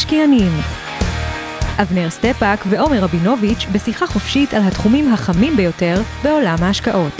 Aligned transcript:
המשקיענים 0.00 0.52
אבנר 1.82 2.10
סטפאק 2.10 2.60
ועומר 2.70 2.98
רבינוביץ' 3.00 3.66
בשיחה 3.72 4.06
חופשית 4.06 4.54
על 4.54 4.62
התחומים 4.62 5.12
החמים 5.12 5.56
ביותר 5.56 5.94
בעולם 6.22 6.56
ההשקעות. 6.60 7.12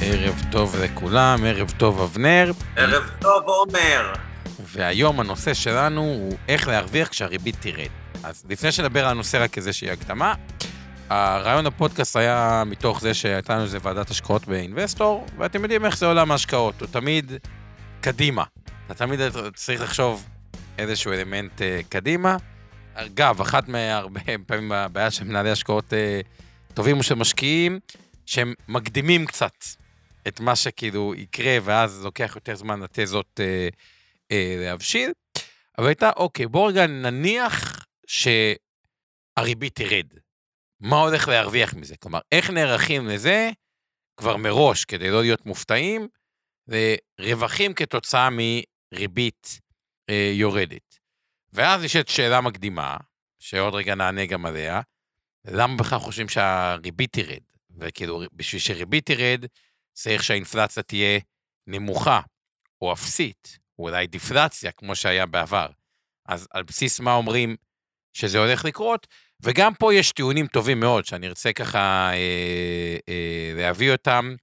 ערב 0.00 0.42
טוב 0.50 0.76
לכולם, 0.76 1.44
ערב 1.46 1.70
טוב 1.76 2.00
אבנר. 2.00 2.52
ערב 2.76 3.10
טוב 3.20 3.42
עומר. 3.44 4.12
והיום 4.58 5.20
הנושא 5.20 5.54
שלנו 5.54 6.00
הוא 6.00 6.36
איך 6.48 6.68
להרוויח 6.68 7.08
כשהריבית 7.08 7.56
תרד. 7.60 7.90
אז 8.24 8.44
לפני 8.48 8.72
שנדבר 8.72 9.04
על 9.04 9.10
הנושא 9.10 9.42
רק 9.42 9.56
איזושהי 9.56 9.90
הקדמה, 9.90 10.34
הרעיון 11.08 11.66
הפודקאסט 11.66 12.16
היה 12.16 12.62
מתוך 12.66 13.00
זה 13.00 13.14
שהייתה 13.14 13.54
לנו 13.54 13.62
איזה 13.62 13.78
ועדת 13.82 14.10
השקעות 14.10 14.46
ב 14.46 14.54
Investor, 14.54 15.26
ואתם 15.38 15.62
יודעים 15.62 15.84
איך 15.84 15.98
זה 15.98 16.06
עולם 16.06 16.30
ההשקעות, 16.30 16.80
הוא 16.80 16.88
תמיד 16.88 17.32
קדימה. 18.00 18.44
אתה 18.86 18.94
תמיד 18.94 19.20
צריך 19.54 19.82
לחשוב 19.82 20.26
איזשהו 20.78 21.12
אלמנט 21.12 21.60
uh, 21.60 21.62
קדימה. 21.88 22.36
אגב, 22.94 23.40
אחת 23.40 23.68
מהרבה 23.68 24.20
פעמים 24.46 24.72
הבעיה 24.72 25.10
של 25.10 25.24
מנהלי 25.24 25.50
השקעות 25.50 25.92
uh, 25.92 26.74
טובים 26.74 26.98
ושל 26.98 27.14
משקיעים, 27.14 27.80
שהם 28.26 28.54
מקדימים 28.68 29.26
קצת 29.26 29.54
את 30.28 30.40
מה 30.40 30.56
שכאילו 30.56 31.14
יקרה, 31.14 31.58
ואז 31.62 32.04
לוקח 32.04 32.32
יותר 32.34 32.54
זמן 32.54 32.80
לתזות 32.80 33.40
uh, 33.40 33.74
uh, 34.32 34.34
להבשיל. 34.60 35.12
אבל 35.78 35.86
הייתה, 35.86 36.10
אוקיי, 36.16 36.46
בואו 36.46 36.66
רגע 36.66 36.86
נניח 36.86 37.86
שהריבית 38.06 39.74
תרד. 39.74 40.25
מה 40.80 40.96
הולך 41.00 41.28
להרוויח 41.28 41.74
מזה? 41.74 41.96
כלומר, 41.96 42.20
איך 42.32 42.50
נערכים 42.50 43.06
לזה 43.06 43.50
כבר 44.16 44.36
מראש 44.36 44.84
כדי 44.84 45.10
לא 45.10 45.20
להיות 45.20 45.46
מופתעים, 45.46 46.08
ורווחים 46.68 47.74
כתוצאה 47.74 48.28
מריבית 48.30 49.60
אה, 50.10 50.30
יורדת. 50.34 50.98
ואז 51.52 51.84
יש 51.84 51.96
את 51.96 52.08
שאלה 52.08 52.40
מקדימה, 52.40 52.96
שעוד 53.38 53.74
רגע 53.74 53.94
נענה 53.94 54.26
גם 54.26 54.46
עליה, 54.46 54.80
למה 55.44 55.76
בכלל 55.76 55.98
חושבים 55.98 56.28
שהריבית 56.28 57.12
תרד? 57.12 57.42
וכאילו, 57.78 58.22
בשביל 58.32 58.60
שריבית 58.60 59.06
תרד, 59.06 59.44
צריך 59.92 60.24
שהאינפלציה 60.24 60.82
תהיה 60.82 61.20
נמוכה, 61.66 62.20
או 62.80 62.92
אפסית, 62.92 63.58
או 63.78 63.84
אולי 63.84 64.06
דיפלציה, 64.06 64.72
כמו 64.72 64.96
שהיה 64.96 65.26
בעבר. 65.26 65.66
אז 66.26 66.48
על 66.50 66.62
בסיס 66.62 67.00
מה 67.00 67.14
אומרים 67.14 67.56
שזה 68.12 68.38
הולך 68.38 68.64
לקרות? 68.64 69.06
וגם 69.42 69.74
פה 69.74 69.94
יש 69.94 70.12
טיעונים 70.12 70.46
טובים 70.46 70.80
מאוד, 70.80 71.04
שאני 71.04 71.26
ארצה 71.26 71.52
ככה 71.52 72.10
אה, 72.12 72.96
אה, 73.08 73.52
להביא 73.56 73.92
אותם, 73.92 74.34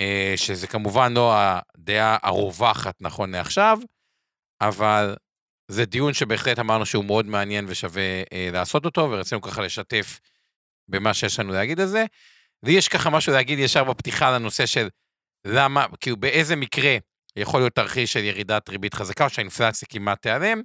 אה, 0.00 0.34
שזה 0.36 0.66
כמובן 0.66 1.12
לא 1.14 1.34
הדעה 1.36 2.16
הרווחת 2.22 2.94
נכון 3.00 3.34
לעכשיו, 3.34 3.78
אבל 4.60 5.16
זה 5.70 5.84
דיון 5.84 6.14
שבהחלט 6.14 6.58
אמרנו 6.58 6.86
שהוא 6.86 7.04
מאוד 7.04 7.26
מעניין 7.26 7.64
ושווה 7.68 8.22
אה, 8.32 8.48
לעשות 8.52 8.84
אותו, 8.84 9.10
ורצינו 9.10 9.40
ככה 9.40 9.62
לשתף 9.62 10.20
במה 10.88 11.14
שיש 11.14 11.40
לנו 11.40 11.52
להגיד 11.52 11.80
על 11.80 11.86
זה. 11.86 12.04
לי 12.62 12.72
יש 12.72 12.88
ככה 12.88 13.10
משהו 13.10 13.32
להגיד 13.32 13.58
ישר 13.58 13.84
בפתיחה 13.84 14.30
לנושא 14.30 14.66
של 14.66 14.88
למה, 15.46 15.86
כאילו 16.00 16.16
באיזה 16.16 16.56
מקרה 16.56 16.96
יכול 17.36 17.60
להיות 17.60 17.74
תרחיש 17.74 18.12
של 18.12 18.24
ירידת 18.24 18.68
ריבית 18.68 18.94
חזקה, 18.94 19.24
או 19.24 19.30
שהאינפלציה 19.30 19.88
כמעט 19.90 20.22
תיעלם. 20.22 20.62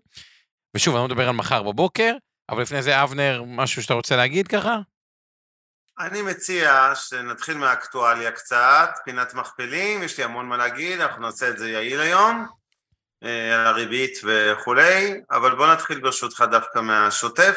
ושוב, 0.75 0.95
אני 0.95 1.01
לא 1.01 1.07
מדבר 1.07 1.29
על 1.29 1.35
מחר 1.35 1.63
בבוקר, 1.63 2.13
אבל 2.49 2.61
לפני 2.61 2.81
זה, 2.81 3.03
אבנר, 3.03 3.43
משהו 3.47 3.83
שאתה 3.83 3.93
רוצה 3.93 4.15
להגיד 4.15 4.47
ככה? 4.47 4.79
אני 5.99 6.21
מציע 6.21 6.91
שנתחיל 6.95 7.57
מהאקטואליה 7.57 8.31
קצת, 8.31 8.89
פינת 9.05 9.33
מכפילים, 9.33 10.03
יש 10.03 10.17
לי 10.17 10.23
המון 10.23 10.45
מה 10.45 10.57
להגיד, 10.57 11.01
אנחנו 11.01 11.21
נעשה 11.21 11.49
את 11.49 11.57
זה 11.57 11.69
יעיל 11.69 11.99
היום, 11.99 12.47
אה, 13.23 13.55
על 13.55 13.67
הריבית 13.67 14.17
וכולי, 14.23 15.21
אבל 15.31 15.55
בוא 15.55 15.73
נתחיל 15.73 15.99
ברשותך 15.99 16.43
דווקא 16.51 16.79
מהשוטף. 16.79 17.55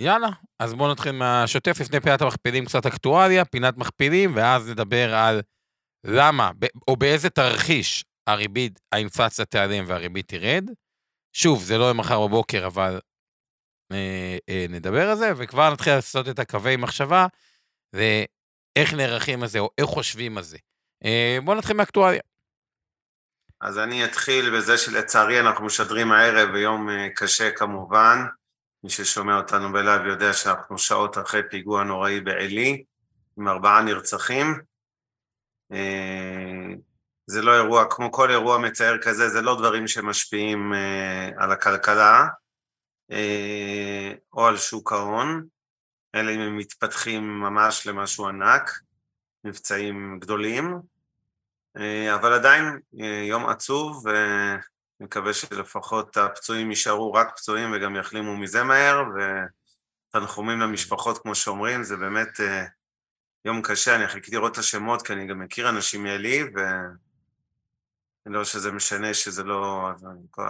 יאללה, 0.00 0.28
אז 0.58 0.74
בואו 0.74 0.92
נתחיל 0.92 1.12
מהשוטף 1.12 1.80
לפני 1.80 2.00
פינת 2.00 2.22
המכפילים, 2.22 2.64
קצת 2.64 2.86
אקטואליה, 2.86 3.44
פינת 3.44 3.76
מכפילים, 3.76 4.36
ואז 4.36 4.70
נדבר 4.70 5.14
על 5.14 5.42
למה, 6.06 6.50
או 6.88 6.96
באיזה 6.96 7.30
תרחיש 7.30 8.04
הריבית, 8.26 8.80
האינפלציה 8.92 9.44
תיעלם 9.44 9.84
והריבית 9.86 10.28
תרד. 10.28 10.64
שוב, 11.32 11.62
זה 11.62 11.78
לא 11.78 11.94
מחר 11.94 12.26
בבוקר, 12.26 12.66
אבל 12.66 13.00
נדבר 14.68 15.10
על 15.10 15.16
זה, 15.16 15.32
וכבר 15.36 15.72
נתחיל 15.72 15.92
לעשות 15.92 16.28
את 16.28 16.38
הקווי 16.38 16.76
מחשבה, 16.76 17.26
ואיך 17.92 18.94
נערכים 18.94 19.42
על 19.42 19.48
זה, 19.48 19.58
או 19.58 19.70
איך 19.78 19.86
חושבים 19.86 20.38
על 20.38 20.44
זה. 20.44 20.58
אה, 21.04 21.38
בואו 21.44 21.58
נתחיל 21.58 21.76
מאקטואליה. 21.76 22.20
אז 23.60 23.78
אני 23.78 24.04
אתחיל 24.04 24.56
בזה 24.56 24.78
שלצערי 24.78 25.40
אנחנו 25.40 25.64
משדרים 25.64 26.12
הערב 26.12 26.52
ביום 26.52 26.88
קשה 27.16 27.50
כמובן. 27.50 28.18
מי 28.84 28.90
ששומע 28.90 29.36
אותנו 29.36 29.72
בלייב 29.72 30.06
יודע 30.06 30.32
שאנחנו 30.32 30.78
שעות 30.78 31.18
אחרי 31.18 31.40
פיגוע 31.50 31.84
נוראי 31.84 32.20
בעלי, 32.20 32.84
עם 33.38 33.48
ארבעה 33.48 33.82
נרצחים. 33.82 34.60
זה 37.26 37.42
לא 37.42 37.54
אירוע, 37.54 37.84
כמו 37.90 38.12
כל 38.12 38.30
אירוע 38.30 38.58
מצער 38.58 38.98
כזה, 39.02 39.28
זה 39.28 39.42
לא 39.42 39.58
דברים 39.58 39.88
שמשפיעים 39.88 40.72
על 41.36 41.52
הכלכלה. 41.52 42.26
אה, 43.10 44.12
או 44.32 44.46
על 44.46 44.56
שוק 44.56 44.92
ההון, 44.92 45.46
אלא 46.14 46.30
אם 46.30 46.40
הם 46.40 46.56
מתפתחים 46.56 47.40
ממש 47.40 47.86
למשהו 47.86 48.28
ענק, 48.28 48.70
מבצעים 49.44 50.18
גדולים, 50.20 50.80
אה, 51.76 52.14
אבל 52.14 52.32
עדיין 52.32 52.64
אה, 53.00 53.22
יום 53.28 53.46
עצוב, 53.46 54.04
ומקווה 55.00 55.32
שלפחות 55.32 56.16
הפצועים 56.16 56.70
יישארו 56.70 57.12
רק 57.12 57.36
פצועים 57.36 57.72
וגם 57.72 57.96
יחלימו 57.96 58.36
מזה 58.36 58.64
מהר, 58.64 59.02
ותנחומים 60.10 60.60
למשפחות 60.60 61.18
כמו 61.18 61.34
שאומרים, 61.34 61.82
זה 61.82 61.96
באמת 61.96 62.40
יום 63.44 63.62
קשה, 63.62 63.96
אני 63.96 64.08
חיכיתי 64.08 64.36
לראות 64.36 64.52
את 64.52 64.58
השמות 64.58 65.06
כי 65.06 65.12
אני 65.12 65.26
גם 65.26 65.38
מכיר 65.38 65.68
אנשים 65.68 66.02
מאלי, 66.02 66.42
ו... 66.42 66.60
לא 68.26 68.44
שזה 68.44 68.72
משנה 68.72 69.14
שזה 69.14 69.42
לא, 69.42 69.90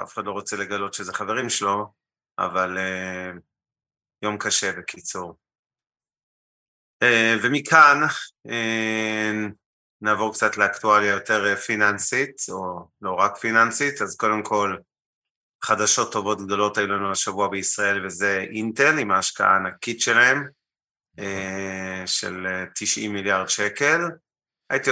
אף 0.02 0.14
אחד 0.14 0.24
לא 0.24 0.30
רוצה 0.30 0.56
לגלות 0.56 0.94
שזה 0.94 1.12
חברים 1.12 1.50
שלו, 1.50 1.92
אבל 2.38 2.78
uh, 2.78 3.40
יום 4.22 4.38
קשה 4.38 4.72
בקיצור. 4.72 5.38
Uh, 7.04 7.06
ומכאן 7.42 8.00
uh, 8.48 9.52
נעבור 10.00 10.32
קצת 10.32 10.56
לאקטואליה 10.56 11.12
יותר 11.12 11.56
פיננסית, 11.56 12.36
או 12.48 12.88
לא 13.02 13.12
רק 13.12 13.36
פיננסית, 13.36 14.02
אז 14.02 14.16
קודם 14.16 14.42
כל 14.42 14.76
חדשות 15.64 16.12
טובות 16.12 16.46
גדולות 16.46 16.78
היו 16.78 16.86
לנו 16.86 17.10
השבוע 17.10 17.48
בישראל, 17.48 18.06
וזה 18.06 18.46
אינטל 18.50 18.98
עם 18.98 19.10
ההשקעה 19.10 19.52
הענקית 19.52 20.00
שלהם, 20.00 20.48
uh, 21.20 22.06
של 22.06 22.46
90 22.74 23.12
מיליארד 23.12 23.48
שקל. 23.48 24.00
הייתי 24.70 24.90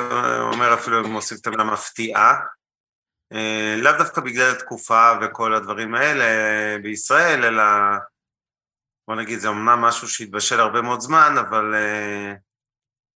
אומר 0.52 0.74
אפילו, 0.74 1.08
מוסיף 1.08 1.40
את 1.40 1.46
המילה 1.46 1.64
מפתיעה, 1.64 2.30
אה, 2.30 2.38
לאו 3.82 3.92
דווקא 3.98 4.20
בגלל 4.20 4.50
התקופה 4.50 5.12
וכל 5.22 5.54
הדברים 5.54 5.94
האלה 5.94 6.24
בישראל, 6.82 7.44
אלא 7.44 7.62
בוא 9.08 9.16
נגיד, 9.16 9.38
זה 9.38 9.48
אמנם 9.48 9.78
משהו 9.80 10.08
שהתבשל 10.08 10.60
הרבה 10.60 10.82
מאוד 10.82 11.00
זמן, 11.00 11.34
אבל 11.38 11.74
אה, 11.74 12.34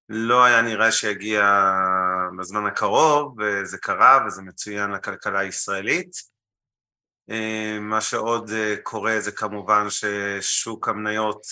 לא 0.09 0.45
היה 0.45 0.63
נראה 0.63 0.93
שיגיע 0.93 1.71
בזמן 2.39 2.67
הקרוב, 2.67 3.37
וזה 3.39 3.79
קרה 3.79 4.25
וזה 4.27 4.43
מצוין 4.43 4.91
לכלכלה 4.91 5.39
הישראלית. 5.39 6.11
אה, 7.31 7.79
מה 7.81 8.01
שעוד 8.01 8.51
קורה 8.83 9.21
זה 9.21 9.33
כמובן 9.33 9.87
ששוק 9.91 10.89
המניות 10.89 11.47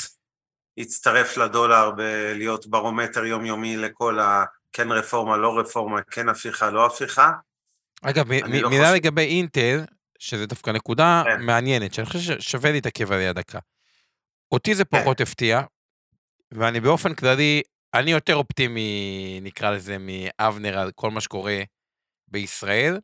הצטרף 0.79 1.37
לדולר 1.37 1.91
בלהיות 1.91 2.67
ברומטר 2.67 3.25
יומיומי 3.25 3.77
לכל 3.77 4.19
ה... 4.21 4.45
כן 4.73 4.93
רפורמה, 4.93 5.37
לא 5.37 5.59
רפורמה, 5.59 6.03
כן 6.03 6.29
הפיכה, 6.29 6.71
לא 6.71 6.87
הפיכה. 6.87 7.33
אגב, 8.11 8.29
מ- 8.29 8.33
לא 8.33 8.71
מילה 8.71 8.85
חושב... 8.85 8.95
לגבי 8.95 9.23
אינטל, 9.23 9.85
שזה 10.19 10.47
דווקא 10.47 10.71
נקודה 10.71 11.23
כן. 11.25 11.43
מעניינת, 11.43 11.95
שאני 11.95 12.07
חושב 12.07 12.41
ששווה 12.41 12.73
להתעכב 12.73 13.13
עליה 13.13 13.33
דקה. 13.33 13.59
אותי 14.53 14.75
זה 14.75 14.85
כן. 14.85 15.01
פחות 15.01 15.17
כן. 15.17 15.23
הפתיע, 15.23 15.61
ואני 16.53 16.81
באופן 16.81 17.15
כללי, 17.15 17.63
אני 17.95 18.11
יותר 18.11 18.37
אופטימי, 18.37 19.41
נקרא 19.43 19.71
לזה, 19.71 19.97
מאבנר 19.99 20.79
על 20.79 20.91
כל 20.95 21.11
מה 21.11 21.21
שקורה 21.21 21.63
בישראל, 22.29 22.99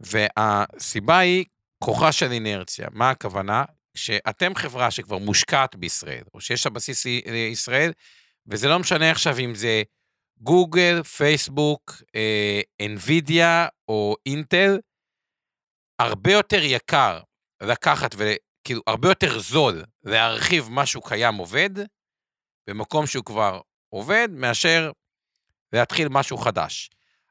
והסיבה 0.00 1.18
היא 1.18 1.44
כוחה 1.78 2.12
של 2.12 2.32
אינרציה. 2.32 2.88
מה 2.92 3.10
הכוונה? 3.10 3.64
שאתם 3.94 4.54
חברה 4.54 4.90
שכבר 4.90 5.18
מושקעת 5.18 5.76
בישראל, 5.76 6.22
או 6.34 6.40
שיש 6.40 6.66
לה 6.66 6.70
בסיס 6.70 7.06
ישראל, 7.52 7.92
וזה 8.46 8.68
לא 8.68 8.78
משנה 8.78 9.10
עכשיו 9.10 9.38
אם 9.38 9.54
זה 9.54 9.82
גוגל, 10.42 11.02
פייסבוק, 11.02 12.02
אינווידיה 12.80 13.66
או 13.88 14.16
אינטל, 14.26 14.78
הרבה 15.98 16.32
יותר 16.32 16.60
יקר 16.62 17.20
לקחת 17.62 18.14
וכאילו 18.16 18.82
הרבה 18.86 19.08
יותר 19.08 19.38
זול 19.38 19.84
להרחיב 20.04 20.68
משהו 20.70 21.02
קיים 21.02 21.34
עובד, 21.34 21.70
במקום 22.66 23.06
שהוא 23.06 23.24
כבר 23.24 23.60
עובד, 23.88 24.28
מאשר 24.32 24.90
להתחיל 25.72 26.08
משהו 26.08 26.36
חדש. 26.36 26.90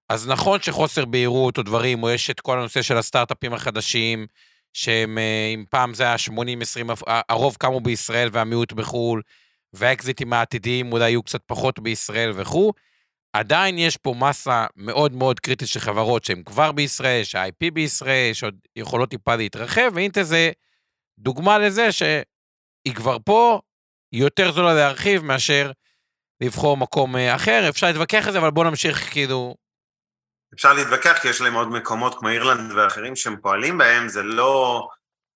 אז 0.10 0.28
נכון 0.28 0.62
שחוסר 0.62 1.06
בהירות 1.06 1.58
או 1.58 1.64
דברים, 1.64 2.04
או 2.04 2.10
יש 2.10 2.30
את 2.30 2.40
כל 2.40 2.60
הנושא 2.60 2.82
של 2.82 2.98
הסטארט-אפים 2.98 3.54
החדשים, 3.54 4.28
שהם, 4.74 5.18
אה, 5.18 5.52
אם 5.54 5.66
פעם 5.70 5.94
זה 5.94 6.04
היה 6.04 6.16
80-20, 6.18 6.90
הרוב 7.30 7.56
קמו 7.60 7.80
בישראל 7.80 8.30
והמיעוט 8.32 8.74
בחו"ל, 8.74 9.22
והאקזיטים 9.74 10.34
העתידיים 10.34 10.92
אולי 10.92 11.10
יהיו 11.10 11.24
קצת 11.24 11.42
פחות 11.46 11.80
בישראל 11.80 12.32
וכו', 12.36 12.74
עדיין 13.34 13.78
יש 13.78 13.98
פה 13.98 14.14
מסה 14.20 14.66
מאוד 14.76 15.14
מאוד 15.14 15.40
קריטית 15.40 15.68
של 15.68 15.80
חברות 15.80 16.24
שהן 16.24 16.44
כבר 16.44 16.72
בישראל, 16.72 17.24
שה-IP 17.24 17.72
בישראל, 17.74 18.34
שעוד 18.34 18.56
יכולות 18.76 19.10
טיפה 19.10 19.36
להתרחב, 19.36 19.92
ואינטל 19.94 20.24
זה 20.24 20.52
דוגמה 21.20 21.58
לזה 21.58 21.92
שהיא 21.92 22.96
כבר 22.96 23.18
פה, 23.26 23.62
היא 24.12 24.22
יותר 24.22 24.52
זולה 24.52 24.74
להרחיב 24.74 25.24
מאשר 25.24 25.72
לבחור 26.42 26.78
מקום 26.78 27.16
אה, 27.16 27.36
אחר. 27.36 27.70
אפשר 27.70 27.88
להתווכח 27.88 28.28
על 28.28 28.32
זה, 28.32 28.40
אבל 28.40 28.52
בואו 28.52 28.70
נמשיך 28.70 29.12
כאילו... 29.12 29.56
אפשר 30.54 30.74
להתווכח 30.74 31.18
כי 31.22 31.28
יש 31.28 31.42
להם 31.42 31.54
עוד 31.54 31.68
מקומות 31.68 32.20
כמו 32.20 32.30
אירלנד 32.30 32.72
ואחרים 32.72 33.16
שהם 33.16 33.36
פועלים 33.42 33.78
בהם, 33.78 34.10
זה 34.10 34.24
לא 34.24 34.88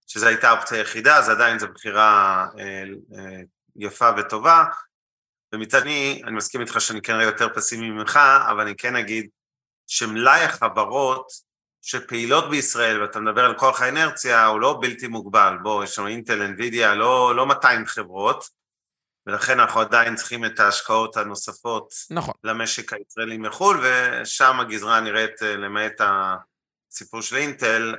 שזו 0.07 0.27
הייתה 0.27 0.49
האופציה 0.49 0.77
היחידה, 0.77 1.21
זה 1.21 1.31
עדיין 1.31 1.59
זו 1.59 1.67
בחירה 1.73 2.45
אה, 2.59 2.83
אה, 3.17 3.41
יפה 3.75 4.09
וטובה. 4.17 4.63
ומצד 5.55 5.79
שני, 5.79 6.21
אני 6.25 6.35
מסכים 6.35 6.61
איתך 6.61 6.81
שאני 6.81 7.01
כן 7.01 7.21
יותר 7.21 7.47
פסימי 7.55 7.89
ממך, 7.89 8.19
אבל 8.51 8.61
אני 8.61 8.75
כן 8.75 8.95
אגיד 8.95 9.29
שמלאי 9.87 10.43
החברות 10.43 11.27
שפעילות 11.81 12.49
בישראל, 12.49 13.01
ואתה 13.01 13.19
מדבר 13.19 13.45
על 13.45 13.57
כוח 13.57 13.81
האנרציה, 13.81 14.45
הוא 14.45 14.59
לא 14.59 14.77
בלתי 14.81 15.07
מוגבל. 15.07 15.57
בוא, 15.63 15.83
יש 15.83 15.99
לנו 15.99 16.07
אינטל, 16.07 16.41
אינווידיה, 16.41 16.95
לא, 16.95 17.35
לא 17.35 17.45
200 17.45 17.85
חברות, 17.85 18.49
ולכן 19.27 19.59
אנחנו 19.59 19.81
עדיין 19.81 20.15
צריכים 20.15 20.45
את 20.45 20.59
ההשקעות 20.59 21.17
הנוספות 21.17 21.93
נכון. 22.09 22.33
למשק 22.43 22.93
הישראלי 22.93 23.37
מחו"ל, 23.37 23.83
ושם 23.83 24.59
הגזרה 24.59 24.99
נראית, 24.99 25.41
למעט 25.41 26.01
הסיפור 26.91 27.21
של 27.21 27.35
אינטל, 27.35 27.95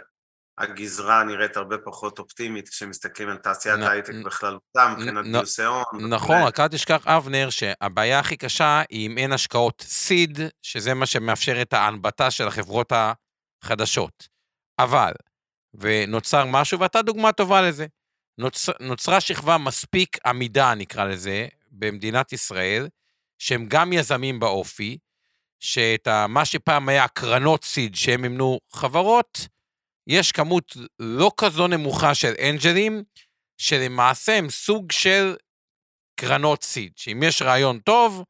הגזרה 0.58 1.24
נראית 1.24 1.56
הרבה 1.56 1.76
פחות 1.84 2.18
אופטימית 2.18 2.68
כשמסתכלים 2.68 3.28
על 3.28 3.36
תעשיית 3.36 3.80
ההייטק 3.80 4.14
בכללותה, 4.24 4.94
מבחינת 4.96 5.24
גיוסי 5.24 5.62
הון. 5.62 5.84
נכון, 6.08 6.42
רק 6.42 6.60
אל 6.60 6.68
תשכח, 6.68 7.06
אבנר, 7.06 7.50
שהבעיה 7.50 8.18
הכי 8.18 8.36
קשה 8.36 8.82
היא 8.90 9.06
אם 9.06 9.18
אין 9.18 9.32
השקעות 9.32 9.84
סיד, 9.86 10.38
שזה 10.62 10.94
מה 10.94 11.06
שמאפשר 11.06 11.62
את 11.62 11.72
ההנבטה 11.72 12.30
של 12.30 12.48
החברות 12.48 12.92
החדשות. 13.62 14.28
אבל, 14.78 15.12
ונוצר 15.74 16.44
משהו, 16.46 16.80
ואתה 16.80 17.02
דוגמה 17.02 17.32
טובה 17.32 17.62
לזה, 17.62 17.86
נוצ... 18.38 18.68
נוצרה 18.80 19.20
שכבה 19.20 19.58
מספיק 19.58 20.18
עמידה, 20.26 20.74
נקרא 20.74 21.04
לזה, 21.04 21.46
במדינת 21.70 22.32
ישראל, 22.32 22.88
שהם 23.38 23.66
גם 23.68 23.92
יזמים 23.92 24.40
באופי, 24.40 24.98
שאת 25.60 26.08
מה 26.28 26.44
שפעם 26.44 26.88
היה 26.88 27.08
קרנות 27.08 27.64
סיד 27.64 27.94
שהם 27.94 28.22
מימנו 28.22 28.58
חברות, 28.72 29.48
יש 30.06 30.32
כמות 30.32 30.76
לא 30.98 31.30
כזו 31.36 31.66
נמוכה 31.66 32.14
של 32.14 32.32
אנג'לים, 32.50 33.02
שלמעשה 33.58 34.38
הם 34.38 34.50
סוג 34.50 34.92
של 34.92 35.36
קרנות 36.20 36.62
סיד, 36.62 36.92
שאם 36.96 37.22
יש 37.22 37.42
רעיון 37.42 37.78
טוב, 37.78 38.24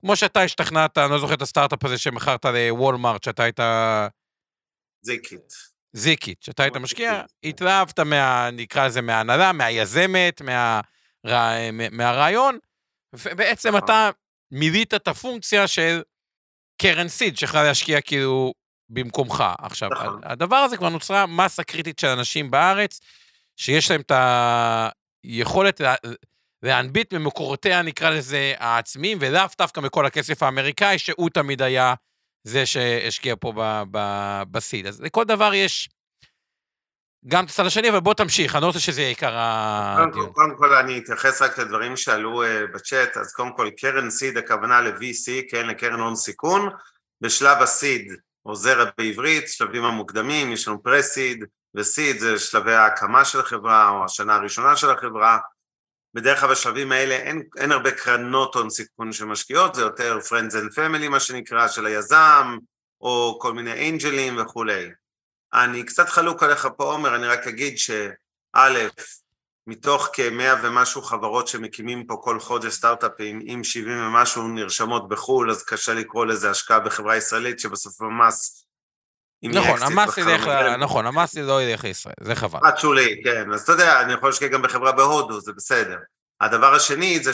כמו 0.00 0.16
שאתה 0.16 0.42
השתכנעת, 0.42 0.98
אני 0.98 1.10
לא 1.10 1.18
זוכר 1.18 1.34
את 1.34 1.42
הסטארט-אפ 1.42 1.84
הזה 1.84 1.98
שמכרת 1.98 2.44
לוולמארט, 2.44 3.24
שאתה 3.24 3.42
היית... 3.42 3.60
זיקית. 5.02 5.54
זיקית, 5.92 6.42
שאתה 6.42 6.62
היית 6.62 6.76
משקיע, 6.76 7.22
התלהבת 7.44 8.00
מה... 8.00 8.50
נקרא 8.50 8.86
לזה 8.86 9.00
מההנהלה, 9.00 9.52
מהיזמת, 9.52 10.42
מה... 10.42 10.80
מהרעיון, 11.90 12.58
ובעצם 13.14 13.68
נכון. 13.68 13.84
אתה 13.84 14.10
מילאת 14.52 14.94
את 14.94 15.08
הפונקציה 15.08 15.68
של 15.68 16.02
קרן 16.82 17.08
סיד, 17.08 17.36
שיכולה 17.36 17.64
להשקיע 17.64 18.00
כאילו 18.00 18.52
במקומך. 18.90 19.44
עכשיו, 19.58 19.88
נכון. 19.90 20.20
הדבר 20.22 20.56
הזה 20.56 20.76
כבר 20.76 20.88
נוצרה 20.88 21.26
מסה 21.26 21.64
קריטית 21.64 21.98
של 21.98 22.06
אנשים 22.06 22.50
בארץ, 22.50 23.00
שיש 23.56 23.90
להם 23.90 24.00
את 24.00 24.12
היכולת 25.24 25.80
לה, 25.80 25.94
להנביט 26.62 27.14
ממקורותיה, 27.14 27.82
נקרא 27.82 28.10
לזה, 28.10 28.54
העצמיים, 28.58 29.18
ולאו 29.20 29.42
דווקא 29.58 29.80
מכל 29.80 30.06
הכסף 30.06 30.42
האמריקאי, 30.42 30.98
שהוא 30.98 31.30
תמיד 31.30 31.62
היה 31.62 31.94
זה 32.44 32.66
שהשקיע 32.66 33.34
פה 33.40 33.52
בסיד. 34.50 34.86
אז 34.86 35.00
לכל 35.00 35.24
דבר 35.24 35.54
יש 35.54 35.88
גם 37.28 37.44
את 37.44 37.50
הצד 37.50 37.66
השני, 37.66 37.90
אבל 37.90 38.00
בוא 38.00 38.14
תמשיך, 38.14 38.54
אני 38.54 38.62
לא 38.62 38.66
רוצה 38.66 38.80
שזה 38.80 39.00
יהיה 39.00 39.08
עיקר 39.08 39.32
הדיון. 39.36 40.32
קודם 40.32 40.56
כל 40.56 40.74
אני 40.74 40.98
אתייחס 40.98 41.42
רק 41.42 41.58
לדברים 41.58 41.96
שעלו 41.96 42.42
אה, 42.42 42.66
בצ'אט, 42.66 43.16
אז 43.16 43.32
קודם 43.32 43.56
כל 43.56 43.70
קרן 43.76 44.10
סיד, 44.10 44.36
הכוונה 44.36 44.80
ל-VC, 44.80 45.50
כן, 45.50 45.66
לקרן 45.66 46.00
הון 46.00 46.16
סיכון. 46.16 46.68
בשלב 47.20 47.62
הסיד, 47.62 48.12
או 48.46 48.52
בעברית, 48.98 49.48
שלבים 49.48 49.84
המוקדמים, 49.84 50.52
יש 50.52 50.68
לנו 50.68 50.82
פרסיד 50.82 51.44
וסיד, 51.74 52.20
זה 52.20 52.38
שלבי 52.38 52.74
ההקמה 52.74 53.24
של 53.24 53.40
החברה 53.40 53.88
או 53.88 54.04
השנה 54.04 54.34
הראשונה 54.34 54.76
של 54.76 54.90
החברה. 54.90 55.38
בדרך 56.14 56.40
כלל 56.40 56.50
בשלבים 56.50 56.92
האלה 56.92 57.14
אין, 57.14 57.42
אין 57.56 57.72
הרבה 57.72 57.90
קרנות 57.90 58.54
הון 58.54 58.70
סיכון 58.70 59.12
שמשקיעות, 59.12 59.74
זה 59.74 59.82
יותר 59.82 60.18
Friends 60.18 60.52
and 60.52 60.76
Family 60.76 61.08
מה 61.08 61.20
שנקרא, 61.20 61.68
של 61.68 61.86
היזם, 61.86 62.58
או 63.00 63.38
כל 63.40 63.52
מיני 63.52 63.72
אינג'לים 63.72 64.38
וכולי. 64.38 64.90
אני 65.52 65.84
קצת 65.84 66.08
חלוק 66.08 66.42
עליך 66.42 66.68
פה 66.76 66.84
עומר, 66.84 67.14
אני 67.14 67.26
רק 67.26 67.46
אגיד 67.46 67.78
שא', 67.78 68.10
מתוך 69.70 70.08
כמאה 70.12 70.54
ומשהו 70.62 71.02
חברות 71.02 71.48
שמקימים 71.48 72.06
פה 72.06 72.20
כל 72.22 72.40
חודש 72.40 72.74
סטארט-אפים, 72.74 73.40
אם 73.40 73.64
70 73.64 74.06
ומשהו 74.06 74.48
נרשמות 74.48 75.08
בחו"ל, 75.08 75.50
אז 75.50 75.64
קשה 75.64 75.94
לקרוא 75.94 76.26
לזה 76.26 76.50
השקעה 76.50 76.80
בחברה 76.80 77.16
ישראלית, 77.16 77.60
שבסוף 77.60 78.02
המס... 78.02 78.66
נכון, 79.42 79.82
המס 79.82 80.18
ילך, 80.18 80.46
נכון, 80.80 81.06
המס 81.06 81.34
לא 81.36 81.62
ילך 81.62 81.84
לישראל, 81.84 82.14
זה 82.20 82.34
חבל. 82.34 82.60
פרט 82.60 82.78
שולי, 82.78 83.22
כן, 83.24 83.52
אז 83.52 83.62
אתה 83.62 83.72
יודע, 83.72 84.00
אני 84.00 84.12
יכול 84.12 84.28
להשקיע 84.28 84.48
גם 84.48 84.62
בחברה 84.62 84.92
בהודו, 84.92 85.40
זה 85.40 85.52
בסדר. 85.52 85.98
הדבר 86.40 86.74
השני 86.74 87.20
זה 87.20 87.32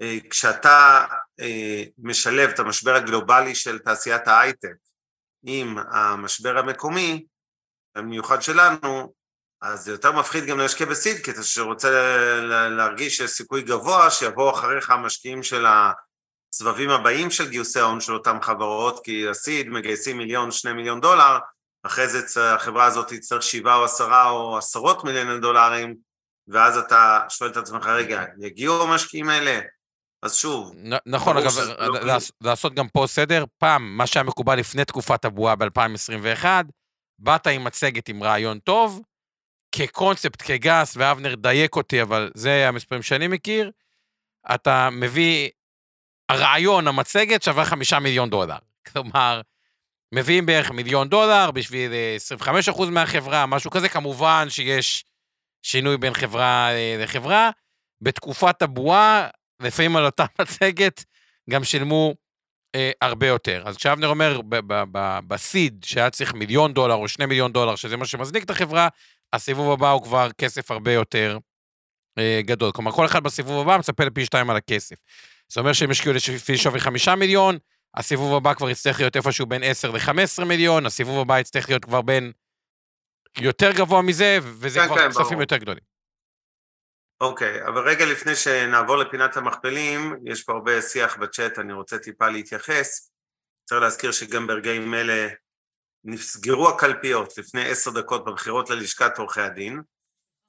שכשאתה 0.00 1.04
אה, 1.40 1.82
משלב 1.98 2.48
את 2.48 2.58
המשבר 2.58 2.94
הגלובלי 2.94 3.54
של 3.54 3.78
תעשיית 3.78 4.28
ההייטק 4.28 4.76
עם 5.44 5.78
המשבר 5.90 6.58
המקומי, 6.58 7.26
במיוחד 7.96 8.42
שלנו, 8.42 9.12
אז 9.62 9.84
זה 9.84 9.92
יותר 9.92 10.12
מפחיד 10.12 10.44
גם 10.44 10.58
להשקיע 10.58 10.86
בסיד, 10.86 11.24
כי 11.24 11.30
אתה 11.30 11.42
שרוצה 11.42 11.90
להרגיש 12.70 13.16
שיש 13.16 13.30
סיכוי 13.30 13.62
גבוה 13.62 14.10
שיבואו 14.10 14.50
אחריך 14.50 14.90
המשקיעים 14.90 15.42
של 15.42 15.66
הסבבים 15.66 16.90
הבאים 16.90 17.30
של 17.30 17.48
גיוסי 17.48 17.80
ההון 17.80 18.00
של 18.00 18.14
אותן 18.14 18.42
חברות, 18.42 19.04
כי 19.04 19.28
הסיד 19.28 19.68
מגייסים 19.68 20.18
מיליון, 20.18 20.50
שני 20.50 20.72
מיליון 20.72 21.00
דולר, 21.00 21.38
אחרי 21.86 22.08
זה 22.08 22.54
החברה 22.54 22.84
הזאת 22.84 23.08
תצטרך 23.08 23.42
שבעה 23.42 23.76
או 23.76 23.84
עשרה 23.84 24.30
או 24.30 24.58
עשרות 24.58 25.04
מיליוני 25.04 25.40
דולרים, 25.40 25.94
ואז 26.48 26.78
אתה 26.78 27.20
שואל 27.28 27.50
את 27.50 27.56
עצמך, 27.56 27.86
רגע, 27.86 28.24
יגיעו 28.40 28.82
המשקיעים 28.82 29.28
האלה? 29.28 29.60
אז 30.22 30.34
שוב... 30.34 30.74
נכון, 31.06 31.36
אגב, 31.36 31.58
לא 31.78 32.16
לעשות 32.40 32.74
גם 32.74 32.88
פה 32.88 33.04
סדר, 33.06 33.44
פעם, 33.58 33.96
מה 33.96 34.06
שהיה 34.06 34.24
מקובל 34.24 34.58
לפני 34.58 34.84
תקופת 34.84 35.24
הבועה 35.24 35.56
ב-2021, 35.56 36.44
באת 37.18 37.46
עם 37.46 37.64
מצגת 37.64 38.08
עם 38.08 38.22
רעיון 38.22 38.58
טוב, 38.58 39.02
כקונספט, 39.76 40.42
כגס, 40.42 40.96
ואבנר 40.96 41.34
דייק 41.34 41.76
אותי, 41.76 42.02
אבל 42.02 42.30
זה 42.34 42.68
המספרים 42.68 43.02
שאני 43.02 43.28
מכיר, 43.28 43.70
אתה 44.54 44.88
מביא, 44.92 45.50
הרעיון, 46.28 46.88
המצגת, 46.88 47.42
שווה 47.42 47.64
חמישה 47.64 47.98
מיליון 47.98 48.30
דולר. 48.30 48.56
כלומר, 48.92 49.40
מביאים 50.14 50.46
בערך 50.46 50.70
מיליון 50.70 51.08
דולר 51.08 51.50
בשביל 51.50 51.92
25% 52.40 52.82
אה, 52.82 52.90
מהחברה, 52.90 53.46
משהו 53.46 53.70
כזה, 53.70 53.88
כמובן 53.88 54.46
שיש 54.48 55.04
שינוי 55.62 55.96
בין 55.96 56.14
חברה 56.14 56.70
אה, 56.70 56.96
לחברה. 57.02 57.50
בתקופת 58.00 58.62
הבועה, 58.62 59.28
לפעמים 59.60 59.96
על 59.96 60.04
אותה 60.04 60.24
מצגת, 60.40 61.04
גם 61.50 61.64
שילמו 61.64 62.14
אה, 62.74 62.90
הרבה 63.00 63.26
יותר. 63.26 63.62
אז 63.66 63.76
כשאבנר 63.76 64.08
אומר 64.08 64.40
בסיד, 65.28 65.84
שהיה 65.88 66.10
צריך 66.10 66.34
מיליון 66.34 66.74
דולר 66.74 66.94
או 66.94 67.08
שני 67.08 67.26
מיליון 67.26 67.52
דולר, 67.52 67.76
שזה 67.76 67.96
מה 67.96 68.06
שמזניק 68.06 68.44
את 68.44 68.50
החברה, 68.50 68.88
הסיבוב 69.32 69.72
הבא 69.72 69.90
הוא 69.90 70.02
כבר 70.02 70.28
כסף 70.38 70.70
הרבה 70.70 70.92
יותר 70.92 71.38
אה, 72.18 72.40
גדול. 72.44 72.72
כלומר, 72.72 72.92
כל 72.92 73.06
אחד 73.06 73.22
בסיבוב 73.22 73.60
הבא 73.60 73.78
מצפה 73.78 74.04
לפי 74.04 74.24
שתיים 74.24 74.50
על 74.50 74.56
הכסף. 74.56 74.96
זאת 75.48 75.58
אומרת 75.58 75.74
שהם 75.74 75.90
השקיעו 75.90 76.14
לפי 76.14 76.56
שווי 76.56 76.80
חמישה 76.80 77.14
מיליון, 77.14 77.58
הסיבוב 77.94 78.34
הבא 78.34 78.54
כבר 78.54 78.70
יצטרך 78.70 79.00
להיות 79.00 79.16
איפשהו 79.16 79.46
בין 79.46 79.62
10 79.62 79.90
ל-15 79.90 80.44
מיליון, 80.44 80.86
הסיבוב 80.86 81.20
הבא 81.20 81.38
יצטרך 81.40 81.68
להיות 81.68 81.84
כבר 81.84 82.02
בין 82.02 82.32
יותר 83.38 83.72
גבוה 83.72 84.02
מזה, 84.02 84.38
וזה 84.42 84.80
כן, 84.80 84.86
כבר 84.86 84.96
כן, 84.96 85.10
כספים 85.10 85.26
ברור. 85.26 85.40
יותר 85.40 85.56
גדולים. 85.56 85.82
אוקיי, 87.20 87.66
אבל 87.66 87.88
רגע 87.88 88.06
לפני 88.06 88.34
שנעבור 88.34 88.96
לפינת 88.96 89.36
המכפלים, 89.36 90.16
יש 90.24 90.44
פה 90.44 90.52
הרבה 90.52 90.82
שיח 90.82 91.16
בצ'אט, 91.16 91.58
אני 91.58 91.72
רוצה 91.72 91.98
טיפה 91.98 92.28
להתייחס. 92.28 93.10
צריך 93.68 93.82
להזכיר 93.82 94.12
שגם 94.12 94.46
ברגעים 94.46 94.94
אלה 94.94 95.28
נסגרו 96.06 96.68
הקלפיות 96.68 97.38
לפני 97.38 97.68
עשר 97.68 97.90
דקות 97.90 98.24
בבחירות 98.24 98.70
ללשכת 98.70 99.18
עורכי 99.18 99.40
הדין, 99.40 99.80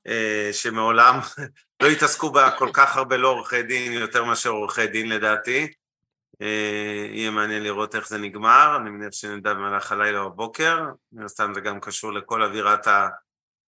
אה, 0.08 0.50
שמעולם 0.52 1.20
לא 1.82 1.88
התעסקו 1.88 2.32
בה 2.32 2.52
כל 2.52 2.70
כך 2.74 2.98
הרבה 2.98 3.18
לא 3.18 3.28
עורכי 3.28 3.64
דין, 3.64 3.92
יותר 3.94 4.24
מאשר 4.24 4.50
עורכי 4.50 4.88
דין 4.88 5.10
לדעתי. 5.10 5.68
אה, 6.42 7.08
יהיה 7.12 7.32
מעניין 7.32 7.64
לראות 7.64 7.96
איך 7.96 8.08
זה 8.08 8.18
נגמר, 8.18 8.78
אני 8.82 8.90
מניח 8.90 9.12
שנדע 9.12 9.54
במהלך 9.54 9.92
הלילה 9.92 10.20
או 10.20 10.26
הבוקר, 10.26 10.80
מן 11.12 11.24
הסתם 11.24 11.52
זה 11.54 11.62
גם 11.62 11.80
קשור 11.80 12.14
לכל 12.14 12.44
אווירת 12.44 12.88
ה... 12.88 13.08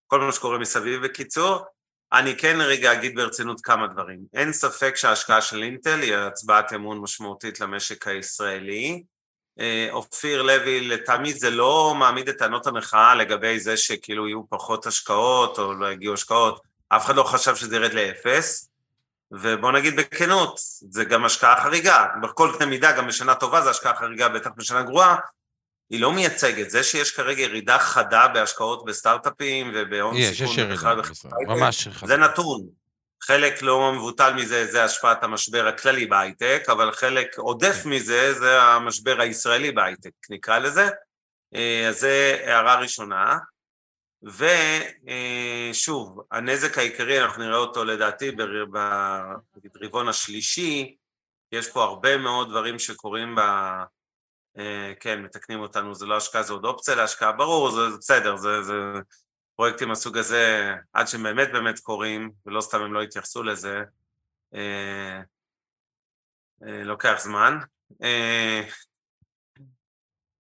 כל 0.06 0.20
מה 0.20 0.32
שקורה 0.32 0.58
מסביב 0.58 1.04
בקיצור. 1.04 1.64
אני 2.12 2.36
כן 2.36 2.56
רגע 2.60 2.92
אגיד 2.92 3.14
ברצינות 3.14 3.60
כמה 3.60 3.86
דברים. 3.86 4.20
אין 4.34 4.52
ספק 4.52 4.96
שההשקעה 4.96 5.40
של 5.40 5.62
אינטל 5.62 6.00
היא 6.00 6.14
הצבעת 6.14 6.72
אמון 6.72 6.98
משמעותית 7.00 7.60
למשק 7.60 8.08
הישראלי. 8.08 9.02
אה, 9.60 9.88
אופיר 9.90 10.42
לוי, 10.42 10.88
לטעמי 10.88 11.34
זה 11.34 11.50
לא 11.50 11.94
מעמיד 11.98 12.28
את 12.28 12.38
טענות 12.38 12.66
המחאה 12.66 13.14
לגבי 13.14 13.60
זה 13.60 13.76
שכאילו 13.76 14.28
יהיו 14.28 14.48
פחות 14.48 14.86
השקעות 14.86 15.58
או 15.58 15.74
לא 15.74 15.92
יגיעו 15.92 16.14
השקעות. 16.14 16.60
אף 16.88 17.06
אחד 17.06 17.16
לא 17.16 17.22
חשב 17.22 17.56
שזה 17.56 17.76
ירד 17.76 17.92
לאפס. 17.92 18.68
ובוא 19.32 19.72
נגיד 19.72 19.96
בכנות, 19.96 20.58
זה 20.90 21.04
גם 21.04 21.24
השקעה 21.24 21.62
חריגה. 21.62 22.06
בכל 22.22 22.50
קנה 22.58 22.66
מידה, 22.66 22.92
גם 22.92 23.06
בשנה 23.06 23.34
טובה 23.34 23.62
זה 23.62 23.70
השקעה 23.70 23.96
חריגה, 23.96 24.28
בטח 24.28 24.50
בשנה 24.56 24.82
גרועה. 24.82 25.16
היא 25.90 26.00
לא 26.00 26.12
מייצגת. 26.12 26.70
זה 26.70 26.82
שיש 26.82 27.10
כרגע 27.10 27.42
ירידה 27.42 27.78
חדה 27.78 28.28
בהשקעות 28.28 28.84
בסטארט-אפים 28.84 29.72
ובהון 29.74 30.16
יש, 30.16 30.38
סיכון 30.38 30.52
יש 30.52 30.58
ירידה 30.58 30.94
בישראל, 30.94 31.32
בחברה 31.32 31.56
ממש 31.56 31.88
זה 32.04 32.16
נתון. 32.16 32.66
חלק 33.26 33.62
לא 33.62 33.92
מבוטל 33.92 34.34
מזה 34.34 34.66
זה 34.66 34.84
השפעת 34.84 35.22
המשבר 35.22 35.66
הכללי 35.68 36.06
בהייטק, 36.06 36.62
אבל 36.68 36.92
חלק 36.92 37.38
עודף 37.38 37.80
כן. 37.82 37.88
מזה 37.88 38.32
זה 38.32 38.62
המשבר 38.62 39.20
הישראלי 39.20 39.72
בהייטק, 39.72 40.10
נקרא 40.30 40.58
לזה. 40.58 40.88
אה, 41.54 41.88
אז 41.88 42.00
זה 42.00 42.42
הערה 42.46 42.80
ראשונה. 42.80 43.38
ושוב, 45.72 46.20
הנזק 46.30 46.78
העיקרי, 46.78 47.22
אנחנו 47.22 47.42
נראה 47.42 47.56
אותו 47.56 47.84
לדעתי 47.84 48.30
ברבעון 49.72 50.08
השלישי, 50.08 50.96
יש 51.52 51.70
פה 51.70 51.84
הרבה 51.84 52.16
מאוד 52.16 52.50
דברים 52.50 52.78
שקורים 52.78 53.34
ב... 53.34 53.40
אה, 54.58 54.92
כן, 55.00 55.22
מתקנים 55.22 55.60
אותנו, 55.60 55.94
זה 55.94 56.06
לא 56.06 56.16
השקעה, 56.16 56.42
זה 56.42 56.52
עוד 56.52 56.64
אופציה 56.64 56.94
להשקעה, 56.94 57.32
ברור, 57.32 57.70
זה 57.70 57.90
זה 57.90 57.98
בסדר, 57.98 58.36
זה, 58.36 58.62
זה 58.62 58.74
פרויקטים 59.56 59.88
מהסוג 59.88 60.18
הזה, 60.18 60.74
עד 60.92 61.08
שהם 61.08 61.22
באמת 61.22 61.48
באמת 61.52 61.78
קורים, 61.78 62.30
ולא 62.46 62.60
סתם 62.60 62.82
הם 62.82 62.94
לא 62.94 63.02
התייחסו 63.02 63.42
לזה, 63.42 63.82
אה, 64.54 65.20
אה, 66.62 66.84
לוקח 66.84 67.14
זמן. 67.18 67.58
אה, 68.02 68.62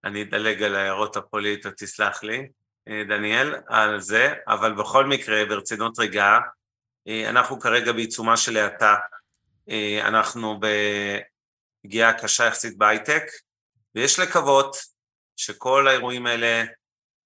אני 0.04 0.22
אדלג 0.22 0.62
על 0.62 0.74
ההערות 0.74 1.16
הפוליטיות, 1.16 1.74
תסלח 1.76 2.22
לי, 2.22 2.48
דניאל, 3.08 3.54
על 3.68 4.00
זה, 4.00 4.34
אבל 4.48 4.74
בכל 4.74 5.06
מקרה, 5.06 5.44
ברצינות 5.44 5.98
רגע, 5.98 6.38
אנחנו 7.28 7.60
כרגע 7.60 7.92
בעיצומה 7.92 8.36
של 8.36 8.56
האטה, 8.56 8.94
אנחנו 10.00 10.60
בפגיעה 10.60 12.18
קשה 12.18 12.44
יחסית 12.44 12.78
בהייטק, 12.78 13.22
ויש 13.94 14.18
לקוות 14.18 14.76
שכל 15.36 15.88
האירועים 15.88 16.26
האלה 16.26 16.64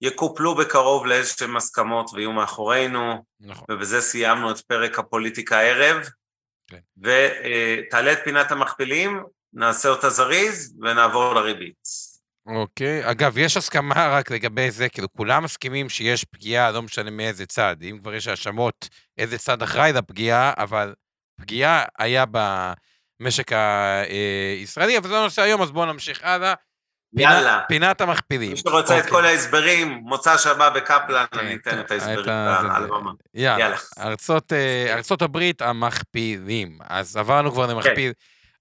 יקופלו 0.02 0.54
בקרוב 0.54 1.06
לאיזשהם 1.06 1.56
הסכמות 1.56 2.10
ויהיו 2.14 2.32
מאחורינו, 2.32 3.24
נכון. 3.40 3.64
ובזה 3.70 4.00
סיימנו 4.00 4.50
את 4.50 4.60
פרק 4.60 4.98
הפוליטיקה 4.98 5.58
הערב. 5.58 6.08
כן. 6.70 6.78
ותעלה 6.98 8.12
את 8.12 8.18
פינת 8.24 8.52
המכפילים, 8.52 9.22
נעשה 9.52 9.88
אותה 9.88 10.10
זריז 10.10 10.76
ונעבור 10.80 11.34
לריבית. 11.34 12.08
אוקיי. 12.46 13.10
אגב, 13.10 13.38
יש 13.38 13.56
הסכמה 13.56 14.08
רק 14.08 14.30
לגבי 14.30 14.70
זה, 14.70 14.88
כאילו, 14.88 15.12
כולם 15.12 15.44
מסכימים 15.44 15.88
שיש 15.88 16.24
פגיעה, 16.24 16.70
לא 16.70 16.82
משנה 16.82 17.10
מאיזה 17.10 17.46
צד. 17.46 17.76
אם 17.82 17.98
כבר 18.00 18.14
יש 18.14 18.28
האשמות, 18.28 18.88
איזה 19.18 19.38
צד 19.38 19.62
אחראי 19.62 19.92
לפגיעה, 19.92 20.52
אבל 20.56 20.94
פגיעה 21.40 21.84
היה 21.98 22.24
במשק 23.20 23.52
הישראלי, 23.52 24.98
אבל 24.98 25.08
זה 25.08 25.18
הנושא 25.18 25.42
היום, 25.42 25.62
אז 25.62 25.70
בואו 25.70 25.86
נמשיך 25.86 26.24
הלאה. 26.24 26.54
יאללה. 27.12 27.60
פינת 27.68 28.00
המכפילים. 28.00 28.50
מי 28.50 28.56
שרוצה 28.56 28.98
את 28.98 29.04
אוקיי. 29.04 29.10
כל 29.10 29.24
ההסברים, 29.24 29.88
מוצא 29.88 30.38
שבת 30.38 30.72
בקפלן, 30.72 31.24
כן, 31.32 31.38
אני 31.38 31.54
אתן 31.54 31.80
את 31.80 31.84
את 31.86 31.90
ההסברים 31.90 32.28
על. 32.28 32.84
הבמה. 32.84 33.10
יאללה. 33.34 33.76
ארצות, 33.98 34.52
אה, 34.52 34.94
ארצות 34.94 35.22
הברית 35.22 35.62
המכפילים. 35.62 36.78
אז 36.88 37.16
עברנו 37.16 37.52
כבר 37.52 37.66
למכפיל, 37.66 38.12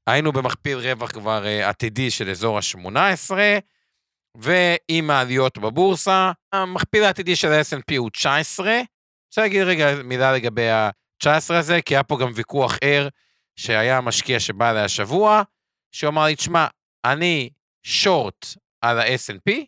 היינו 0.08 0.32
במכפיל 0.32 0.78
רווח 0.78 1.12
כבר 1.12 1.46
אה, 1.46 1.70
עתידי 1.70 2.12
של 2.12 2.30
אזור 2.30 2.58
ה-18, 2.58 3.32
ועם 4.36 5.10
העליות 5.10 5.58
בבורסה, 5.58 6.32
המכפיל 6.54 7.04
העתידי 7.04 7.36
של 7.36 7.52
ה-S&P 7.52 7.98
הוא 7.98 8.10
19. 8.10 8.72
אני 8.72 8.84
רוצה 9.30 9.42
להגיד 9.42 9.62
רגע 9.62 9.96
מילה 10.04 10.34
לגבי 10.34 10.70
ה-19 10.70 11.54
הזה, 11.54 11.82
כי 11.82 11.96
היה 11.96 12.04
פה 12.04 12.18
גם 12.20 12.32
ויכוח 12.36 12.78
ער 12.82 13.08
שהיה 13.56 14.02
משקיע 14.02 14.40
שבא 14.40 14.72
אליי 14.72 14.84
השבוע, 14.84 15.42
שאמר 15.92 16.26
לי, 16.26 16.36
תשמע, 16.36 16.68
אני 17.06 17.50
שורט 17.88 18.46
על 18.82 19.00
ה-S&P, 19.00 19.66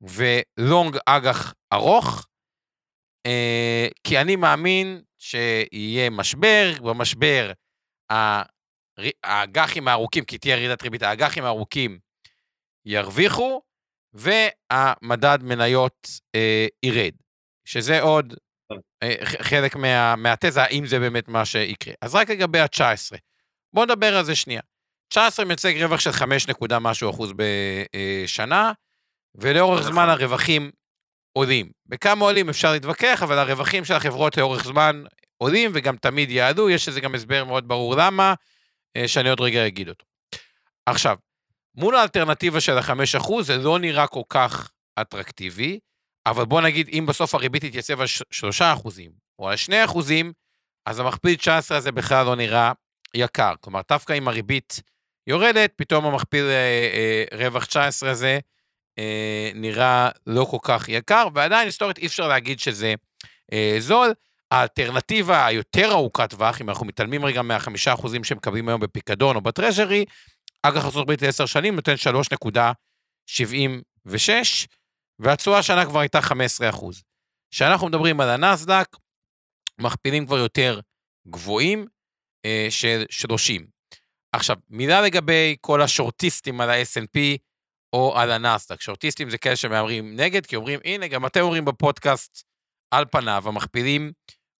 ולונג 0.00 0.96
אג"ח 1.06 1.54
ארוך, 1.72 2.26
אה, 3.26 3.88
כי 4.04 4.20
אני 4.20 4.36
מאמין 4.36 5.02
שיהיה 5.18 6.10
משבר, 6.10 6.72
במשבר 6.82 7.52
האג"חים 9.24 9.88
הארוכים, 9.88 10.24
כי 10.24 10.38
תהיה 10.38 10.56
ירידת 10.56 10.82
ריבית, 10.82 11.02
האג"חים 11.02 11.44
הארוכים 11.44 11.98
ירוויחו, 12.84 13.62
והמדד 14.12 15.38
מניות 15.42 16.08
אה, 16.34 16.66
ירד, 16.82 17.12
שזה 17.64 18.00
עוד 18.00 18.34
אה, 19.02 19.14
חלק 19.22 19.76
מה, 19.76 20.16
מהתזה, 20.16 20.62
האם 20.62 20.86
זה 20.86 20.98
באמת 20.98 21.28
מה 21.28 21.44
שיקרה. 21.44 21.94
אז 22.02 22.14
רק 22.14 22.30
לגבי 22.30 22.58
ה-19, 22.58 23.16
בואו 23.74 23.84
נדבר 23.84 24.16
על 24.16 24.24
זה 24.24 24.34
שנייה. 24.34 24.60
19 25.08 25.44
מייצג 25.44 25.82
רווח 25.82 26.00
של 26.00 26.12
5 26.12 26.48
נקודה 26.48 26.78
משהו 26.78 27.10
אחוז 27.10 27.32
בשנה, 27.36 28.72
ולאורך 29.34 29.80
נכון. 29.80 29.92
זמן 29.92 30.08
הרווחים 30.08 30.70
עולים. 31.32 31.70
בכמה 31.86 32.24
עולים 32.24 32.48
אפשר 32.48 32.72
להתווכח, 32.72 33.22
אבל 33.22 33.38
הרווחים 33.38 33.84
של 33.84 33.94
החברות 33.94 34.36
לאורך 34.36 34.64
זמן 34.64 35.04
עולים 35.36 35.70
וגם 35.74 35.96
תמיד 35.96 36.30
יעלו, 36.30 36.70
יש 36.70 36.88
לזה 36.88 37.00
גם 37.00 37.14
הסבר 37.14 37.44
מאוד 37.44 37.68
ברור 37.68 37.94
למה, 37.96 38.34
אה, 38.96 39.08
שאני 39.08 39.30
עוד 39.30 39.40
רגע 39.40 39.66
אגיד 39.66 39.88
אותו. 39.88 40.04
עכשיו, 40.86 41.16
מול 41.74 41.96
האלטרנטיבה 41.96 42.60
של 42.60 42.78
ה-5%, 42.78 43.42
זה 43.42 43.56
לא 43.56 43.78
נראה 43.78 44.06
כל 44.06 44.22
כך 44.28 44.70
אטרקטיבי, 45.00 45.78
אבל 46.26 46.44
בוא 46.44 46.60
נגיד, 46.60 46.88
אם 46.92 47.06
בסוף 47.08 47.34
הריבית 47.34 47.64
תתייצב 47.64 48.00
על 48.00 48.06
3% 48.30 49.10
או 49.38 49.48
על 49.48 49.56
2%, 49.86 50.32
אז 50.86 51.00
המכפיל 51.00 51.36
19 51.36 51.78
הזה 51.78 51.92
בכלל 51.92 52.26
לא 52.26 52.36
נראה 52.36 52.72
יקר. 53.14 53.52
כלומר, 53.60 53.80
דווקא 53.88 54.12
אם 54.12 54.28
הריבית 54.28 54.82
יורדת, 55.28 55.72
פתאום 55.76 56.04
המכפיל 56.04 56.44
אה, 56.44 56.90
אה, 56.94 57.24
רווח 57.38 57.64
19 57.64 58.10
הזה 58.10 58.38
אה, 58.98 59.50
נראה 59.54 60.10
לא 60.26 60.44
כל 60.44 60.58
כך 60.62 60.88
יקר, 60.88 61.28
ועדיין 61.34 61.66
היסטורית 61.66 61.98
אי 61.98 62.06
אפשר 62.06 62.28
להגיד 62.28 62.58
שזה 62.58 62.94
זול. 63.78 64.14
האלטרנטיבה 64.50 65.46
היותר 65.46 65.90
ארוכת 65.90 66.30
טווח, 66.30 66.60
אם 66.60 66.68
אנחנו 66.68 66.86
מתעלמים 66.86 67.24
רגע 67.24 67.42
מהחמישה 67.42 67.94
אחוזים 67.94 68.24
שמקבלים 68.24 68.68
היום 68.68 68.80
בפיקדון 68.80 69.36
או 69.36 69.40
בטרז'רי, 69.40 70.04
אג"ח 70.62 70.84
ארצות 70.84 71.02
הברית 71.02 71.22
ל-10 71.22 71.46
שנים 71.46 71.74
נותן 71.74 71.94
3.76, 73.34 74.66
והתשואה 75.18 75.58
השנה 75.58 75.86
כבר 75.86 76.00
הייתה 76.00 76.20
15 76.20 76.70
אחוז. 76.70 77.02
כשאנחנו 77.50 77.86
מדברים 77.86 78.20
על 78.20 78.28
הנסדק, 78.28 78.96
מכפילים 79.80 80.26
כבר 80.26 80.38
יותר 80.38 80.80
גבוהים 81.28 81.86
אה, 82.44 82.66
של 82.70 83.04
30. 83.10 83.77
עכשיו, 84.32 84.56
מילה 84.68 85.00
לגבי 85.02 85.56
כל 85.60 85.82
השורטיסטים 85.82 86.60
על 86.60 86.70
ה-S&P 86.70 87.18
או 87.92 88.18
על 88.18 88.30
הנסדק. 88.30 88.80
שורטיסטים 88.80 89.30
זה 89.30 89.38
כאלה 89.38 89.56
שמהמרים 89.56 90.16
נגד, 90.16 90.46
כי 90.46 90.56
אומרים, 90.56 90.80
הנה, 90.84 91.08
גם 91.08 91.26
אתם 91.26 91.40
אומרים 91.40 91.64
בפודקאסט, 91.64 92.42
על 92.90 93.04
פניו, 93.10 93.42
המכפילים 93.46 94.12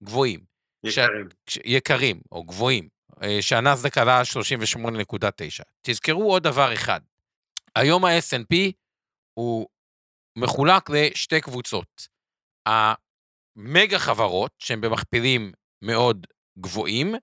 גבוהים. 0.05 0.41
יקרים. 0.85 1.29
כש- 1.47 1.59
יקרים 1.65 2.21
או 2.33 2.45
גבוהים, 2.45 2.89
אה, 3.23 3.39
שהנסדק 3.41 3.99
עלה 3.99 4.25
38.9. 4.25 5.65
תזכרו 5.83 6.33
עוד 6.33 6.43
דבר 6.43 6.75
אחד, 6.75 7.01
היום 7.77 8.05
ה-S&P 8.05 8.73
הוא 9.35 9.67
מחולק 10.39 10.91
לשתי 10.91 11.41
קבוצות. 11.41 12.09
המגה 12.67 13.99
חברות, 13.99 14.53
שהן 14.59 14.81
במכפילים 14.81 15.53
מאוד 15.83 16.27
גבוהים, 16.59 17.15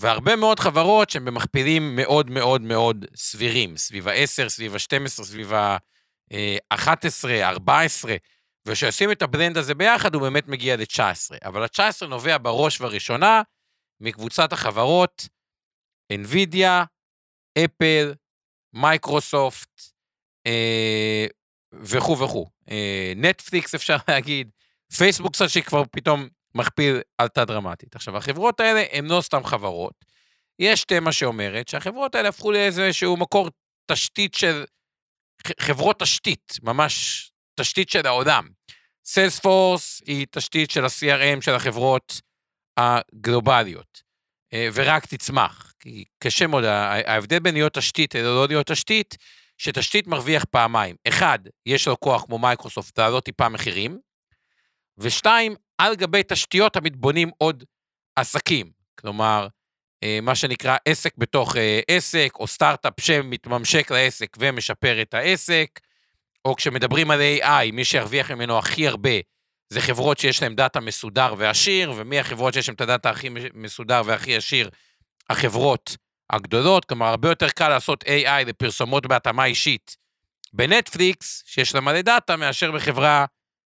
והרבה 0.00 0.36
מאוד 0.36 0.60
חברות 0.60 1.10
שהן 1.10 1.24
במכפילים 1.24 1.96
מאוד 1.96 2.30
מאוד 2.30 2.62
מאוד 2.62 3.04
סבירים, 3.14 3.76
סביב 3.76 4.08
ה-10, 4.08 4.48
סביב 4.48 4.74
ה-12, 4.74 5.08
סביב 5.08 5.52
ה-11, 5.52 7.28
14, 7.42 8.16
וכשעושים 8.66 9.12
את 9.12 9.22
הבלנד 9.22 9.56
הזה 9.56 9.74
ביחד, 9.74 10.14
הוא 10.14 10.22
באמת 10.22 10.48
מגיע 10.48 10.76
ל-19. 10.76 11.36
אבל 11.44 11.62
ה-19 11.62 12.06
נובע 12.06 12.36
בראש 12.38 12.80
ובראשונה 12.80 13.42
מקבוצת 14.00 14.52
החברות 14.52 15.28
NVIDIA, 16.12 16.84
אפל, 17.64 18.14
מייקרוסופט, 18.72 19.82
אה, 20.46 21.26
וכו' 21.72 22.18
וכו'. 22.18 22.46
אה, 22.70 23.12
נטפליקס 23.16 23.74
אפשר 23.74 23.96
להגיד, 24.08 24.50
פייסבוק 24.96 25.32
קצת 25.32 25.48
שכבר 25.48 25.82
פתאום 25.92 26.28
מכפיל 26.54 27.00
עלתה 27.18 27.44
דרמטית. 27.44 27.96
עכשיו, 27.96 28.16
החברות 28.16 28.60
האלה 28.60 28.84
הן 28.92 29.06
לא 29.06 29.20
סתם 29.20 29.44
חברות. 29.44 30.04
יש 30.58 30.84
תמה 30.84 31.12
שאומרת 31.12 31.68
שהחברות 31.68 32.14
האלה 32.14 32.28
הפכו 32.28 32.52
לאיזשהו 32.52 33.16
מקור 33.16 33.48
תשתית 33.86 34.34
של... 34.34 34.64
חברות 35.60 35.98
תשתית, 35.98 36.54
ממש 36.62 37.26
תשתית 37.60 37.90
של 37.90 38.06
העולם. 38.06 38.48
Salesforce 39.06 40.02
היא 40.06 40.26
תשתית 40.30 40.70
של 40.70 40.84
ה-CRM 40.84 41.40
של 41.40 41.54
החברות 41.54 42.20
הגלובליות, 42.76 44.02
אה, 44.52 44.68
ורק 44.74 45.06
תצמח. 45.06 45.72
כי 45.80 46.04
קשה 46.18 46.46
מאוד, 46.46 46.64
ההבדל 46.64 47.38
בין 47.38 47.54
להיות 47.54 47.74
תשתית 47.74 48.14
ללא 48.14 48.48
להיות 48.48 48.66
תשתית, 48.66 49.16
שתשתית 49.58 50.06
מרוויח 50.06 50.44
פעמיים. 50.44 50.96
אחד, 51.08 51.38
יש 51.66 51.88
לו 51.88 52.00
כוח 52.00 52.24
כמו 52.24 52.38
מייקרוסופט 52.38 52.98
לעלות 52.98 53.24
טיפה 53.24 53.48
מחירים, 53.48 53.98
ושתיים, 55.00 55.54
על 55.78 55.96
גבי 55.96 56.22
תשתיות 56.28 56.72
תמיד 56.72 56.96
בונים 56.96 57.30
עוד 57.38 57.64
עסקים. 58.16 58.70
כלומר, 59.00 59.48
אה, 60.04 60.18
מה 60.22 60.34
שנקרא 60.34 60.76
עסק 60.84 61.16
בתוך 61.18 61.56
אה, 61.56 61.80
עסק, 61.88 62.30
או 62.40 62.46
סטארט-אפ 62.46 62.92
שמתממשק 63.00 63.90
לעסק 63.90 64.36
ומשפר 64.38 65.02
את 65.02 65.14
העסק, 65.14 65.80
או 66.44 66.56
כשמדברים 66.56 67.10
על 67.10 67.20
AI, 67.20 67.72
מי 67.72 67.84
שירוויח 67.84 68.30
ממנו 68.30 68.58
הכי 68.58 68.88
הרבה 68.88 69.10
זה 69.72 69.80
חברות 69.80 70.18
שיש 70.18 70.42
להן 70.42 70.54
דאטה 70.54 70.80
מסודר 70.80 71.34
ועשיר, 71.38 71.92
ומי 71.96 72.18
החברות 72.18 72.54
שיש 72.54 72.68
להן 72.68 72.74
את 72.74 72.80
הדאטה 72.80 73.10
הכי 73.10 73.28
מסודר 73.54 74.02
והכי 74.04 74.36
עשיר? 74.36 74.70
החברות 75.30 75.96
הגדולות, 76.30 76.84
כלומר, 76.84 77.06
הרבה 77.06 77.28
יותר 77.28 77.48
קל 77.48 77.68
לעשות 77.68 78.04
AI 78.04 78.44
לפרסומות 78.46 79.06
בהתאמה 79.06 79.44
אישית 79.44 79.96
בנטפליקס, 80.52 81.42
שיש 81.46 81.74
לה 81.74 81.80
מלא 81.80 82.02
דאטה, 82.02 82.36
מאשר 82.36 82.72
בחברה 82.72 83.24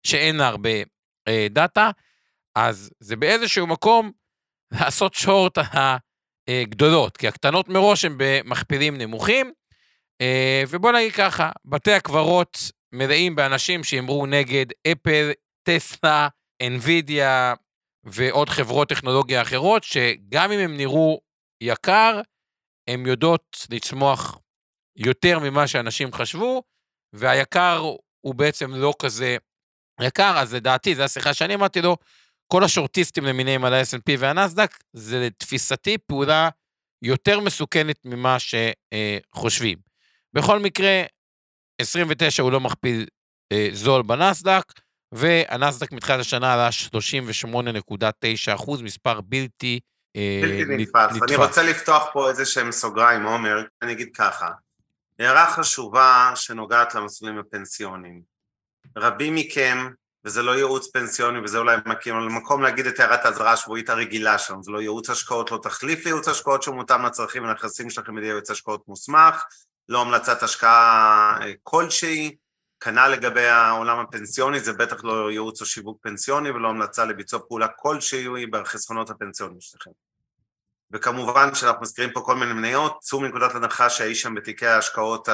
שאין 0.07 0.37
לה 0.37 0.49
הרבה 0.49 0.71
אה, 1.29 1.47
דאטה, 1.51 1.91
אז 2.55 2.91
זה 3.01 3.17
באיזשהו 3.17 3.67
מקום 3.67 4.13
לעשות 4.81 5.15
שורט 5.15 5.59
הגדולות, 6.49 7.17
כי 7.17 7.29
הקטנות 7.29 7.69
מראש 7.69 8.05
הן 8.05 8.15
במכפילים 8.19 8.99
נמוכים, 8.99 9.53
אה, 10.21 10.63
ובוא 10.69 10.93
נגיד 10.93 11.13
ככה, 11.13 11.51
בתי 11.65 11.93
הקברות 11.93 12.59
מלאים 12.93 13.37
באנשים 13.37 13.85
שאמרו 13.85 14.27
נגד 14.27 14.67
אפל, 14.93 15.31
טסלה, 15.63 16.29
אנווידיה 16.67 17.55
ועוד 18.05 18.49
חברות 18.49 18.89
טכנולוגיה 18.89 19.43
אחרות, 19.43 19.85
שגם 19.85 20.53
אם 20.53 20.59
הם 20.59 20.77
נראו 20.77 21.21
יקר, 21.63 22.21
הן 22.89 23.07
יודעות 23.07 23.67
לצמוח 23.71 24.39
יותר 24.97 25.39
ממה 25.39 25.67
שאנשים 25.67 26.13
חשבו, 26.13 26.63
והיקר 27.13 27.83
הוא 28.21 28.35
בעצם 28.35 28.75
לא 28.75 28.95
כזה 28.99 29.37
יקר, 30.07 30.39
אז 30.39 30.55
לדעתי, 30.55 30.95
זו 30.95 31.03
השיחה 31.03 31.35
שאני 31.35 31.55
אמרתי 31.55 31.83
לו, 31.83 31.97
כל 32.47 32.65
השורטיסטים 32.65 33.25
למיניהם 33.25 33.65
על 33.65 33.75
ה-S&P 33.75 34.13
והנסדק, 34.19 34.79
זה 34.93 35.19
לתפיסתי 35.27 35.99
פעולה 35.99 36.49
יותר 37.03 37.41
מסוכנת 37.41 37.97
ממה 38.05 38.37
שחושבים. 38.39 39.79
בכל 40.33 40.59
מקרה, 40.59 41.03
29 41.81 42.43
הוא 42.43 42.53
לא 42.53 42.61
מכפיל 42.61 43.07
אה, 43.53 43.69
זול 43.73 44.03
בנסדק, 44.03 44.73
והנסדק 45.13 45.93
מתחילת 45.93 46.21
השנה 46.21 46.55
עלה 46.55 46.69
38.9 46.69 48.55
אחוז, 48.55 48.83
מספר 48.83 49.21
בלתי 49.21 49.81
אה, 50.17 50.41
בלתי 50.43 50.77
נתפס. 50.77 51.23
אני 51.23 51.37
רוצה 51.37 51.63
לפתוח 51.63 52.09
פה 52.13 52.31
איזה 52.31 52.45
שהם 52.45 52.73
סוגריים, 52.73 53.23
עומר, 53.23 53.63
אני 53.83 53.93
אגיד 53.93 54.09
ככה. 54.15 54.49
הערה 55.19 55.51
חשובה 55.51 56.33
שנוגעת 56.35 56.95
למסלולים 56.95 57.39
הפנסיוניים. 57.39 58.38
רבים 58.97 59.35
מכם, 59.35 59.89
וזה 60.25 60.43
לא 60.43 60.57
ייעוץ 60.57 60.91
פנסיוני 60.91 61.39
וזה 61.45 61.59
אולי 61.59 61.77
מקים, 61.87 62.15
אבל 62.15 62.25
למקום 62.25 62.63
להגיד 62.63 62.87
את 62.87 63.01
הערת 63.01 63.25
האזהרה 63.25 63.53
השבועית 63.53 63.91
הרגילה 63.91 64.39
שלנו, 64.39 64.63
זה 64.63 64.71
לא 64.71 64.81
ייעוץ 64.81 65.11
השקעות, 65.11 65.51
לא 65.51 65.59
תחליף 65.63 66.05
לייעוץ 66.05 66.29
השקעות 66.29 66.63
שהוא 66.63 66.75
מותאם 66.75 67.07
לצרכים 67.07 67.43
ולנכסים 67.43 67.91
שלכם 67.91 68.15
בידי 68.15 68.27
ייעוץ 68.27 68.51
השקעות 68.51 68.89
מוסמך, 68.89 69.45
לא 69.89 70.01
המלצת 70.01 70.43
השקעה 70.43 71.39
אה, 71.43 71.53
כלשהי, 71.63 72.37
כנ"ל 72.81 73.09
לגבי 73.09 73.47
העולם 73.47 73.99
הפנסיוני, 73.99 74.61
זה 74.61 74.73
בטח 74.73 75.05
לא 75.05 75.31
ייעוץ 75.31 75.61
או 75.61 75.67
שיווק 75.67 75.99
פנסיוני 76.03 76.51
ולא 76.51 76.69
המלצה 76.69 77.05
לביצוע 77.05 77.41
פעולה 77.49 77.69
כלשהי 77.69 78.47
בחסכונות 78.47 79.11
הפנסיוניים 79.11 79.61
שלכם. 79.61 79.91
וכמובן 80.93 81.55
שאנחנו 81.55 81.83
מזכירים 81.83 82.11
פה 82.13 82.21
כל 82.21 82.37
מיני 82.37 82.53
מניות, 82.53 82.99
צאו 83.01 83.21
מנקודת 83.21 83.55
הנחה 83.55 83.91
שהאיש 83.91 84.23
שם 84.23 84.35
בתיקי 84.35 84.67
ההשקעות 84.67 85.29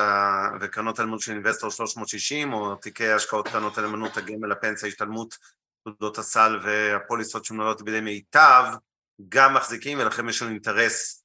וקרנות 0.61 0.99
הנאמנות 0.99 1.21
של 1.21 1.33
אינבסטור 1.33 1.71
360 1.71 2.53
או 2.53 2.75
תיקי 2.75 3.07
ההשקעות 3.07 3.49
קרנות 3.49 3.79
הנאמנות 3.79 4.17
הגמל 4.17 4.53
הפנסיה 4.53 4.89
השתלמות 4.89 5.39
תעודות 5.85 6.19
הסל 6.19 6.61
והפוליסות 6.63 7.45
שמנוהלות 7.45 7.83
בידי 7.83 8.01
מיטב 8.01 8.65
גם 9.29 9.55
מחזיקים 9.55 9.99
ולכן 9.99 10.29
יש 10.29 10.43
לנו 10.43 10.51
אינטרס 10.51 11.25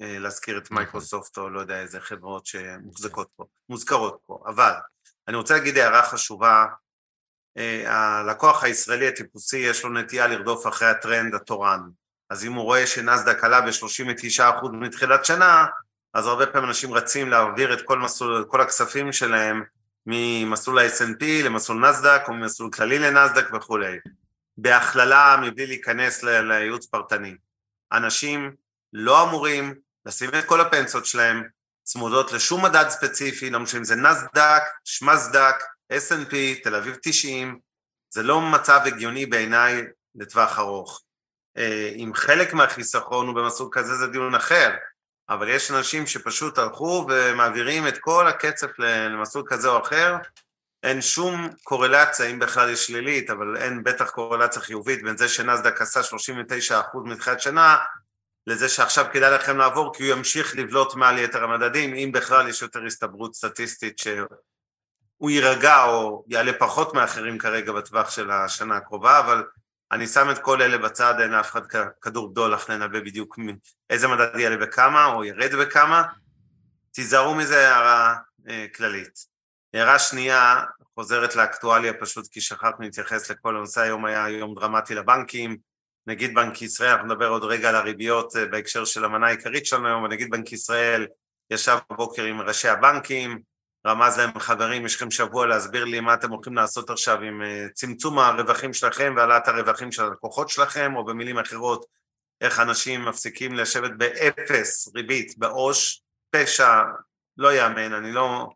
אה, 0.00 0.18
להזכיר 0.18 0.58
את 0.58 0.64
נכון. 0.64 0.76
מייקרוסופט 0.76 1.38
או 1.38 1.48
לא 1.48 1.60
יודע 1.60 1.80
איזה 1.80 2.00
חברות 2.00 2.46
שמוחזקות 2.46 3.28
פה, 3.36 3.44
מוזכרות 3.68 4.18
פה, 4.26 4.42
אבל 4.46 4.72
אני 5.28 5.36
רוצה 5.36 5.54
להגיד 5.54 5.78
הערה 5.78 6.02
חשובה, 6.02 6.64
אה, 7.56 7.92
הלקוח 7.92 8.64
הישראלי 8.64 9.08
הטיפוסי 9.08 9.58
יש 9.58 9.84
לו 9.84 9.92
נטייה 9.92 10.26
לרדוף 10.26 10.66
אחרי 10.66 10.88
הטרנד 10.88 11.34
התורן, 11.34 11.80
אז 12.30 12.44
אם 12.44 12.52
הוא 12.52 12.64
רואה 12.64 12.86
שנסדק 12.86 13.44
עלה 13.44 13.60
ב-39% 13.60 14.68
מתחילת 14.72 15.24
שנה, 15.24 15.66
אז 16.14 16.26
הרבה 16.26 16.46
פעמים 16.46 16.68
אנשים 16.68 16.94
רצים 16.94 17.30
להעביר 17.30 17.72
את 17.72 17.82
כל, 17.82 17.98
מסלול, 17.98 18.44
כל 18.48 18.60
הכספים 18.60 19.12
שלהם 19.12 19.62
ממסלול 20.06 20.78
ה-S&P 20.78 21.24
למסלול 21.44 21.88
נסדק 21.88 22.22
או 22.28 22.34
ממסלול 22.34 22.70
כללי 22.70 22.98
לנסדק 22.98 23.54
וכולי. 23.54 23.98
בהכללה, 24.56 25.36
מבלי 25.42 25.66
להיכנס 25.66 26.22
לייעוץ 26.22 26.86
פרטני. 26.86 27.34
אנשים 27.92 28.54
לא 28.92 29.24
אמורים 29.24 29.74
לשים 30.06 30.30
את 30.38 30.44
כל 30.44 30.60
הפנסיות 30.60 31.06
שלהם 31.06 31.42
צמודות 31.82 32.32
לשום 32.32 32.64
מדד 32.64 32.88
ספציפי, 32.88 33.50
לא 33.50 33.60
משנה 33.60 33.78
אם 33.78 33.84
זה 33.84 33.96
נסדק, 33.96 34.62
שמסדק, 34.84 35.54
S&P, 35.92 36.34
תל 36.62 36.74
אביב 36.74 36.96
90, 37.02 37.58
זה 38.10 38.22
לא 38.22 38.40
מצב 38.40 38.80
הגיוני 38.84 39.26
בעיניי 39.26 39.82
לטווח 40.14 40.58
ארוך. 40.58 41.02
אה, 41.58 41.90
אם 41.96 42.12
חלק 42.14 42.54
מהחיסכון 42.54 43.26
הוא 43.26 43.34
במסלול 43.34 43.68
כזה 43.72 43.94
זה 43.94 44.06
דיון 44.06 44.34
אחר, 44.34 44.70
אבל 45.28 45.48
יש 45.48 45.70
אנשים 45.70 46.06
שפשוט 46.06 46.58
הלכו 46.58 47.06
ומעבירים 47.08 47.88
את 47.88 47.98
כל 47.98 48.26
הקצף 48.26 48.78
למסלול 48.78 49.44
כזה 49.48 49.68
או 49.68 49.82
אחר, 49.82 50.16
אין 50.82 51.02
שום 51.02 51.48
קורלציה, 51.62 52.26
אם 52.26 52.38
בכלל 52.38 52.68
היא 52.68 52.76
שלילית, 52.76 53.30
אבל 53.30 53.56
אין 53.56 53.84
בטח 53.84 54.10
קורלציה 54.10 54.62
חיובית 54.62 55.02
בין 55.02 55.16
זה 55.16 55.28
שנסדק 55.28 55.82
עשה 55.82 56.00
39% 56.70 56.98
מתחילת 57.04 57.40
שנה 57.40 57.76
לזה 58.46 58.68
שעכשיו 58.68 59.06
כדאי 59.12 59.30
לכם 59.34 59.56
לעבור 59.56 59.94
כי 59.94 60.02
הוא 60.02 60.18
ימשיך 60.18 60.56
לבלוט 60.56 60.94
מעל 60.94 61.18
יתר 61.18 61.44
המדדים, 61.44 61.94
אם 61.94 62.10
בכלל 62.12 62.48
יש 62.48 62.62
יותר 62.62 62.84
הסתברות 62.86 63.34
סטטיסטית 63.34 63.98
שהוא 63.98 65.30
יירגע 65.30 65.84
או 65.84 66.24
יעלה 66.28 66.52
פחות 66.58 66.94
מאחרים 66.94 67.38
כרגע 67.38 67.72
בטווח 67.72 68.10
של 68.10 68.30
השנה 68.30 68.76
הקרובה, 68.76 69.20
אבל 69.20 69.44
אני 69.92 70.06
שם 70.06 70.30
את 70.30 70.38
כל 70.38 70.62
אלה 70.62 70.78
בצד, 70.78 71.14
אין 71.20 71.30
לאף 71.30 71.50
אחד 71.50 71.60
כדור 72.00 72.30
בדולח 72.30 72.70
לנבא 72.70 73.00
בדיוק 73.00 73.38
איזה 73.90 74.08
מדד 74.08 74.38
יעלה 74.38 74.56
בכמה 74.56 75.06
או 75.06 75.24
ירד 75.24 75.54
בכמה, 75.54 76.02
תיזהרו 76.92 77.34
מזה 77.34 77.68
הערה 77.68 78.16
אה, 78.48 78.66
כללית. 78.74 79.18
הערה 79.74 79.98
שנייה 79.98 80.62
חוזרת 80.94 81.36
לאקטואליה 81.36 81.92
פשוט 82.00 82.28
כי 82.30 82.40
שכחנו 82.40 82.80
להתייחס 82.80 83.30
לכל 83.30 83.56
הנושא, 83.56 83.80
היום 83.80 84.04
היה 84.04 84.28
יום 84.28 84.54
דרמטי 84.54 84.94
לבנקים, 84.94 85.56
נגיד 86.06 86.34
בנק 86.34 86.62
ישראל, 86.62 86.90
אנחנו 86.90 87.06
נדבר 87.06 87.28
עוד 87.28 87.44
רגע 87.44 87.68
על 87.68 87.76
הריביות 87.76 88.36
אה, 88.36 88.46
בהקשר 88.46 88.84
של 88.84 89.04
המנה 89.04 89.26
העיקרית 89.26 89.66
שלנו 89.66 89.86
היום, 89.88 90.02
ונגיד 90.02 90.30
בנק 90.30 90.52
ישראל 90.52 91.06
ישב 91.50 91.78
בבוקר 91.92 92.24
עם 92.24 92.40
ראשי 92.40 92.68
הבנקים, 92.68 93.38
רמז 93.86 94.18
להם 94.18 94.38
חברים, 94.38 94.86
יש 94.86 94.96
לכם 94.96 95.10
שבוע 95.10 95.46
להסביר 95.46 95.84
לי 95.84 96.00
מה 96.00 96.14
אתם 96.14 96.30
הולכים 96.30 96.54
לעשות 96.54 96.90
עכשיו 96.90 97.20
עם 97.20 97.42
אה, 97.42 97.66
צמצום 97.74 98.18
הרווחים 98.18 98.72
שלכם 98.72 99.14
והעלאת 99.16 99.48
הרווחים 99.48 99.92
של 99.92 100.02
הלקוחות 100.02 100.48
שלכם, 100.48 100.96
או 100.96 101.04
במילים 101.04 101.38
אחרות, 101.38 101.86
איך 102.40 102.60
אנשים 102.60 103.04
מפסיקים 103.04 103.54
לשבת 103.54 103.90
באפס 103.96 104.88
ריבית, 104.94 105.38
בעו"ש, 105.38 106.02
פשע, 106.30 106.82
לא 107.36 107.54
יאמן, 107.54 107.92
אני 107.92 108.12
לא, 108.12 108.50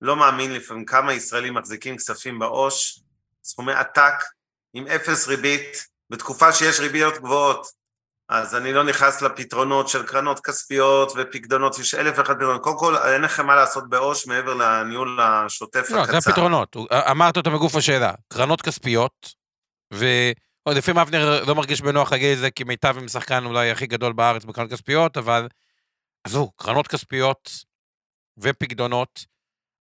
לא 0.00 0.16
מאמין 0.16 0.52
לפעמים 0.52 0.84
כמה 0.84 1.12
ישראלים 1.12 1.54
מחזיקים 1.54 1.96
כספים 1.96 2.38
בעו"ש, 2.38 3.00
סכומי 3.44 3.72
עתק, 3.72 4.24
עם 4.74 4.86
אפס 4.86 5.28
ריבית, 5.28 5.86
בתקופה 6.10 6.52
שיש 6.52 6.80
ריביות 6.80 7.14
גבוהות. 7.14 7.66
אז 8.28 8.54
אני 8.54 8.72
לא 8.72 8.84
נכנס 8.84 9.22
לפתרונות 9.22 9.88
של 9.88 10.06
קרנות 10.06 10.40
כספיות 10.40 11.12
ופקדונות, 11.16 11.78
יש 11.78 11.94
אלף 11.94 12.18
ואחד 12.18 12.34
פתרונות. 12.36 12.62
קודם 12.62 12.78
כל, 12.78 12.96
אין 12.96 13.22
לכם 13.22 13.46
מה 13.46 13.54
לעשות 13.54 13.88
בעו"ש 13.88 14.26
מעבר 14.26 14.54
לניהול 14.54 15.20
השוטף 15.20 15.90
לא, 15.90 16.00
הקצר. 16.00 16.20
זה 16.20 16.30
הפתרונות. 16.30 16.76
אמרת 17.10 17.36
אותם 17.36 17.54
בגוף 17.54 17.76
השאלה. 17.76 18.12
קרנות 18.28 18.62
כספיות, 18.62 19.34
ועוד 19.90 20.76
לפעמים 20.76 20.98
אבנר 20.98 21.44
לא 21.44 21.54
מרגיש 21.54 21.80
בנוח 21.80 22.12
להגיד 22.12 22.32
את 22.32 22.38
זה, 22.38 22.50
כי 22.50 22.64
מיטב 22.64 22.96
עם 22.98 23.08
שחקן 23.08 23.44
אולי 23.44 23.70
הכי 23.70 23.86
גדול 23.86 24.12
בארץ 24.12 24.44
בקרנות 24.44 24.72
כספיות, 24.72 25.16
אבל 25.16 25.48
עזבו, 26.24 26.50
קרנות 26.56 26.88
כספיות 26.88 27.50
ופקדונות. 28.38 29.24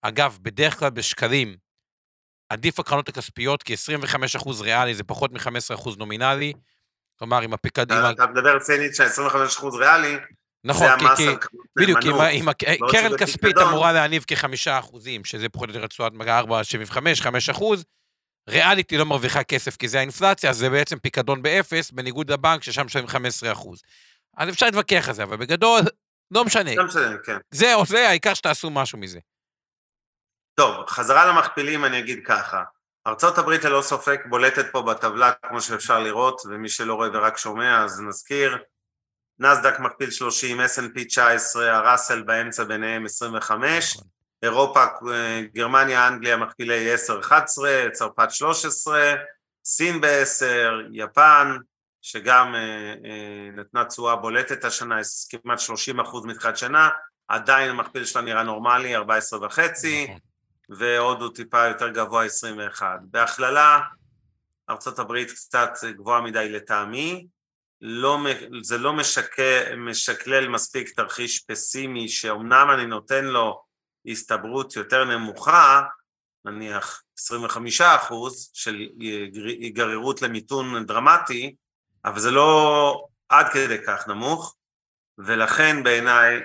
אגב, 0.01 0.37
בדרך 0.41 0.79
כלל 0.79 0.89
בשקלים, 0.89 1.55
עדיף 2.49 2.79
הקרנות 2.79 3.09
הכספיות, 3.09 3.63
כי 3.63 3.73
25% 3.73 4.61
ריאלי 4.61 4.95
זה 4.95 5.03
פחות 5.03 5.31
מ-15% 5.31 5.89
נומינלי. 5.97 6.53
כלומר, 7.19 7.41
עם 7.41 7.53
הפיקדון... 7.53 8.11
אתה 8.11 8.27
מדבר 8.27 8.59
צינית 8.59 8.95
שה-25% 8.95 9.65
ריאלי, 9.77 10.17
נכון, 10.63 10.87
זה 10.87 10.93
כי, 10.99 11.05
המס 11.05 11.17
כי, 11.17 11.27
על 11.27 11.35
בדיוק, 11.77 11.99
כי 12.01 12.09
בעוד 12.11 12.91
קרן 12.91 13.17
כספית 13.17 13.57
אמורה 13.57 13.93
להניב 13.93 14.23
כחמישה 14.27 14.79
אחוזים, 14.79 15.25
שזה 15.25 15.49
פחות 15.49 15.69
או 15.69 15.73
יותר 15.73 15.83
רצועת 15.85 16.13
מגע 16.13 16.41
4.75, 16.41 17.21
5 17.21 17.49
אחוז, 17.49 17.85
ריאלית 18.49 18.89
היא 18.89 18.99
לא 18.99 19.05
מרוויחה 19.05 19.43
כסף 19.43 19.77
כי 19.77 19.87
זה 19.87 19.97
האינפלציה, 19.97 20.49
אז 20.49 20.57
זה 20.57 20.69
בעצם 20.69 20.99
פיקדון 20.99 21.41
באפס, 21.41 21.91
בניגוד 21.91 22.31
לבנק 22.31 22.63
ששם 22.63 22.85
משלמים 22.85 23.07
15 23.07 23.51
אחוז. 23.51 23.81
אז 24.37 24.49
אפשר 24.49 24.65
להתווכח 24.65 25.07
על 25.07 25.13
זה, 25.13 25.23
אבל 25.23 25.37
בגדול, 25.37 25.81
לא 26.31 26.45
משנה. 26.45 26.75
לא 26.75 26.85
משנה, 26.85 27.17
כן. 27.25 27.37
זה 27.51 27.75
או 27.75 27.85
זה, 27.85 28.09
העיקר 28.09 28.33
שתעשו 28.33 28.69
משהו 28.69 28.97
מזה. 28.97 29.19
טוב, 30.55 30.85
חזרה 30.87 31.25
למכפילים 31.25 31.85
אני 31.85 31.99
אגיד 31.99 32.19
ככה. 32.25 32.63
ארה"ב 33.07 33.49
ללא 33.49 33.81
ספק 33.81 34.21
בולטת 34.29 34.65
פה 34.71 34.81
בטבלה 34.81 35.31
כמו 35.31 35.61
שאפשר 35.61 35.99
לראות, 35.99 36.41
ומי 36.45 36.69
שלא 36.69 36.93
רואה 36.93 37.09
ורק 37.13 37.37
שומע 37.37 37.83
אז 37.83 38.01
נזכיר. 38.01 38.57
נסדק 39.39 39.79
מכפיל 39.79 40.11
30, 40.11 40.59
S&P 40.59 41.05
19, 41.07 41.77
הראסל 41.77 42.23
באמצע 42.23 42.63
ביניהם 42.63 43.05
25, 43.05 43.97
אירופה, 44.43 44.85
אה, 45.11 45.41
גרמניה, 45.53 46.07
אנגליה 46.07 46.37
מכפילי 46.37 46.95
10-11, 46.95 47.89
צרפת 47.91 48.31
13, 48.31 49.13
סין 49.65 50.01
ב-10, 50.01 50.45
יפן, 50.91 51.57
שגם 52.01 52.55
אה, 52.55 52.93
אה, 53.05 53.49
נתנה 53.53 53.85
תשואה 53.85 54.15
בולטת 54.15 54.65
השנה, 54.65 54.99
כמעט 55.29 55.59
30 55.59 55.99
אחוז 55.99 56.25
מתחילת 56.25 56.57
שנה, 56.57 56.89
עדיין 57.27 57.69
המכפיל 57.69 58.05
שלה 58.05 58.21
נראה 58.21 58.43
נורמלי, 58.43 58.95
14 58.95 59.45
וחצי, 59.45 60.07
נכון. 60.69 60.85
והודו 60.85 61.29
טיפה 61.29 61.67
יותר 61.67 61.89
גבוה 61.89 62.25
21. 62.25 62.99
בהכללה, 63.01 63.79
ארה"ב 64.69 65.23
קצת 65.23 65.69
גבוהה 65.97 66.21
מדי 66.21 66.49
לטעמי, 66.49 67.27
לא, 67.81 68.17
זה 68.63 68.77
לא 68.77 68.93
משק... 68.93 69.35
משקלל 69.77 70.47
מספיק 70.49 70.89
תרחיש 70.89 71.39
פסימי 71.39 72.09
שאומנם 72.09 72.67
אני 72.73 72.85
נותן 72.85 73.25
לו 73.25 73.63
הסתברות 74.05 74.75
יותר 74.75 75.05
נמוכה, 75.05 75.81
נניח 76.45 77.03
25 77.19 77.81
אחוז 77.81 78.51
של 78.53 78.75
יגר- 78.99 79.45
היגררות 79.45 80.21
למיתון 80.21 80.85
דרמטי, 80.85 81.55
אבל 82.05 82.19
זה 82.19 82.31
לא 82.31 83.05
עד 83.29 83.45
כדי 83.53 83.77
כך 83.87 84.07
נמוך, 84.07 84.55
ולכן 85.17 85.83
בעיניי 85.83 86.41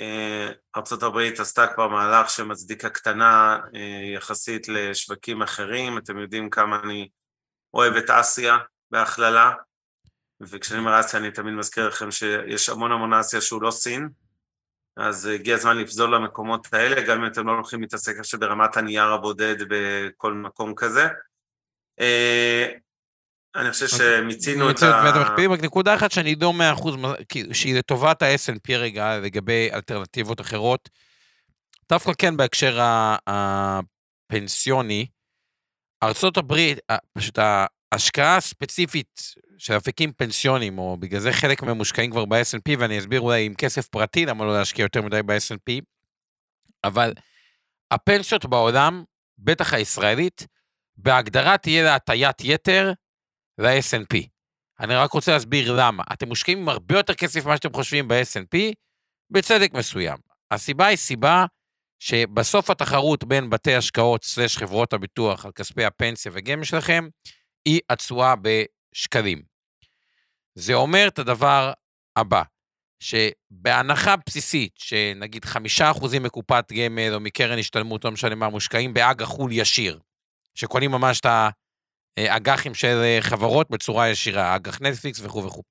ארה"ב 0.00 1.18
עשתה 1.38 1.66
כבר 1.66 1.88
מהלך 1.88 2.30
שמצדיק 2.30 2.84
הקטנה 2.84 3.58
אה, 3.74 4.14
יחסית 4.14 4.68
לשווקים 4.68 5.42
אחרים, 5.42 5.98
אתם 5.98 6.18
יודעים 6.18 6.50
כמה 6.50 6.80
אני 6.84 7.08
אוהב 7.74 7.94
את 7.94 8.10
אסיה 8.10 8.58
בהכללה, 8.90 9.52
וכשאני 10.40 10.80
אומר 10.80 11.00
אסיה 11.00 11.20
אני 11.20 11.30
תמיד 11.30 11.54
מזכיר 11.54 11.88
לכם 11.88 12.10
שיש 12.10 12.68
המון 12.68 12.92
המון 12.92 13.12
אסיה 13.12 13.40
שהוא 13.40 13.62
לא 13.62 13.70
סין, 13.70 14.08
אז 14.96 15.26
הגיע 15.26 15.54
הזמן 15.54 15.76
לפזול 15.78 16.14
למקומות 16.14 16.66
האלה, 16.72 17.02
גם 17.02 17.20
אם 17.20 17.26
אתם 17.26 17.46
לא 17.46 17.52
הולכים 17.52 17.80
להתעסק 17.80 18.18
עכשיו 18.18 18.40
ברמת 18.40 18.76
הנייר 18.76 19.12
הבודד 19.12 19.56
בכל 19.68 20.32
מקום 20.32 20.74
כזה. 20.76 21.06
אני 23.58 23.70
חושב 23.70 23.88
שמיצינו 23.88 24.70
את 24.70 24.82
ה... 24.82 25.08
את 25.10 25.14
המכפילים, 25.16 25.52
רק 25.52 25.60
נקודה 25.62 25.94
אחת 25.94 26.10
שאני 26.12 26.34
לא 26.34 26.52
מאה 26.52 26.72
אחוז, 26.72 26.94
שהיא 27.52 27.78
לטובת 27.78 28.22
ה-S&P 28.22 28.72
רגע, 28.72 29.18
לגבי 29.18 29.68
אלטרנטיבות 29.72 30.40
אחרות. 30.40 30.88
דווקא 31.90 32.12
כן 32.18 32.36
בהקשר 32.36 32.78
הפנסיוני, 33.26 35.06
ארצות 36.02 36.36
הברית, 36.36 36.78
ה- 36.92 36.96
פשוט 37.18 37.38
ההשקעה 37.92 38.36
הספציפית 38.36 39.22
של 39.58 39.76
אפיקים 39.76 40.12
פנסיונים, 40.12 40.78
או 40.78 40.96
בגלל 40.96 41.20
זה 41.20 41.32
חלק 41.32 41.62
מהם 41.62 41.76
מושקעים 41.76 42.10
כבר 42.10 42.24
ב-S&P, 42.24 42.72
ואני 42.78 42.98
אסביר 42.98 43.20
אולי 43.20 43.46
עם 43.46 43.54
כסף 43.54 43.88
פרטי 43.88 44.26
למה 44.26 44.44
לא 44.44 44.58
להשקיע 44.58 44.82
יותר 44.82 45.02
מדי 45.02 45.22
ב-S&P, 45.22 45.72
אבל 46.84 47.12
הפנסיות 47.90 48.46
בעולם, 48.46 49.04
בטח 49.38 49.74
הישראלית, 49.74 50.46
בהגדרה 50.96 51.58
תהיה 51.58 51.82
לה 51.84 51.94
הטיית 51.94 52.36
יתר 52.44 52.92
ל-S&P. 53.58 54.26
אני 54.80 54.94
רק 54.94 55.12
רוצה 55.12 55.32
להסביר 55.32 55.72
למה. 55.76 56.02
אתם 56.12 56.28
מושקעים 56.28 56.58
עם 56.58 56.68
הרבה 56.68 56.96
יותר 56.96 57.14
כסף 57.14 57.44
ממה 57.44 57.56
שאתם 57.56 57.72
חושבים 57.72 58.08
ב-S&P, 58.08 58.58
בצדק 59.30 59.72
מסוים. 59.72 60.16
הסיבה 60.50 60.86
היא 60.86 60.96
סיבה 60.96 61.44
שבסוף 61.98 62.70
התחרות 62.70 63.24
בין 63.24 63.50
בתי 63.50 63.74
השקעות 63.74 64.24
סלש 64.24 64.56
חברות 64.56 64.92
הביטוח 64.92 65.44
על 65.44 65.52
כספי 65.52 65.84
הפנסיה 65.84 66.32
וגמל 66.34 66.64
שלכם, 66.64 67.08
היא 67.64 67.80
התשואה 67.90 68.34
בשקלים. 68.42 69.42
זה 70.54 70.74
אומר 70.74 71.08
את 71.08 71.18
הדבר 71.18 71.72
הבא, 72.16 72.42
שבהנחה 73.00 74.14
בסיסית, 74.26 74.72
שנגיד 74.78 75.44
חמישה 75.44 75.90
אחוזים 75.90 76.22
מקופת 76.22 76.72
גמל 76.72 77.14
או 77.14 77.20
מקרן 77.20 77.58
השתלמות, 77.58 78.04
לא 78.04 78.10
משנה 78.10 78.34
מה, 78.34 78.48
מושקעים 78.48 78.94
באג"ח 78.94 79.24
חו"ל 79.24 79.52
ישיר, 79.52 80.00
שקונים 80.54 80.90
ממש 80.90 81.20
את 81.20 81.26
האג"חים 82.16 82.74
של 82.74 83.02
אה, 83.02 83.18
חברות 83.20 83.70
בצורה 83.70 84.08
ישירה, 84.08 84.56
אג"ח 84.56 84.80
נטפליקס 84.80 85.20
וכו' 85.20 85.44
וכו'. 85.44 85.62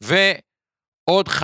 ועוד 0.00 1.28
15% 1.28 1.42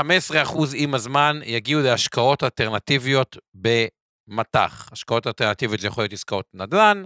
עם 0.75 0.95
הזמן 0.95 1.41
יגיעו 1.45 1.83
להשקעות 1.83 2.43
אלטרנטיביות 2.43 3.37
במטח. 3.55 4.89
השקעות 4.93 5.27
אלטרנטיביות 5.27 5.81
זה 5.81 5.87
יכול 5.87 6.05
להיות 6.05 6.13
עסקאות 6.13 6.47
נדל"ן, 6.55 7.05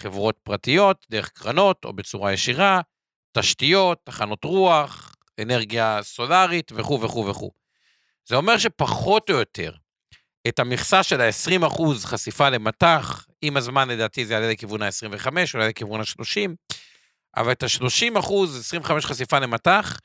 חברות 0.00 0.38
פרטיות, 0.42 1.06
דרך 1.10 1.28
קרנות 1.28 1.84
או 1.84 1.92
בצורה 1.92 2.32
ישירה, 2.32 2.80
תשתיות, 3.32 3.98
תחנות 4.04 4.44
רוח, 4.44 5.14
אנרגיה 5.42 5.98
סולארית 6.02 6.72
וכו' 6.74 7.00
וכו' 7.00 7.26
וכו'. 7.26 7.50
זה 8.28 8.36
אומר 8.36 8.58
שפחות 8.58 9.30
או 9.30 9.34
יותר, 9.34 9.72
את 10.48 10.58
המכסה 10.58 11.02
של 11.02 11.20
ה-20% 11.20 11.82
חשיפה 12.04 12.48
למטח, 12.48 13.26
עם 13.42 13.56
הזמן 13.56 13.88
לדעתי 13.88 14.26
זה 14.26 14.34
יעלה 14.34 14.50
לכיוון 14.50 14.82
ה-25, 14.82 15.26
אולי 15.54 15.68
לכיוון 15.68 16.00
ה-30, 16.00 16.50
אבל 17.36 17.52
את 17.52 17.62
ה-30 17.62 18.18
אחוז, 18.18 18.60
25 18.60 19.06
חשיפה 19.06 19.38
למטח, 19.38 19.98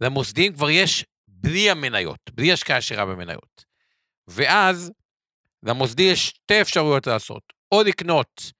למוסדיים 0.00 0.52
כבר 0.54 0.70
יש 0.70 1.04
בלי 1.28 1.70
המניות, 1.70 2.18
בלי 2.32 2.52
השקעה 2.52 2.78
ישירה 2.78 3.06
במניות. 3.06 3.64
ואז 4.28 4.92
למוסדי 5.62 6.02
יש 6.02 6.26
שתי 6.28 6.60
אפשרויות 6.60 7.06
לעשות, 7.06 7.42
או 7.72 7.82
לקנות 7.82 8.52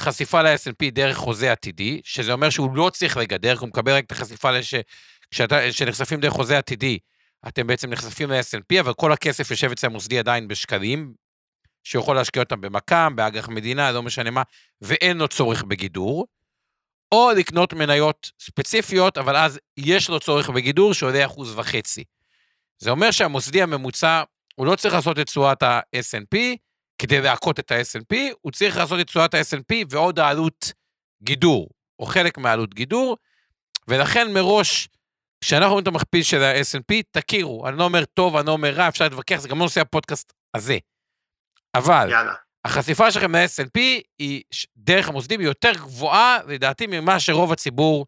חשיפה 0.00 0.42
ל-S&P 0.42 0.90
דרך 0.92 1.16
חוזה 1.16 1.52
עתידי, 1.52 2.00
שזה 2.04 2.32
אומר 2.32 2.50
שהוא 2.50 2.76
לא 2.76 2.90
צריך 2.90 3.16
לגדר, 3.16 3.58
הוא 3.58 3.68
מקבל 3.68 3.92
רק 3.92 4.04
את 4.04 4.12
החשיפה 4.12 4.50
לש... 4.50 4.74
כשאתה- 5.30 5.70
כשנחשפים 5.70 6.20
דרך 6.20 6.32
חוזה 6.32 6.58
עתידי, 6.58 6.98
אתם 7.48 7.66
בעצם 7.66 7.90
נחשפים 7.90 8.30
ל-S&P, 8.30 8.80
אבל 8.80 8.94
כל 8.94 9.12
הכסף 9.12 9.50
יושב 9.50 9.70
אצל 9.70 9.86
המוסדי 9.86 10.18
עדיין 10.18 10.48
בשקלים, 10.48 11.14
שיכול 11.84 12.16
להשקיע 12.16 12.42
אותם 12.42 12.60
במקם, 12.60 13.12
באג"ח 13.16 13.48
מדינה, 13.48 13.92
לא 13.92 14.02
משנה 14.02 14.30
מה, 14.30 14.42
ואין 14.80 15.18
לו 15.18 15.28
צורך 15.28 15.62
בגידור, 15.62 16.26
או 17.12 17.30
לקנות 17.36 17.72
מניות 17.72 18.30
ספציפיות, 18.40 19.18
אבל 19.18 19.36
אז 19.36 19.58
יש 19.76 20.08
לו 20.08 20.20
צורך 20.20 20.50
בגידור 20.50 20.94
שעולה 20.94 21.26
אחוז 21.26 21.58
וחצי. 21.58 22.04
זה 22.78 22.90
אומר 22.90 23.10
שהמוסדי 23.10 23.62
הממוצע, 23.62 24.22
הוא 24.54 24.66
לא 24.66 24.76
צריך 24.76 24.94
לעשות 24.94 25.18
את 25.18 25.26
תשואת 25.26 25.62
ה-S&P 25.62 26.36
כדי 26.98 27.20
להכות 27.20 27.58
את 27.58 27.70
ה-S&P, 27.70 28.16
הוא 28.40 28.52
צריך 28.52 28.76
לעשות 28.76 29.00
את 29.00 29.06
תשואת 29.06 29.34
ה-S&P 29.34 29.74
ועוד 29.90 30.18
העלות 30.18 30.72
גידור, 31.22 31.68
או 31.98 32.06
חלק 32.06 32.38
מהעלות 32.38 32.74
גידור, 32.74 33.16
ולכן 33.88 34.32
מראש, 34.32 34.88
כשאנחנו 35.44 35.70
רואים 35.70 35.82
את 35.82 35.88
המכפיל 35.88 36.22
של 36.22 36.42
ה-S&P, 36.42 36.94
תכירו, 37.10 37.68
אני 37.68 37.78
לא 37.78 37.84
אומר 37.84 38.04
טוב, 38.04 38.36
אני 38.36 38.46
לא 38.46 38.52
אומר 38.52 38.70
רע, 38.70 38.88
אפשר 38.88 39.04
להתווכח, 39.04 39.36
זה 39.36 39.48
גם 39.48 39.58
לא 39.58 39.64
נושא 39.64 39.80
הפודקאסט 39.80 40.32
הזה. 40.56 40.78
אבל, 41.74 42.08
יאללה. 42.10 42.34
החשיפה 42.64 43.10
שלכם 43.12 43.36
ל-S&P 43.36 43.80
היא 44.18 44.42
דרך 44.76 45.08
המוסדים 45.08 45.40
היא 45.40 45.48
יותר 45.48 45.72
גבוהה, 45.72 46.38
לדעתי, 46.46 46.86
ממה 46.86 47.20
שרוב 47.20 47.52
הציבור 47.52 48.06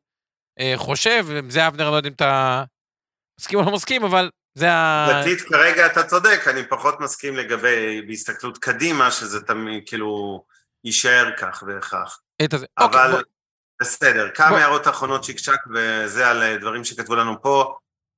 אה, 0.61 0.73
חושב, 0.77 1.27
זה 1.49 1.67
אבנר, 1.67 1.85
אני 1.85 1.93
לא 1.93 1.97
יודע 1.97 2.09
אם 2.09 2.15
אתה 2.15 2.65
מסכים 3.41 3.59
או 3.59 3.65
לא 3.65 3.73
מסכים, 3.73 4.05
אבל 4.05 4.31
זה 4.55 4.73
ה... 4.73 5.09
דתית 5.21 5.41
כרגע 5.41 5.87
אתה 5.87 6.03
צודק, 6.03 6.41
אני 6.51 6.69
פחות 6.69 7.01
מסכים 7.01 7.37
לגבי 7.37 8.03
בהסתכלות 8.07 8.59
קדימה, 8.59 9.11
שזה 9.11 9.41
תמיד 9.41 9.83
כאילו 9.87 10.45
יישאר 10.85 11.31
כך 11.39 11.65
וכך. 11.67 12.21
אוקיי, 12.43 13.01
אבל 13.03 13.11
בוא- 13.13 13.23
בסדר, 13.83 14.29
כמה 14.35 14.49
בוא- 14.49 14.59
הערות 14.59 14.89
אחרונות 14.89 15.25
שקשק 15.25 15.59
וזה 15.75 16.29
על 16.29 16.43
אה, 16.43 16.57
דברים 16.57 16.85
שכתבו 16.85 17.15
לנו 17.15 17.43
פה. 17.43 17.75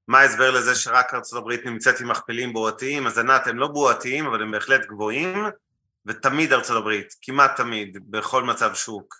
מה 0.08 0.18
ההסבר 0.20 0.50
לזה 0.50 0.74
שרק 0.74 1.14
ארה"ב 1.14 1.50
נמצאת 1.64 2.00
עם 2.00 2.08
מכפילים 2.08 2.52
בועתיים? 2.52 3.06
אז 3.06 3.18
ענת, 3.18 3.46
הם 3.46 3.58
לא 3.58 3.66
בועתיים, 3.68 4.26
אבל 4.26 4.42
הם 4.42 4.50
בהחלט 4.50 4.86
גבוהים, 4.86 5.44
ותמיד 6.06 6.52
ארה"ב, 6.52 6.90
כמעט 7.22 7.56
תמיד, 7.56 7.98
בכל 8.10 8.42
מצב 8.42 8.74
שוק, 8.74 9.14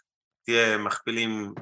תהיה 0.44 0.78
מכפילים 0.78 1.54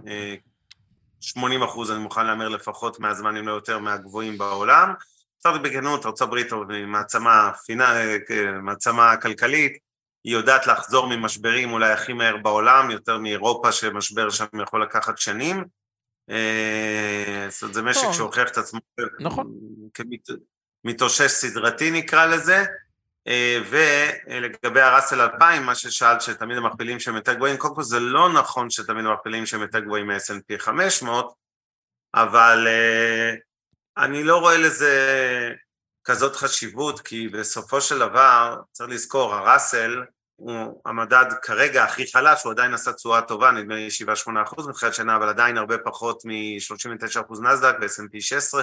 80 1.20 1.62
אחוז, 1.62 1.90
אני 1.90 1.98
מוכן 1.98 2.26
להמר 2.26 2.48
לפחות 2.48 3.00
מהזמן, 3.00 3.36
אם 3.36 3.48
לא 3.48 3.52
יותר, 3.52 3.78
מהגבוהים 3.78 4.38
בעולם. 4.38 4.94
קצת 5.38 5.50
בכנות, 5.62 6.06
ארה"ב 6.06 6.34
היא 6.70 6.86
מעצמה, 6.86 7.50
פינה, 7.66 7.94
מעצמה 8.62 9.16
כלכלית, 9.16 9.78
היא 10.24 10.32
יודעת 10.32 10.66
לחזור 10.66 11.06
ממשברים 11.06 11.72
אולי 11.72 11.92
הכי 11.92 12.12
מהר 12.12 12.36
בעולם, 12.36 12.90
יותר 12.90 13.18
מאירופה 13.18 13.72
שמשבר 13.72 14.30
שם 14.30 14.46
יכול 14.62 14.82
לקחת 14.82 15.18
שנים. 15.18 15.64
אה, 16.30 17.46
זאת 17.48 17.62
אומרת, 17.62 17.74
זה 17.74 17.82
משק 17.82 18.12
שהוכיח 18.12 18.48
את 18.48 18.58
עצמו 18.58 18.80
נכון. 19.20 19.52
כמתאושש 20.84 21.30
סדרתי 21.30 21.90
נקרא 21.90 22.26
לזה. 22.26 22.64
אה, 23.28 23.58
ולגבי 23.70 24.80
הראסל 24.80 25.20
2000, 25.20 25.62
מה 25.62 25.74
ששאלת 25.74 26.22
שתמיד 26.22 26.56
המכפילים 26.56 27.00
שהם 27.00 27.14
יותר 27.14 27.34
גבוהים, 27.34 27.56
קודם 27.56 27.74
כל 27.74 27.82
זה 27.82 28.00
לא 28.00 28.32
נכון 28.32 28.70
שתמיד 28.70 29.06
המכפילים 29.06 29.46
שהם 29.46 29.60
יותר 29.60 29.80
גבוהים 29.80 30.06
מ-S&P 30.06 30.58
500, 30.58 31.34
אבל 32.14 32.66
אה, 32.68 33.34
אני 34.04 34.24
לא 34.24 34.38
רואה 34.38 34.58
לזה 34.58 35.54
כזאת 36.04 36.36
חשיבות, 36.36 37.00
כי 37.00 37.28
בסופו 37.28 37.80
של 37.80 37.98
דבר, 37.98 38.60
צריך 38.72 38.90
לזכור, 38.90 39.34
הראסל 39.34 40.02
הוא 40.36 40.80
המדד 40.86 41.24
כרגע 41.42 41.84
הכי 41.84 42.12
חלש, 42.12 42.42
הוא 42.44 42.52
עדיין 42.52 42.74
עשה 42.74 42.92
תשואה 42.92 43.22
טובה, 43.22 43.50
נדמה 43.50 43.74
לי 43.74 43.88
7-8 44.28 44.42
אחוז 44.42 44.68
מתחילת 44.68 44.94
שנה, 44.94 45.16
אבל 45.16 45.28
עדיין 45.28 45.58
הרבה 45.58 45.78
פחות 45.78 46.24
מ-39 46.24 47.20
אחוז 47.26 47.40
נסדק 47.40 47.74
ו-S&P 47.80 48.20
16, 48.20 48.62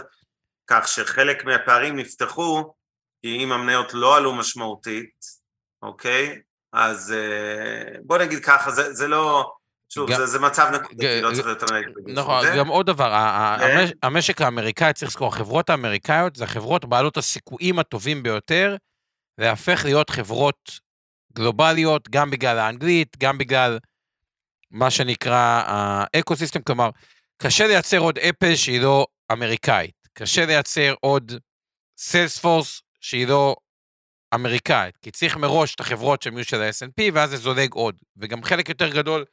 כך 0.67 0.87
שחלק 0.87 1.45
מהפערים 1.45 1.95
נפתחו, 1.95 2.73
כי 3.21 3.43
אם 3.43 3.51
המניות 3.51 3.93
לא 3.93 4.17
עלו 4.17 4.35
משמעותית, 4.35 5.25
אוקיי? 5.81 6.41
אז 6.73 7.11
אה, 7.11 7.99
בוא 8.03 8.17
נגיד 8.17 8.45
ככה, 8.45 8.71
זה, 8.71 8.93
זה 8.93 9.07
לא... 9.07 9.53
שוב, 9.89 10.15
זה, 10.15 10.25
זה 10.25 10.39
מצב 10.39 10.69
נקודתי, 10.73 11.21
לא 11.21 11.31
צריך 11.33 11.47
יותר 11.47 11.65
נגיד. 11.75 12.19
נכון, 12.19 12.45
גם 12.57 12.67
עוד 12.67 12.85
דבר, 12.85 13.11
המשק 14.03 14.41
האמריקאי, 14.41 14.93
צריך 14.93 15.11
לזכור, 15.11 15.27
החברות 15.27 15.69
האמריקאיות 15.69 16.35
זה 16.35 16.43
החברות 16.43 16.85
בעלות 16.85 17.17
הסיכויים 17.17 17.79
הטובים 17.79 18.23
ביותר, 18.23 18.75
להפך 19.37 19.81
להיות 19.85 20.09
חברות 20.09 20.79
גלובליות, 21.33 22.09
גם 22.09 22.31
בגלל 22.31 22.59
האנגלית, 22.59 23.17
גם 23.17 23.37
בגלל 23.37 23.79
מה 24.71 24.91
שנקרא 24.91 25.63
האקו-סיסטם, 25.65 26.61
כלומר, 26.61 26.89
קשה 27.41 27.67
לייצר 27.67 27.97
עוד 27.97 28.17
אפל 28.17 28.55
שהיא 28.55 28.81
לא 28.81 29.07
אמריקאית, 29.31 30.07
קשה 30.13 30.45
לייצר 30.45 30.93
עוד 31.01 31.31
סיילספורס 31.99 32.81
שהיא 33.01 33.27
לא 33.27 33.55
אמריקאית, 34.35 34.97
כי 34.97 35.11
צריך 35.11 35.37
מראש 35.37 35.75
את 35.75 35.79
החברות 35.79 36.21
שהן 36.21 36.33
יהיו 36.33 36.45
של 36.45 36.61
ה-S&P, 36.61 37.03
ואז 37.13 37.29
זה 37.29 37.37
זולג 37.37 37.73
עוד. 37.73 37.95
וגם 38.17 38.43
חלק 38.43 38.69
יותר 38.69 38.89
גדול 38.89 39.25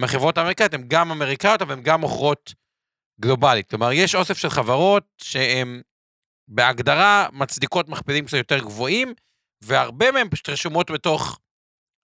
מהחברות 0.00 0.38
האמריקאיות 0.38 0.74
הן 0.74 0.84
גם 0.88 1.10
אמריקאיות, 1.10 1.62
אבל 1.62 1.72
הן 1.72 1.82
גם 1.82 2.00
מוכרות 2.00 2.54
גלובלית. 3.20 3.70
כלומר, 3.70 3.92
יש 3.92 4.14
אוסף 4.14 4.38
של 4.38 4.50
חברות 4.50 5.04
שהן 5.22 5.82
בהגדרה 6.48 7.28
מצדיקות 7.32 7.88
מכפילים 7.88 8.24
קצת 8.26 8.36
יותר 8.36 8.58
גבוהים, 8.58 9.14
והרבה 9.64 10.10
מהן 10.12 10.28
פשוט 10.30 10.48
רשומות 10.48 10.90
בתוך 10.90 11.38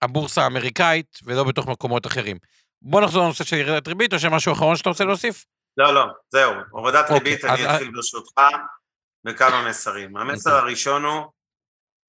הבורסה 0.01 0.43
האמריקאית, 0.43 1.19
ולא 1.23 1.43
בתוך 1.43 1.67
מקומות 1.67 2.07
אחרים. 2.07 2.37
בוא 2.81 3.01
נחזור 3.01 3.23
לנושא 3.23 3.43
של 3.43 3.55
ירידת 3.55 3.87
ריבית, 3.87 4.13
או 4.13 4.19
שמשהו 4.19 4.53
אחרון 4.53 4.75
שאתה 4.75 4.89
רוצה 4.89 5.03
להוסיף? 5.03 5.45
לא, 5.77 5.93
לא, 5.93 6.05
זהו. 6.29 6.53
הורדת 6.69 7.03
אוקיי, 7.09 7.17
ריבית, 7.17 7.45
אני 7.45 7.75
אתחיל 7.75 7.91
ברשותך. 7.91 8.41
בכמה 9.25 9.69
מסרים. 9.69 10.17
המסר 10.17 10.49
אוקיי. 10.49 10.67
הראשון 10.67 11.05
הוא, 11.05 11.23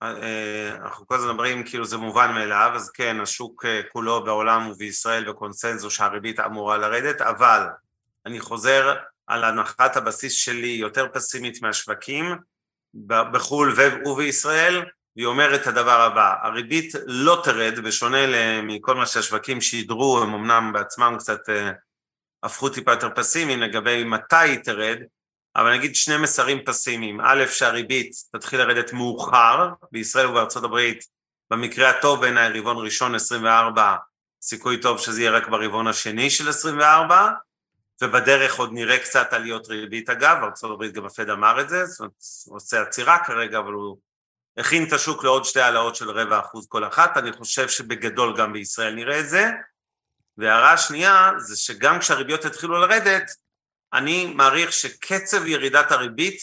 אנחנו 0.03 1.07
כל 1.07 1.15
הזמן 1.15 1.31
מדברים 1.31 1.65
כאילו 1.65 1.85
זה 1.85 1.97
מובן 1.97 2.33
מאליו, 2.35 2.73
אז 2.75 2.91
כן, 2.91 3.21
השוק 3.21 3.65
אה, 3.65 3.81
כולו 3.93 4.25
בעולם 4.25 4.71
ובישראל 4.71 5.29
בקונסנזוס 5.29 5.93
שהריבית 5.93 6.41
אמורה 6.41 6.77
לרדת, 6.77 7.21
אבל 7.21 7.67
אני 8.27 8.41
חוזר 8.41 8.95
על 9.27 9.45
הנחת 9.45 9.97
הבסיס 9.97 10.33
שלי 10.33 10.69
יותר 10.69 11.07
פסימית 11.13 11.63
מהשווקים 11.63 12.37
בחו"ל 13.07 13.75
ובישראל, 14.07 14.85
והיא 15.17 15.27
אומרת 15.27 15.63
את 15.63 15.67
הדבר 15.67 16.01
הבא, 16.01 16.35
הריבית 16.43 16.95
לא 17.07 17.41
תרד, 17.45 17.81
בשונה 17.85 18.63
מכל 18.63 18.95
מה 18.95 19.07
שהשווקים 19.07 19.61
שידרו, 19.61 20.23
הם 20.23 20.35
אמנם 20.35 20.73
בעצמם 20.73 21.17
קצת 21.19 21.49
אה, 21.49 21.71
הפכו 22.43 22.69
טיפה 22.69 22.93
יותר 22.93 23.11
פסימיים 23.15 23.61
לגבי 23.61 24.05
מתי 24.05 24.37
היא 24.37 24.59
תרד, 24.59 24.99
אבל 25.57 25.73
נגיד 25.73 25.95
שני 25.95 26.17
מסרים 26.17 26.65
פסימיים, 26.65 27.21
א', 27.21 27.45
שהריבית 27.47 28.13
תתחיל 28.33 28.61
לרדת 28.61 28.93
מאוחר, 28.93 29.69
בישראל 29.93 30.27
ובארצות 30.27 30.65
הברית, 30.65 31.05
במקרה 31.51 31.91
הטוב 31.91 32.21
בעיניי 32.21 32.61
רבעון 32.61 32.85
ראשון 32.85 33.15
24, 33.15 33.97
סיכוי 34.43 34.81
טוב 34.81 34.99
שזה 34.99 35.21
יהיה 35.21 35.31
רק 35.31 35.49
ברבעון 35.49 35.87
השני 35.87 36.31
של 36.31 36.49
24, 36.49 37.31
ובדרך 38.03 38.59
עוד 38.59 38.73
נראה 38.73 38.99
קצת 38.99 39.33
עליות 39.33 39.69
ריבית. 39.69 40.11
אגב, 40.11 40.37
ארצות 40.43 40.71
הברית 40.71 40.93
גם 40.93 41.07
הפד 41.07 41.31
אמר 41.31 41.61
את 41.61 41.69
זה, 41.69 41.87
זאת 41.87 42.01
אומרת, 42.01 42.13
הוא 42.47 42.57
עושה 42.57 42.83
עצירה 42.83 43.25
כרגע, 43.25 43.59
אבל 43.59 43.73
הוא 43.73 43.99
הכין 44.57 44.85
את 44.89 44.93
השוק 44.93 45.25
לעוד 45.25 45.45
שתי 45.45 45.61
העלאות 45.61 45.97
של 45.97 46.11
רבע 46.11 46.41
אחוז 46.41 46.67
כל 46.69 46.87
אחת, 46.87 47.17
אני 47.17 47.33
חושב 47.33 47.69
שבגדול 47.69 48.37
גם 48.37 48.53
בישראל 48.53 48.95
נראה 48.95 49.21
את 49.21 49.29
זה. 49.29 49.51
והערה 50.39 50.73
השנייה 50.73 51.31
זה 51.39 51.57
שגם 51.57 51.99
כשהריביות 51.99 52.45
יתחילו 52.45 52.79
לרדת, 52.79 53.46
אני 53.93 54.27
מעריך 54.27 54.73
שקצב 54.73 55.47
ירידת 55.47 55.93
הריבית 55.93 56.41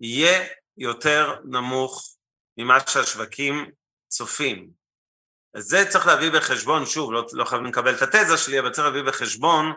יהיה 0.00 0.46
יותר 0.76 1.36
נמוך 1.44 2.16
ממה 2.58 2.78
שהשווקים 2.88 3.70
צופים. 4.08 4.70
אז 5.54 5.64
זה 5.64 5.84
צריך 5.88 6.06
להביא 6.06 6.30
בחשבון, 6.30 6.86
שוב, 6.86 7.12
לא, 7.12 7.26
לא 7.32 7.44
חייבים 7.44 7.66
לקבל 7.66 7.94
את 7.94 8.02
התזה 8.02 8.36
שלי, 8.36 8.58
אבל 8.60 8.70
צריך 8.70 8.86
להביא 8.86 9.02
בחשבון 9.02 9.72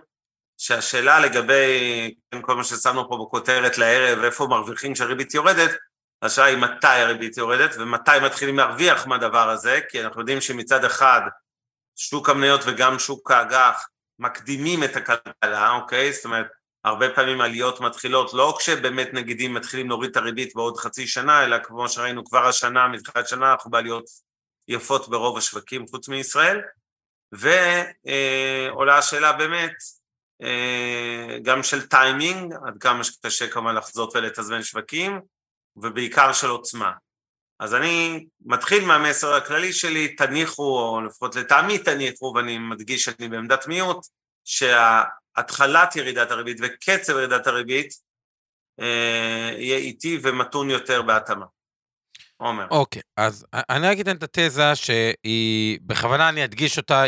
שהשאלה 0.57 1.19
לגבי 1.19 2.13
כן, 2.31 2.41
כל 2.41 2.55
מה 2.55 2.63
ששמנו 2.63 3.09
פה 3.09 3.17
בכותרת 3.25 3.77
לערב, 3.77 4.23
איפה 4.23 4.47
מרוויחים 4.47 4.93
כשהריבית 4.93 5.33
יורדת, 5.33 5.71
השאלה 6.21 6.47
היא 6.47 6.57
מתי 6.57 6.87
הריבית 6.87 7.37
יורדת 7.37 7.75
ומתי 7.77 8.11
מתחילים 8.23 8.57
להרוויח 8.57 9.07
מהדבר 9.07 9.49
הזה, 9.49 9.79
כי 9.89 10.03
אנחנו 10.03 10.19
יודעים 10.19 10.41
שמצד 10.41 10.85
אחד 10.85 11.21
שוק 11.95 12.29
המניות 12.29 12.61
וגם 12.65 12.99
שוק 12.99 13.31
האג"ח 13.31 13.87
מקדימים 14.19 14.83
את 14.83 14.95
הכלכלה, 14.95 15.71
אוקיי? 15.71 16.13
זאת 16.13 16.25
אומרת, 16.25 16.47
הרבה 16.83 17.09
פעמים 17.15 17.41
עליות 17.41 17.79
מתחילות 17.79 18.33
לא 18.33 18.55
כשבאמת 18.59 19.13
נגידים 19.13 19.53
מתחילים 19.53 19.89
להוריד 19.89 20.11
את 20.11 20.17
הריבית 20.17 20.55
בעוד 20.55 20.77
חצי 20.77 21.07
שנה, 21.07 21.43
אלא 21.43 21.57
כמו 21.63 21.89
שראינו 21.89 22.25
כבר 22.25 22.47
השנה, 22.47 22.87
מתחילת 22.87 23.27
שנה, 23.27 23.51
אנחנו 23.51 23.71
בעליות 23.71 24.05
יפות 24.67 25.09
ברוב 25.09 25.37
השווקים 25.37 25.87
חוץ 25.87 26.09
מישראל, 26.09 26.61
ועולה 27.31 28.97
השאלה 28.97 29.33
באמת, 29.33 29.73
אה, 30.41 31.37
גם 31.43 31.63
של 31.63 31.87
טיימינג, 31.87 32.53
עד 32.67 32.77
כמה 32.79 33.03
שקשה 33.03 33.47
כמובן 33.47 33.75
לחזות 33.75 34.15
ולתזמן 34.15 34.63
שווקים, 34.63 35.19
ובעיקר 35.75 36.33
של 36.33 36.47
עוצמה. 36.47 36.91
אז 37.59 37.73
אני 37.75 38.25
מתחיל 38.45 38.85
מהמסר 38.85 39.33
הכללי 39.33 39.73
שלי, 39.73 40.15
תניחו, 40.15 40.63
או 40.63 41.01
לפחות 41.01 41.35
לטעמי 41.35 41.77
תניחו, 41.77 42.33
ואני 42.35 42.57
מדגיש 42.57 43.03
שאני 43.03 43.27
בעמדת 43.29 43.67
מיעוט, 43.67 44.05
שה... 44.43 45.03
התחלת 45.35 45.95
ירידת 45.95 46.31
הריבית 46.31 46.57
וקצב 46.61 47.13
ירידת 47.13 47.47
הריבית 47.47 47.93
אה, 48.79 49.51
יהיה 49.57 49.77
איטי 49.77 50.19
ומתון 50.23 50.69
יותר 50.69 51.01
בהתאמה. 51.01 51.45
עומר. 52.37 52.67
אוקיי, 52.71 53.01
אז 53.17 53.45
אני 53.53 53.87
רק 53.87 53.99
אתן 53.99 54.15
את 54.15 54.23
התזה 54.23 54.75
שהיא, 54.75 55.79
בכוונה 55.81 56.29
אני 56.29 56.43
אדגיש 56.43 56.77
אותה, 56.77 57.03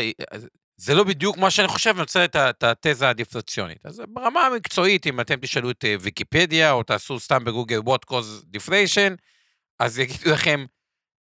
זה 0.76 0.94
לא 0.94 1.04
בדיוק 1.04 1.36
מה 1.36 1.50
שאני 1.50 1.68
חושב, 1.68 1.90
אני 1.90 2.00
רוצה 2.00 2.24
את 2.24 2.62
התזה 2.62 3.08
הדיפלציונית. 3.08 3.86
אז 3.86 4.02
ברמה 4.08 4.40
המקצועית, 4.40 5.06
אם 5.06 5.20
אתם 5.20 5.36
תשאלו 5.40 5.70
את 5.70 5.84
אה, 5.84 5.94
ויקיפדיה, 6.00 6.72
או 6.72 6.82
תעשו 6.82 7.20
סתם 7.20 7.44
בגוגל 7.44 7.78
what 7.78 8.10
cause 8.10 8.56
deflation, 8.56 9.16
אז 9.78 9.98
יגידו 9.98 10.30
לכם, 10.30 10.64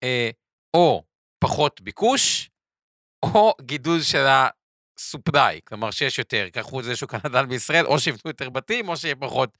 אה, 0.03 0.29
או 0.73 1.03
פחות 1.39 1.81
ביקוש, 1.81 2.49
או 3.23 3.53
גידול 3.61 4.01
של 4.01 4.25
supply, 4.99 5.61
כלומר 5.63 5.91
שיש 5.91 6.19
יותר, 6.19 6.47
קחו 6.53 6.79
את 6.79 6.85
זה 6.85 6.95
שוק 6.95 7.13
הנדל 7.13 7.45
בישראל, 7.45 7.85
או 7.85 7.99
שיבנו 7.99 8.21
יותר 8.25 8.49
בתים, 8.49 8.89
או 8.89 8.97
שיהיה 8.97 9.15
פחות 9.15 9.57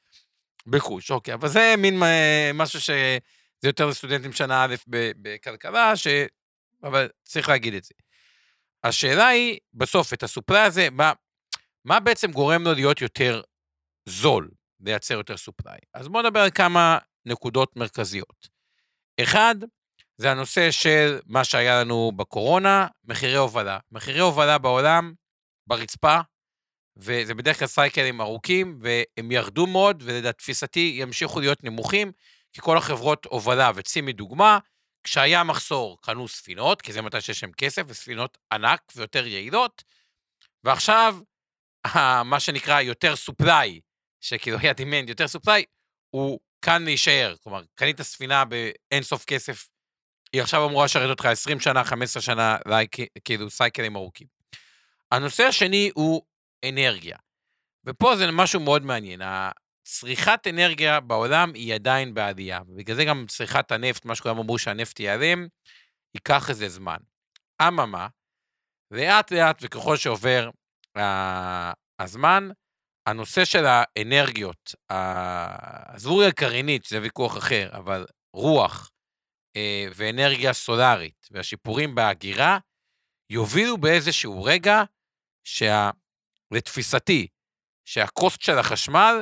ביקוש. 0.65 1.11
אוקיי, 1.11 1.33
אבל 1.33 1.47
זה 1.47 1.75
מין 1.77 2.03
אה, 2.03 2.51
משהו 2.53 2.81
שזה 2.81 3.19
יותר 3.63 3.85
לסטודנטים 3.85 4.33
שנה 4.33 4.63
א' 4.63 4.75
בכלכלה, 5.21 5.95
ש... 5.95 6.07
אבל 6.83 7.09
צריך 7.23 7.49
להגיד 7.49 7.73
את 7.73 7.83
זה. 7.83 7.93
השאלה 8.83 9.27
היא, 9.27 9.59
בסוף, 9.73 10.13
את 10.13 10.23
הסופלי 10.23 10.59
הזה, 10.59 10.87
מה, 10.91 11.13
מה 11.85 11.99
בעצם 11.99 12.31
גורם 12.31 12.63
לו 12.63 12.73
להיות 12.73 13.01
יותר 13.01 13.41
זול, 14.05 14.49
לייצר 14.79 15.13
יותר 15.13 15.37
סופלי? 15.37 15.77
אז 15.93 16.07
בואו 16.07 16.23
נדבר 16.23 16.39
על 16.39 16.49
כמה 16.51 16.97
נקודות 17.25 17.75
מרכזיות. 17.75 18.47
אחד, 19.21 19.55
זה 20.17 20.31
הנושא 20.31 20.71
של 20.71 21.19
מה 21.25 21.43
שהיה 21.43 21.81
לנו 21.81 22.11
בקורונה, 22.15 22.87
מחירי 23.03 23.35
הובלה. 23.35 23.79
מחירי 23.91 24.19
הובלה 24.19 24.57
בעולם 24.57 25.13
ברצפה, 25.67 26.19
וזה 26.97 27.33
בדרך 27.33 27.59
כלל 27.59 27.67
סייקלים 27.67 28.21
ארוכים, 28.21 28.79
והם 28.81 29.31
ירדו 29.31 29.67
מאוד, 29.67 30.03
ולתפיסתי 30.05 30.95
ימשיכו 30.99 31.39
להיות 31.39 31.63
נמוכים, 31.63 32.11
כי 32.53 32.61
כל 32.61 32.77
החברות 32.77 33.25
הובלה, 33.25 33.71
וצימי 33.75 34.13
דוגמה, 34.13 34.59
כשהיה 35.03 35.43
מחסור 35.43 35.97
קנו 36.01 36.27
ספינות, 36.27 36.81
כי 36.81 36.93
זה 36.93 37.01
מתי 37.01 37.21
שיש 37.21 37.43
להם 37.43 37.51
כסף, 37.51 37.83
וספינות 37.87 38.37
ענק 38.51 38.81
ויותר 38.95 39.27
יעילות, 39.27 39.83
ועכשיו, 40.63 41.17
מה 42.31 42.39
שנקרא 42.39 42.81
יותר 42.81 43.15
supply, 43.15 43.79
שכאילו 44.21 44.57
היה 44.57 44.73
demand 44.73 45.09
יותר 45.09 45.27
supply, 45.27 45.63
הוא 46.09 46.39
כאן 46.61 46.83
להישאר. 46.83 47.35
כלומר, 47.43 47.63
קנית 47.75 48.01
ספינה 48.01 48.45
באין 48.45 49.03
סוף 49.03 49.25
כסף, 49.25 49.69
היא 50.33 50.41
עכשיו 50.41 50.65
אמורה 50.65 50.85
לשרת 50.85 51.09
אותך 51.09 51.25
20 51.25 51.59
שנה, 51.59 51.83
15 51.83 52.21
שנה, 52.21 52.57
כאילו 53.25 53.49
סייקלים 53.49 53.95
ארוכים. 53.95 54.36
הנושא 55.11 55.43
השני 55.43 55.91
הוא 55.95 56.21
אנרגיה. 56.69 57.17
ופה 57.85 58.15
זה 58.15 58.31
משהו 58.31 58.59
מאוד 58.59 58.83
מעניין. 58.83 59.21
צריכת 59.87 60.47
אנרגיה 60.49 60.99
בעולם 60.99 61.51
היא 61.53 61.75
עדיין 61.75 62.13
בעלייה, 62.13 62.61
ובגלל 62.67 62.95
זה 62.95 63.05
גם 63.05 63.25
צריכת 63.27 63.71
הנפט, 63.71 64.05
מה 64.05 64.15
שכולם 64.15 64.37
אמרו 64.37 64.57
שהנפט 64.57 64.99
ייעלם, 64.99 65.47
ייקח 66.15 66.49
איזה 66.49 66.69
זמן. 66.69 66.97
אממה, 67.61 68.07
לאט 68.91 69.31
לאט 69.31 69.59
וככל 69.61 69.97
שעובר 69.97 70.49
uh, 70.97 71.01
הזמן, 71.99 72.49
הנושא 73.07 73.45
של 73.45 73.63
האנרגיות, 73.65 74.75
עזבו 75.87 76.17
רגע 76.17 76.31
גרעינית, 76.39 76.85
שזה 76.85 77.01
ויכוח 77.01 77.37
אחר, 77.37 77.69
אבל 77.71 78.05
רוח 78.33 78.91
uh, 79.57 79.91
ואנרגיה 79.95 80.53
סולארית 80.53 81.27
והשיפורים 81.31 81.95
בהגירה, 81.95 82.57
יובילו 83.31 83.77
באיזשהו 83.77 84.43
רגע, 84.43 84.83
שה... 85.47 85.89
לתפיסתי, 86.51 87.27
שהקוסט 87.85 88.41
של 88.41 88.57
החשמל 88.57 89.21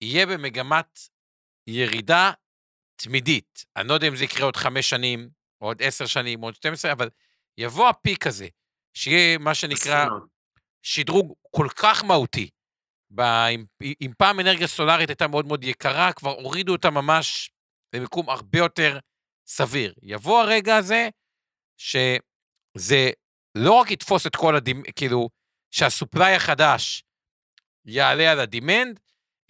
יהיה 0.00 0.26
במגמת 0.26 0.98
ירידה 1.66 2.32
תמידית. 2.96 3.64
אני 3.76 3.88
לא 3.88 3.94
יודע 3.94 4.08
אם 4.08 4.16
זה 4.16 4.24
יקרה 4.24 4.44
עוד 4.44 4.56
חמש 4.56 4.90
שנים, 4.90 5.30
או 5.60 5.66
עוד 5.66 5.82
עשר 5.82 6.06
שנים, 6.06 6.42
או 6.42 6.48
עוד 6.48 6.54
12, 6.54 6.92
אבל 6.92 7.08
יבוא 7.58 7.88
הפיק 7.88 8.26
הזה, 8.26 8.48
שיהיה 8.94 9.38
מה 9.38 9.54
שנקרא 9.54 10.06
שדרוג 10.82 11.34
כל 11.50 11.68
כך 11.76 12.04
מהותי. 12.04 12.50
אם, 13.20 13.64
אם 13.82 14.12
פעם 14.18 14.40
אנרגיה 14.40 14.66
סולארית 14.66 15.08
הייתה 15.08 15.28
מאוד 15.28 15.46
מאוד 15.46 15.64
יקרה, 15.64 16.12
כבר 16.12 16.30
הורידו 16.30 16.72
אותה 16.72 16.90
ממש 16.90 17.50
למיקום 17.92 18.30
הרבה 18.30 18.58
יותר 18.58 18.98
סביר. 19.46 19.94
יבוא 20.02 20.40
הרגע 20.40 20.76
הזה, 20.76 21.08
שזה 21.76 23.10
לא 23.54 23.72
רק 23.72 23.90
יתפוס 23.90 24.26
את 24.26 24.36
כל 24.36 24.56
הדימ... 24.56 24.82
כאילו, 24.96 25.28
שהסופליי 25.76 26.34
החדש 26.34 27.04
יעלה 27.84 28.32
על 28.32 28.40
ה 28.40 28.47
demand, 28.47 29.00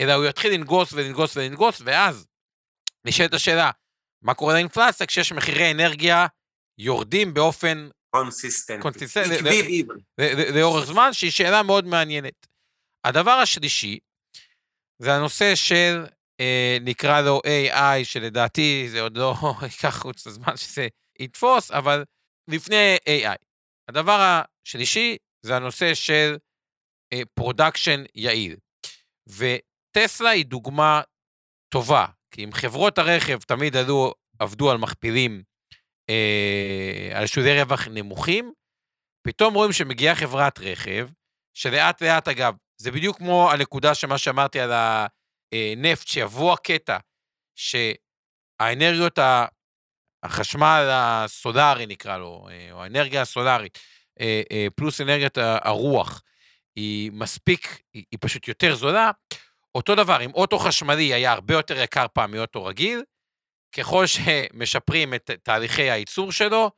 אלא 0.00 0.12
הוא 0.12 0.24
יתחיל 0.24 0.52
לנגוס 0.52 0.92
ולנגוס 0.92 1.36
ולנגוס, 1.36 1.82
ואז 1.84 2.26
נשאלת 3.04 3.34
השאלה, 3.34 3.70
מה 4.22 4.34
קורה 4.34 4.54
לאינפלציה 4.54 5.06
כשיש 5.06 5.32
מחירי 5.32 5.70
אנרגיה 5.70 6.26
יורדים 6.78 7.34
באופן... 7.34 7.88
consistent-י. 8.82 9.82
לאורך 10.54 10.86
זמן, 10.86 11.12
שהיא 11.12 11.30
שאלה 11.30 11.62
מאוד 11.62 11.86
מעניינת. 11.86 12.46
הדבר 13.04 13.30
השלישי, 13.30 13.98
זה 14.98 15.14
הנושא 15.14 15.54
של, 15.54 16.06
אה, 16.40 16.78
נקרא 16.80 17.20
לו 17.20 17.40
AI, 17.44 18.04
שלדעתי 18.04 18.88
זה 18.90 19.00
עוד 19.00 19.16
לא 19.16 19.34
ייקח 19.62 19.98
עוד 19.98 20.26
זמן 20.26 20.56
שזה 20.56 20.88
יתפוס, 21.18 21.70
אבל 21.70 22.04
לפני 22.48 22.96
AI. 23.08 23.36
הדבר 23.88 24.42
השלישי 24.64 25.16
זה 25.42 25.56
הנושא 25.56 25.94
של 25.94 26.36
production 27.34 28.00
אה, 28.00 28.06
יעיל. 28.14 28.56
וטסלה 29.28 30.30
היא 30.30 30.46
דוגמה 30.46 31.00
טובה, 31.68 32.06
כי 32.30 32.44
אם 32.44 32.52
חברות 32.52 32.98
הרכב 32.98 33.38
תמיד 33.40 33.76
עלו, 33.76 34.14
עבדו 34.38 34.70
על 34.70 34.78
מכפילים, 34.78 35.42
אה, 36.10 37.10
על 37.14 37.26
שולי 37.26 37.62
רווח 37.62 37.88
נמוכים, 37.88 38.52
פתאום 39.26 39.54
רואים 39.54 39.72
שמגיעה 39.72 40.14
חברת 40.14 40.58
רכב, 40.58 41.08
שלאט 41.54 42.02
לאט, 42.02 42.28
אגב, 42.28 42.54
זה 42.80 42.90
בדיוק 42.90 43.16
כמו 43.18 43.50
הנקודה 43.52 43.94
שמה 43.94 44.18
שאמרתי 44.18 44.60
על 44.60 44.70
הנפט, 45.52 46.06
שיבוא 46.06 46.52
הקטע 46.52 46.98
שהאנרגיות, 47.58 49.18
החשמל 50.22 50.88
הסולארי 50.90 51.86
נקרא 51.86 52.18
לו, 52.18 52.48
אה, 52.50 52.72
או 52.72 52.82
האנרגיה 52.82 53.22
הסולארית, 53.22 53.78
אה, 53.78 53.80
אה, 53.80 53.95
פלוס 54.74 55.00
אנרגיית 55.00 55.38
הרוח, 55.38 56.22
היא 56.76 57.12
מספיק, 57.12 57.82
היא, 57.92 58.04
היא 58.10 58.18
פשוט 58.20 58.48
יותר 58.48 58.74
זולה. 58.74 59.10
אותו 59.74 59.94
דבר, 59.94 60.22
אם 60.22 60.30
אוטו 60.34 60.58
חשמלי 60.58 61.14
היה 61.14 61.32
הרבה 61.32 61.54
יותר 61.54 61.78
יקר 61.78 62.06
פעם 62.12 62.30
מאוטו 62.30 62.64
רגיל, 62.64 63.02
ככל 63.76 64.04
שמשפרים 64.06 65.14
את 65.14 65.30
תהליכי 65.42 65.90
הייצור 65.90 66.32
שלו, 66.32 66.70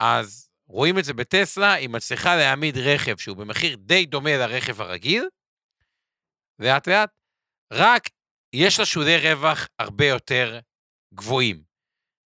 אז 0.00 0.48
רואים 0.68 0.98
את 0.98 1.04
זה 1.04 1.14
בטסלה, 1.14 1.72
היא 1.72 1.88
מצליחה 1.88 2.36
להעמיד 2.36 2.78
רכב 2.78 3.16
שהוא 3.16 3.36
במחיר 3.36 3.76
די 3.76 4.06
דומה 4.06 4.36
לרכב 4.36 4.80
הרגיל, 4.80 5.28
לאט 6.58 6.88
לאט, 6.88 7.10
רק 7.72 8.08
יש 8.52 8.78
לה 8.78 8.86
שולי 8.86 9.16
רווח 9.18 9.68
הרבה 9.78 10.06
יותר 10.06 10.58
גבוהים. 11.14 11.62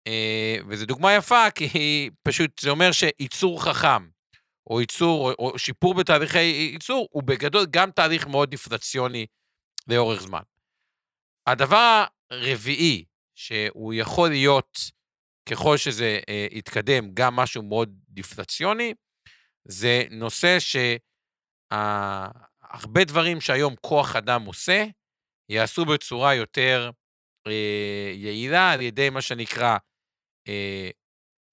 אה, 0.08 0.58
וזו 0.68 0.86
דוגמה 0.86 1.13
יפה, 1.13 1.52
כי 1.52 2.10
פשוט 2.24 2.60
זה 2.60 2.70
אומר 2.70 2.92
שייצור 2.92 3.63
חכם 3.63 4.12
או 4.69 4.82
ייצור, 4.82 5.32
או, 5.32 5.52
או 5.52 5.60
שיפור 5.60 5.93
בתהליכי 5.93 6.39
ייצור, 6.39 7.08
הוא 7.12 7.23
בגדול 7.23 7.65
גם 7.71 7.91
תהליך 7.91 8.28
מאוד 8.28 8.49
דיפלציוני 8.49 9.26
לאורך 9.88 10.21
זמן. 10.21 10.41
הדבר 11.47 12.04
הרביעי, 12.32 13.06
שהוא 13.36 13.93
יכול 13.93 14.30
להיות, 14.30 14.80
ככל 15.49 15.78
שזה 15.78 16.19
אה, 16.30 16.47
יתקדם, 16.52 17.13
גם 17.13 17.36
משהו 17.36 17.63
מאוד 17.63 17.99
דיפלציוני, 18.10 18.93
זה 19.67 20.04
נושא 20.12 20.58
שהרבה 20.60 20.99
אה, 22.99 23.06
דברים 23.06 23.41
שהיום 23.41 23.76
כוח 23.82 24.15
אדם 24.15 24.45
עושה, 24.45 24.86
יעשו 25.49 25.86
בצורה 25.86 26.36
יותר 26.36 26.91
אה, 27.47 28.12
יעילה 28.13 28.71
על 28.71 28.82
ידי 28.82 29.10
מה 29.10 29.21
שנקרא 29.21 29.78
אה, 30.47 30.89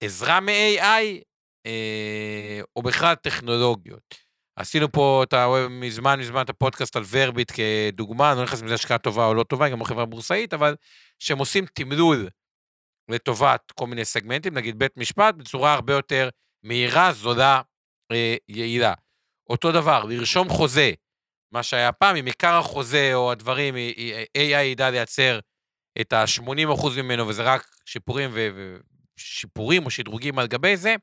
עזרה 0.01 0.41
מ-AI, 0.41 1.23
אה, 1.67 2.61
או 2.77 2.83
בכלל 2.83 3.15
טכנולוגיות. 3.15 4.15
עשינו 4.57 4.93
פה, 4.93 5.23
אתה 5.29 5.45
רואה 5.45 5.69
מזמן 5.69 6.21
מזמן 6.21 6.43
את 6.43 6.51
הפודקאסט 6.51 6.97
על 6.97 7.03
ורביט 7.11 7.53
כדוגמה, 7.55 8.31
אני 8.31 8.39
לא 8.39 8.45
נכנס 8.45 8.63
אם 8.63 8.69
זו 8.69 8.75
השקעה 8.75 8.99
טובה 8.99 9.27
או 9.27 9.35
לא 9.35 9.43
טובה, 9.43 9.69
גם 9.69 9.79
בחברה 9.79 10.05
בורסאית, 10.05 10.55
אבל 10.55 10.77
שהם 11.19 11.39
עושים 11.39 11.67
תמלול 11.67 12.29
לטובת 13.11 13.73
כל 13.75 13.87
מיני 13.87 14.05
סגמנטים, 14.05 14.55
נגיד 14.55 14.79
בית 14.79 14.97
משפט, 14.97 15.35
בצורה 15.35 15.75
הרבה 15.75 15.93
יותר 15.93 16.29
מהירה, 16.63 17.13
זולה, 17.13 17.61
אה, 18.13 18.37
יעילה. 18.49 18.95
אותו 19.51 19.73
דבר, 19.73 20.05
לרשום 20.05 20.49
חוזה, 20.49 20.93
מה 21.53 21.63
שהיה 21.63 21.93
פעם, 21.93 22.17
אם 22.17 22.27
עיקר 22.27 22.55
החוזה 22.55 23.11
או 23.15 23.33
הדברים, 23.33 23.75
AI 24.39 24.63
ידע 24.63 24.91
לייצר 24.91 25.39
את 26.01 26.13
ה-80% 26.13 27.03
ממנו, 27.03 27.29
וזה 27.29 27.43
רק 27.43 27.67
שיפורים 27.85 28.31
ושיפורים 29.19 29.85
או 29.85 29.91
שדרוגים 29.91 30.39
על 30.39 30.47
גבי 30.47 30.77
זה, 30.77 30.95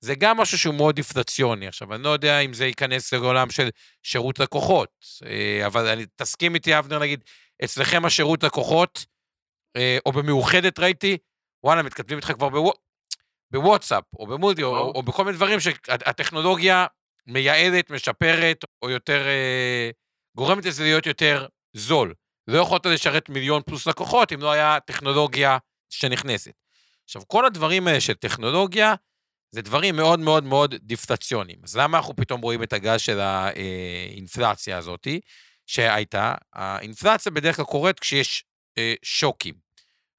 זה 0.00 0.14
גם 0.14 0.36
משהו 0.36 0.58
שהוא 0.58 0.74
מאוד 0.74 0.94
דיפלציוני. 0.94 1.66
עכשיו, 1.66 1.94
אני 1.94 2.02
לא 2.02 2.08
יודע 2.08 2.40
אם 2.40 2.52
זה 2.52 2.66
ייכנס 2.66 3.12
לעולם 3.12 3.50
של 3.50 3.68
שירות 4.02 4.38
לקוחות, 4.38 4.88
אה, 5.26 5.66
אבל 5.66 5.86
אני, 5.86 6.06
תסכים 6.16 6.54
איתי, 6.54 6.78
אבנר, 6.78 6.98
נגיד, 6.98 7.24
אצלכם 7.64 8.04
השירות 8.04 8.42
לקוחות, 8.42 9.06
אה, 9.76 9.98
או 10.06 10.12
במאוחדת 10.12 10.78
ראיתי, 10.78 11.18
וואלה, 11.64 11.82
מתכתבים 11.82 12.16
איתך 12.18 12.32
כבר 12.32 12.48
בוו... 12.48 12.72
בוואטסאפ, 13.50 14.04
או 14.18 14.26
במולטי, 14.26 14.62
או, 14.62 14.92
או 14.94 15.02
בכל 15.02 15.24
מיני 15.24 15.36
דברים 15.36 15.60
שהטכנולוגיה 15.60 16.86
מייעדת, 17.26 17.90
משפרת, 17.90 18.64
או 18.82 18.90
יותר, 18.90 19.26
אה, 19.26 19.90
גורמת 20.36 20.64
לזה 20.64 20.82
להיות 20.82 21.06
יותר 21.06 21.46
זול. 21.76 22.14
לא 22.48 22.58
יכולת 22.58 22.86
לשרת 22.86 23.28
מיליון 23.28 23.62
פלוס 23.62 23.86
לקוחות 23.86 24.32
אם 24.32 24.40
לא 24.40 24.50
היה 24.50 24.78
טכנולוגיה 24.86 25.58
שנכנסת. 25.90 26.52
עכשיו, 27.04 27.22
כל 27.26 27.46
הדברים 27.46 27.88
האלה 27.88 28.00
של 28.00 28.14
טכנולוגיה, 28.14 28.94
זה 29.50 29.62
דברים 29.62 29.96
מאוד 29.96 30.20
מאוד 30.20 30.44
מאוד 30.44 30.74
דיפטציוניים. 30.74 31.58
אז 31.64 31.76
למה 31.76 31.98
אנחנו 31.98 32.16
פתאום 32.16 32.40
רואים 32.40 32.62
את 32.62 32.72
הגל 32.72 32.98
של 32.98 33.20
האינפלציה 33.20 34.78
הזאת 34.78 35.06
שהייתה? 35.66 36.34
האינפלציה 36.52 37.32
בדרך 37.32 37.56
כלל 37.56 37.64
קורית 37.64 38.00
כשיש 38.00 38.44
אה, 38.78 38.94
שוקים. 39.02 39.54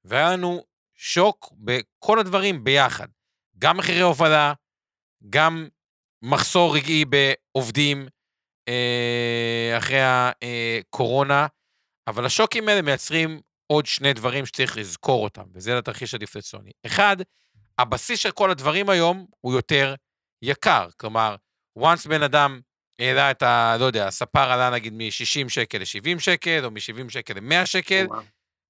והיה 0.04 0.30
לנו 0.30 0.64
שוק 0.94 1.52
בכל 1.52 2.18
הדברים 2.18 2.64
ביחד. 2.64 3.06
גם 3.58 3.76
מחירי 3.76 4.00
הובלה, 4.00 4.52
גם 5.30 5.68
מחסור 6.22 6.76
רגעי 6.76 7.04
בעובדים 7.04 8.08
אה, 8.68 9.74
אחרי 9.78 10.00
הקורונה, 10.02 11.46
אבל 12.06 12.26
השוקים 12.26 12.68
האלה 12.68 12.82
מייצרים 12.82 13.40
עוד 13.66 13.86
שני 13.86 14.12
דברים 14.12 14.46
שצריך 14.46 14.76
לזכור 14.76 15.24
אותם, 15.24 15.44
וזה 15.54 15.74
לתרחיש 15.74 16.14
הדיפלציוני. 16.14 16.70
אחד, 16.86 17.16
הבסיס 17.78 18.18
של 18.18 18.30
כל 18.30 18.50
הדברים 18.50 18.88
היום 18.88 19.26
הוא 19.40 19.52
יותר 19.54 19.94
יקר. 20.42 20.88
כלומר, 20.96 21.36
once 21.78 22.08
בן 22.08 22.22
אדם 22.22 22.60
העלה 22.98 23.30
את 23.30 23.42
ה... 23.42 23.76
לא 23.80 23.84
יודע, 23.84 24.06
הספר 24.06 24.52
עלה 24.52 24.70
נגיד 24.70 24.92
מ-60 24.92 25.48
שקל 25.48 25.78
ל-70 25.78 26.20
שקל, 26.20 26.64
או 26.64 26.70
מ-70 26.70 27.10
שקל 27.10 27.34
ל-100 27.34 27.66
שקל, 27.66 28.06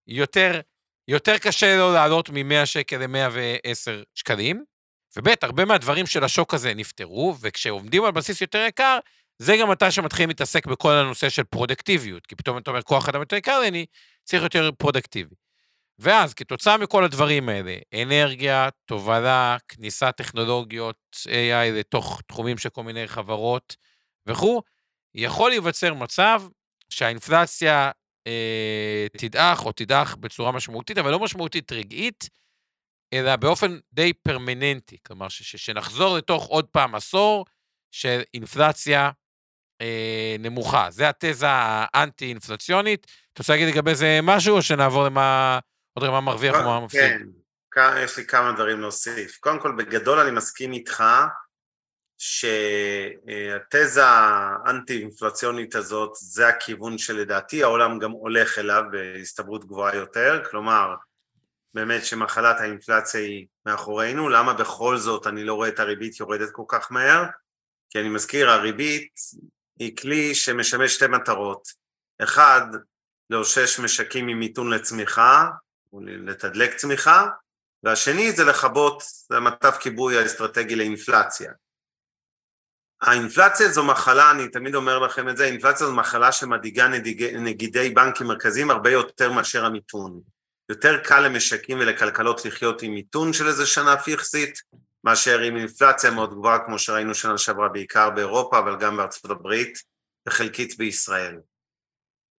יותר, 0.07 0.61
יותר 1.09 1.39
קשה 1.39 1.77
לו 1.77 1.93
לעלות 1.93 2.31
מ-100 2.31 2.67
שקל 2.67 3.07
ל-110 3.07 4.05
שקלים. 4.15 4.65
וב', 5.17 5.29
הרבה 5.43 5.65
מהדברים 5.65 6.07
של 6.07 6.25
השוק 6.25 6.55
הזה 6.55 6.75
נפתרו, 6.75 7.37
וכשעומדים 7.41 8.05
על 8.05 8.11
בסיס 8.13 8.41
יותר 8.41 8.65
יקר, 8.69 8.99
זה 9.39 9.57
גם 9.61 9.71
מתי 9.71 9.91
שמתחילים 9.91 10.29
להתעסק 10.29 10.67
בכל 10.67 10.93
הנושא 10.93 11.29
של 11.29 11.45
productivity-ות, 11.45 12.27
כי 12.27 12.37
פתאום 12.37 12.59
אתה 12.59 12.71
אומר, 12.71 12.83
כוח 12.83 13.09
אדם 13.09 13.21
יותר 13.21 13.37
יקר 13.37 13.61
לי, 13.61 13.69
אני 13.69 13.87
צריך 14.25 14.43
יותר 14.43 14.71
productivity. 14.79 15.35
ואז, 16.03 16.35
כתוצאה 16.35 16.77
מכל 16.77 17.05
הדברים 17.05 17.49
האלה, 17.49 17.77
אנרגיה, 18.03 18.69
תובלה, 18.87 19.57
כניסת 19.69 20.15
טכנולוגיות 20.17 20.97
AI 21.27 21.73
לתוך 21.73 22.21
תחומים 22.27 22.59
של 22.59 22.69
כל 22.69 22.83
מיני 22.83 23.09
חברות 23.09 23.77
וכו', 24.27 24.63
יכול 25.15 25.51
להיווצר 25.51 25.95
מצב 25.95 26.43
שהאינפלציה 26.91 27.91
אה, 28.27 29.07
תדעך 29.19 29.67
או 29.67 29.73
תדעך 29.73 30.17
בצורה 30.17 30.53
משמעותית, 30.53 30.99
אבל 30.99 31.11
לא 31.11 31.21
משמעותית 31.21 31.73
רגעית, 31.73 32.29
אלא 33.13 33.37
באופן 33.37 33.79
די 33.93 34.13
פרמננטי. 34.13 34.97
כלומר, 35.07 35.29
ש- 35.29 35.43
ש- 35.43 35.67
שנחזור 35.67 36.17
לתוך 36.17 36.47
עוד 36.47 36.67
פעם 36.67 36.95
עשור 36.95 37.45
של 37.91 38.23
אינפלציה 38.35 39.11
אה, 39.81 40.37
נמוכה. 40.39 40.91
זה 40.91 41.09
התזה 41.09 41.47
האנטי-אינפלציונית. 41.51 43.07
אתה 43.33 43.43
רוצה 43.43 43.53
להגיד 43.53 43.69
לגבי 43.69 43.95
זה 43.95 44.21
משהו, 44.23 44.57
או 44.57 44.63
שנעבור 44.63 45.05
למה, 45.05 45.59
עוד 45.95 46.05
רגע 46.05 46.13
מה 46.13 46.21
מרוויח 46.21 46.55
ומה 46.55 46.81
מפסיד? 46.81 47.01
כן, 47.01 47.23
כאן 47.71 47.97
יש 48.05 48.17
לי 48.17 48.27
כמה 48.27 48.53
דברים 48.53 48.81
להוסיף. 48.81 49.39
קודם 49.39 49.61
כל, 49.61 49.73
בגדול 49.77 50.19
אני 50.19 50.31
מסכים 50.31 50.73
איתך 50.73 51.05
שהתזה 52.19 54.05
האנטי-אינפלציונית 54.05 55.75
הזאת, 55.75 56.11
זה 56.15 56.49
הכיוון 56.49 56.99
שלדעתי 56.99 57.63
העולם 57.63 57.99
גם 57.99 58.11
הולך 58.11 58.59
אליו 58.59 58.83
בהסתברות 58.91 59.65
גבוהה 59.65 59.97
יותר, 59.97 60.43
כלומר, 60.51 60.95
באמת 61.75 62.05
שמחלת 62.05 62.61
האינפלציה 62.61 63.21
היא 63.21 63.47
מאחורינו, 63.67 64.29
למה 64.29 64.55
בכל 64.55 64.97
זאת 64.97 65.27
אני 65.27 65.45
לא 65.45 65.55
רואה 65.55 65.69
את 65.69 65.81
הריבית 65.81 66.21
יורדת 66.21 66.49
כל 66.53 66.65
כך 66.69 66.93
מהר? 66.93 67.25
כי 67.91 68.01
אני 68.01 68.09
מזכיר, 68.09 68.51
הריבית 68.51 69.13
היא 69.79 69.97
כלי 69.97 70.35
שמשמש 70.35 70.95
שתי 70.95 71.07
מטרות. 71.07 71.69
אחד, 72.23 72.67
לאושש 73.31 73.81
משקים 73.81 74.27
ממיתון 74.27 74.71
לצמיחה, 74.71 75.49
או 75.93 76.01
לתדלק 76.01 76.75
צמיחה, 76.75 77.29
והשני 77.83 78.33
זה 78.33 78.45
לכבות, 78.45 79.03
זה 79.29 79.41
מטף 79.41 79.77
כיבוי 79.81 80.19
האסטרטגי 80.19 80.77
לאינפלציה. 80.77 81.53
האינפלציה 83.03 83.69
זו 83.69 83.85
מחלה, 83.85 84.31
אני 84.31 84.49
תמיד 84.49 84.75
אומר 84.75 84.99
לכם 84.99 85.29
את 85.29 85.37
זה, 85.37 85.45
האינפלציה 85.45 85.87
זו 85.87 85.93
מחלה 85.95 86.33
שמדאיגה 86.33 86.89
נדיגי, 86.89 87.33
נגידי 87.39 87.91
בנקים 87.91 88.27
מרכזיים 88.27 88.71
הרבה 88.71 88.91
יותר 88.91 89.33
מאשר 89.33 89.65
המיתון. 89.65 90.21
יותר 90.69 90.99
קל 90.99 91.21
למשקים 91.21 91.79
ולכלכלות 91.79 92.45
לחיות 92.45 92.83
עם 92.83 92.95
מיתון 92.95 93.33
של 93.33 93.47
איזה 93.47 93.67
שנה 93.67 93.97
פיכסית, 93.97 94.59
מאשר 95.05 95.39
עם 95.39 95.57
אינפלציה 95.57 96.11
מאוד 96.11 96.31
גבוהה, 96.31 96.59
כמו 96.67 96.79
שראינו 96.79 97.15
שנה 97.15 97.39
שעברה 97.39 97.69
בעיקר 97.69 98.11
באירופה, 98.11 98.59
אבל 98.59 98.77
גם 98.81 98.97
בארצות 98.97 99.31
הברית, 99.31 99.79
וחלקית 100.29 100.79
בישראל. 100.79 101.39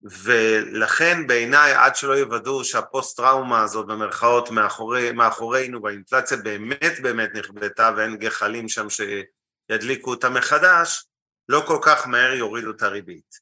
ולכן 0.03 1.27
בעיניי, 1.27 1.73
עד 1.73 1.95
שלא 1.95 2.13
יוודאו 2.13 2.63
שהפוסט-טראומה 2.63 3.63
הזאת, 3.63 3.87
במרכאות, 3.87 4.51
מאחורי, 4.51 5.11
מאחורינו, 5.11 5.83
והאינפלציה 5.83 6.37
באמת 6.37 6.99
באמת 7.01 7.29
נכבדה, 7.33 7.91
ואין 7.97 8.17
גחלים 8.17 8.69
שם 8.69 8.87
שידליקו 8.89 10.11
אותה 10.11 10.29
מחדש, 10.29 11.05
לא 11.49 11.63
כל 11.67 11.77
כך 11.81 12.07
מהר 12.07 12.33
יורידו 12.33 12.71
את 12.71 12.81
הריבית. 12.81 13.39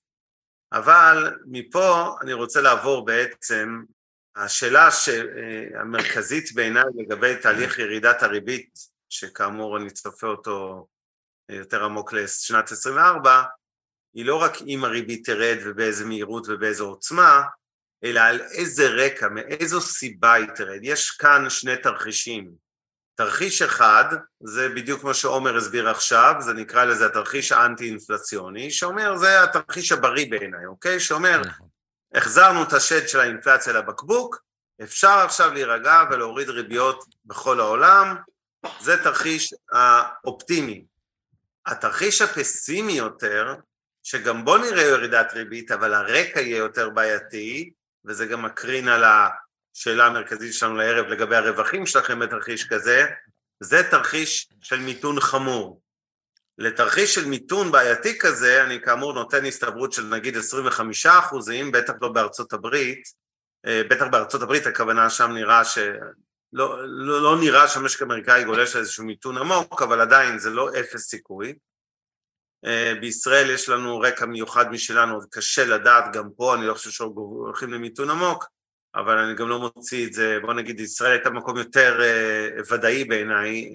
אבל 0.73 1.37
מפה 1.45 2.15
אני 2.21 2.33
רוצה 2.33 2.61
לעבור 2.61 3.05
בעצם 3.05 3.83
השאלה 4.35 4.89
המרכזית 5.81 6.53
בעיניי 6.53 6.83
לגבי 6.95 7.35
תהליך 7.35 7.79
ירידת 7.79 8.23
הריבית, 8.23 8.69
שכאמור 9.09 9.77
אני 9.77 9.89
צופה 9.89 10.27
אותו 10.27 10.87
יותר 11.49 11.83
עמוק 11.83 12.13
לשנת 12.13 12.71
24, 12.71 13.43
היא 14.13 14.25
לא 14.25 14.35
רק 14.35 14.57
אם 14.67 14.83
הריבית 14.83 15.25
תרד 15.25 15.57
ובאיזה 15.65 16.05
מהירות 16.05 16.45
ובאיזו 16.49 16.87
עוצמה, 16.87 17.41
אלא 18.03 18.19
על 18.19 18.41
איזה 18.41 18.87
רקע, 18.89 19.27
מאיזו 19.29 19.81
סיבה 19.81 20.33
היא 20.33 20.47
תרד. 20.55 20.79
יש 20.81 21.11
כאן 21.11 21.49
שני 21.49 21.77
תרחישים. 21.77 22.51
תרחיש 23.15 23.61
אחד, 23.61 24.05
זה 24.43 24.69
בדיוק 24.69 25.03
מה 25.03 25.13
שעומר 25.13 25.57
הסביר 25.57 25.89
עכשיו, 25.89 26.35
זה 26.39 26.53
נקרא 26.53 26.85
לזה 26.85 27.05
התרחיש 27.05 27.51
האנטי-אינפלציוני, 27.51 28.71
שאומר, 28.71 29.17
זה 29.17 29.43
התרחיש 29.43 29.91
הבריא 29.91 30.31
בעיניי, 30.31 30.65
אוקיי? 30.65 30.99
שאומר, 30.99 31.41
החזרנו 32.13 32.63
את 32.63 32.73
השד 32.73 33.07
של 33.07 33.19
האינפלציה 33.19 33.73
לבקבוק, 33.73 34.41
אפשר 34.83 35.09
עכשיו 35.09 35.53
להירגע 35.53 36.03
ולהוריד 36.11 36.49
ריביות 36.49 37.05
בכל 37.25 37.59
העולם, 37.59 38.15
זה 38.79 39.03
תרחיש 39.03 39.53
האופטימי. 39.71 40.85
התרחיש 41.65 42.21
הפסימי 42.21 42.93
יותר, 42.93 43.55
שגם 44.03 44.45
בו 44.45 44.57
נראה 44.57 44.83
ירידת 44.83 45.33
ריבית, 45.33 45.71
אבל 45.71 45.93
הרקע 45.93 46.41
יהיה 46.41 46.57
יותר 46.57 46.89
בעייתי, 46.89 47.71
וזה 48.05 48.25
גם 48.25 48.45
מקרין 48.45 48.87
על 48.87 49.03
השאלה 49.03 50.05
המרכזית 50.05 50.53
שלנו 50.53 50.75
לערב 50.75 51.05
לגבי 51.05 51.35
הרווחים 51.35 51.85
שלכם 51.85 52.19
בתרחיש 52.19 52.67
כזה, 52.67 53.05
זה 53.59 53.83
תרחיש 53.91 54.49
של 54.61 54.79
מיתון 54.79 55.19
חמור. 55.19 55.81
לתרחיש 56.57 57.15
של 57.15 57.25
מיתון 57.25 57.71
בעייתי 57.71 58.19
כזה, 58.19 58.63
אני 58.63 58.81
כאמור 58.81 59.13
נותן 59.13 59.45
הסתברות 59.45 59.93
של 59.93 60.03
נגיד 60.03 60.37
25 60.37 61.05
אחוזים, 61.05 61.71
בטח 61.71 61.93
לא 62.01 62.09
בארצות 62.09 62.53
הברית, 62.53 63.03
בטח 63.65 64.05
בארצות 64.11 64.41
הברית 64.41 64.67
הכוונה 64.67 65.09
שם 65.09 65.31
נראה 65.31 65.65
ש... 65.65 65.77
לא, 66.53 66.87
לא, 66.87 67.21
לא 67.21 67.39
נראה 67.39 67.67
שהמשק 67.67 68.01
האמריקאי 68.01 68.43
גולש 68.43 68.75
לאיזשהו 68.75 69.05
מיתון 69.05 69.37
עמוק, 69.37 69.81
אבל 69.81 70.01
עדיין 70.01 70.39
זה 70.39 70.49
לא 70.49 70.69
אפס 70.79 71.09
סיכוי. 71.09 71.53
בישראל 72.99 73.49
יש 73.49 73.69
לנו 73.69 73.99
רקע 73.99 74.25
מיוחד 74.25 74.71
משלנו, 74.71 75.19
קשה 75.31 75.65
לדעת, 75.65 76.05
גם 76.13 76.29
פה 76.37 76.55
אני 76.55 76.67
לא 76.67 76.73
חושב 76.73 76.89
שהולכים 76.89 77.73
למיתון 77.73 78.09
עמוק, 78.09 78.45
אבל 78.95 79.17
אני 79.17 79.35
גם 79.35 79.49
לא 79.49 79.59
מוציא 79.59 80.07
את 80.07 80.13
זה, 80.13 80.37
בוא 80.41 80.53
נגיד 80.53 80.79
ישראל 80.79 81.11
הייתה 81.11 81.29
במקום 81.29 81.57
יותר 81.57 81.99
ודאי 82.71 83.03
בעיניי 83.03 83.71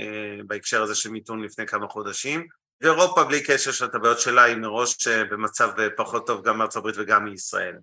בהקשר 0.47 0.83
הזה 0.83 0.95
של 0.95 1.11
מיתון 1.11 1.43
לפני 1.43 1.67
כמה 1.67 1.89
חודשים, 1.89 2.47
ואירופה 2.81 3.25
בלי 3.25 3.43
קשר 3.45 3.73
של 3.73 3.87
הבעיות 3.95 4.21
שלה 4.21 4.43
היא 4.43 4.57
מראש 4.57 5.09
במצב 5.09 5.71
פחות 5.97 6.27
טוב 6.27 6.47
גם 6.47 6.59
מארצות 6.59 6.77
הברית 6.77 6.95
וגם 6.99 7.25
מישראל. 7.25 7.75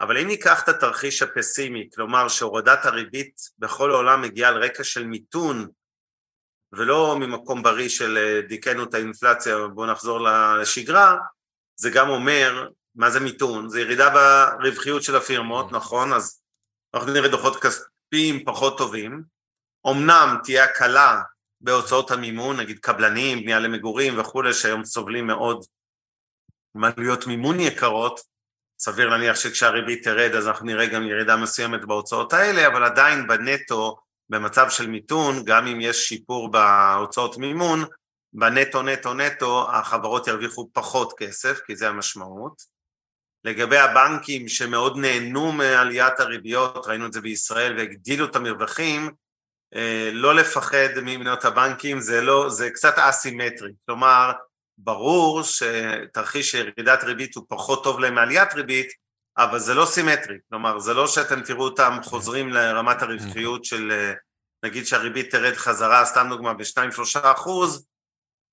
אבל 0.00 0.18
אם 0.18 0.26
ניקח 0.26 0.62
את 0.64 0.68
התרחיש 0.68 1.22
הפסימי, 1.22 1.88
כלומר 1.94 2.28
שהורדת 2.28 2.86
הריבית 2.86 3.40
בכל 3.58 3.90
העולם 3.90 4.22
מגיעה 4.22 4.50
על 4.50 4.62
רקע 4.62 4.84
של 4.84 5.06
מיתון 5.06 5.68
ולא 6.76 7.16
ממקום 7.20 7.62
בריא 7.62 7.88
של 7.88 8.40
דיכאנו 8.48 8.84
את 8.84 8.94
האינפלציה 8.94 9.58
ובואו 9.58 9.86
נחזור 9.86 10.20
לשגרה, 10.60 11.16
זה 11.76 11.90
גם 11.90 12.08
אומר, 12.08 12.68
מה 12.94 13.10
זה 13.10 13.20
מיתון? 13.20 13.68
זה 13.68 13.80
ירידה 13.80 14.10
ברווחיות 14.60 15.02
של 15.02 15.16
הפירמות, 15.16 15.72
נכון? 15.72 16.12
אז 16.12 16.42
אנחנו 16.94 17.12
נראה 17.12 17.28
דוחות 17.28 17.56
כספיים 17.62 18.44
פחות 18.44 18.78
טובים, 18.78 19.22
אמנם 19.90 20.36
תהיה 20.44 20.64
הקלה 20.64 21.22
בהוצאות 21.60 22.10
המימון, 22.10 22.56
נגיד 22.56 22.78
קבלנים, 22.78 23.40
בנייה 23.40 23.58
למגורים 23.58 24.18
וכולי, 24.18 24.54
שהיום 24.54 24.84
סובלים 24.84 25.26
מאוד 25.26 25.64
מעלויות 26.74 27.26
מימון 27.26 27.60
יקרות, 27.60 28.20
סביר 28.78 29.08
להניח 29.08 29.36
שכשהריבית 29.36 30.04
תרד 30.04 30.34
אז 30.34 30.48
אנחנו 30.48 30.66
נראה 30.66 30.86
גם 30.86 31.02
ירידה 31.02 31.36
מסוימת 31.36 31.84
בהוצאות 31.84 32.32
האלה, 32.32 32.66
אבל 32.66 32.84
עדיין 32.84 33.26
בנטו, 33.26 33.96
במצב 34.30 34.70
של 34.70 34.86
מיתון, 34.86 35.44
גם 35.44 35.66
אם 35.66 35.80
יש 35.80 36.08
שיפור 36.08 36.50
בהוצאות 36.50 37.38
מימון, 37.38 37.84
בנטו 38.32 38.82
נטו 38.82 39.14
נטו 39.14 39.70
החברות 39.72 40.26
ירוויחו 40.26 40.68
פחות 40.72 41.12
כסף, 41.18 41.60
כי 41.66 41.76
זה 41.76 41.88
המשמעות. 41.88 42.76
לגבי 43.44 43.78
הבנקים 43.78 44.48
שמאוד 44.48 44.96
נהנו 44.96 45.52
מעליית 45.52 46.20
הריביות, 46.20 46.86
ראינו 46.86 47.06
את 47.06 47.12
זה 47.12 47.20
בישראל 47.20 47.76
והגדילו 47.76 48.24
את 48.24 48.36
המרווחים, 48.36 49.10
לא 50.12 50.34
לפחד 50.34 50.88
ממניות 51.02 51.44
הבנקים, 51.44 52.00
זה, 52.00 52.20
לא, 52.20 52.50
זה 52.50 52.70
קצת 52.70 52.94
אסימטרי, 52.98 53.72
כלומר 53.86 54.32
ברור 54.78 55.42
שתרחיש 55.42 56.54
ירידת 56.54 57.04
ריבית 57.04 57.36
הוא 57.36 57.44
פחות 57.48 57.84
טוב 57.84 58.00
להם 58.00 58.14
מעליית 58.14 58.54
ריבית, 58.54 58.92
אבל 59.38 59.58
זה 59.58 59.74
לא 59.74 59.86
סימטרי, 59.86 60.36
כלומר 60.48 60.78
זה 60.78 60.94
לא 60.94 61.06
שאתם 61.06 61.40
תראו 61.40 61.64
אותם 61.64 61.98
חוזרים 62.02 62.52
לרמת 62.52 63.02
הרווחיות 63.02 63.64
של 63.64 64.12
נגיד 64.64 64.86
שהריבית 64.86 65.30
תרד 65.30 65.54
חזרה, 65.54 66.04
סתם 66.04 66.26
דוגמה, 66.30 66.54
ב-2-3 66.54 67.18
אחוז, 67.22 67.86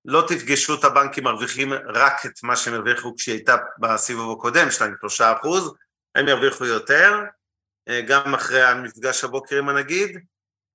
לא 0.06 0.26
תפגשו 0.28 0.76
את 0.76 0.84
הבנקים 0.84 1.24
מרוויחים 1.24 1.74
רק 1.74 2.26
את 2.26 2.44
מה 2.44 2.56
שהם 2.56 2.74
הרוויחו 2.74 3.16
כשהיא 3.16 3.36
הייתה 3.36 3.56
בסיבוב 3.80 4.38
הקודם, 4.38 4.68
2-3 4.68 5.24
אחוז, 5.40 5.74
הם 6.16 6.28
ירוויחו 6.28 6.66
יותר, 6.66 7.20
גם 8.08 8.34
אחרי 8.34 8.64
המפגש 8.64 9.24
הבוקר 9.24 9.58
עם 9.58 9.70
הנגיד, 9.70 10.20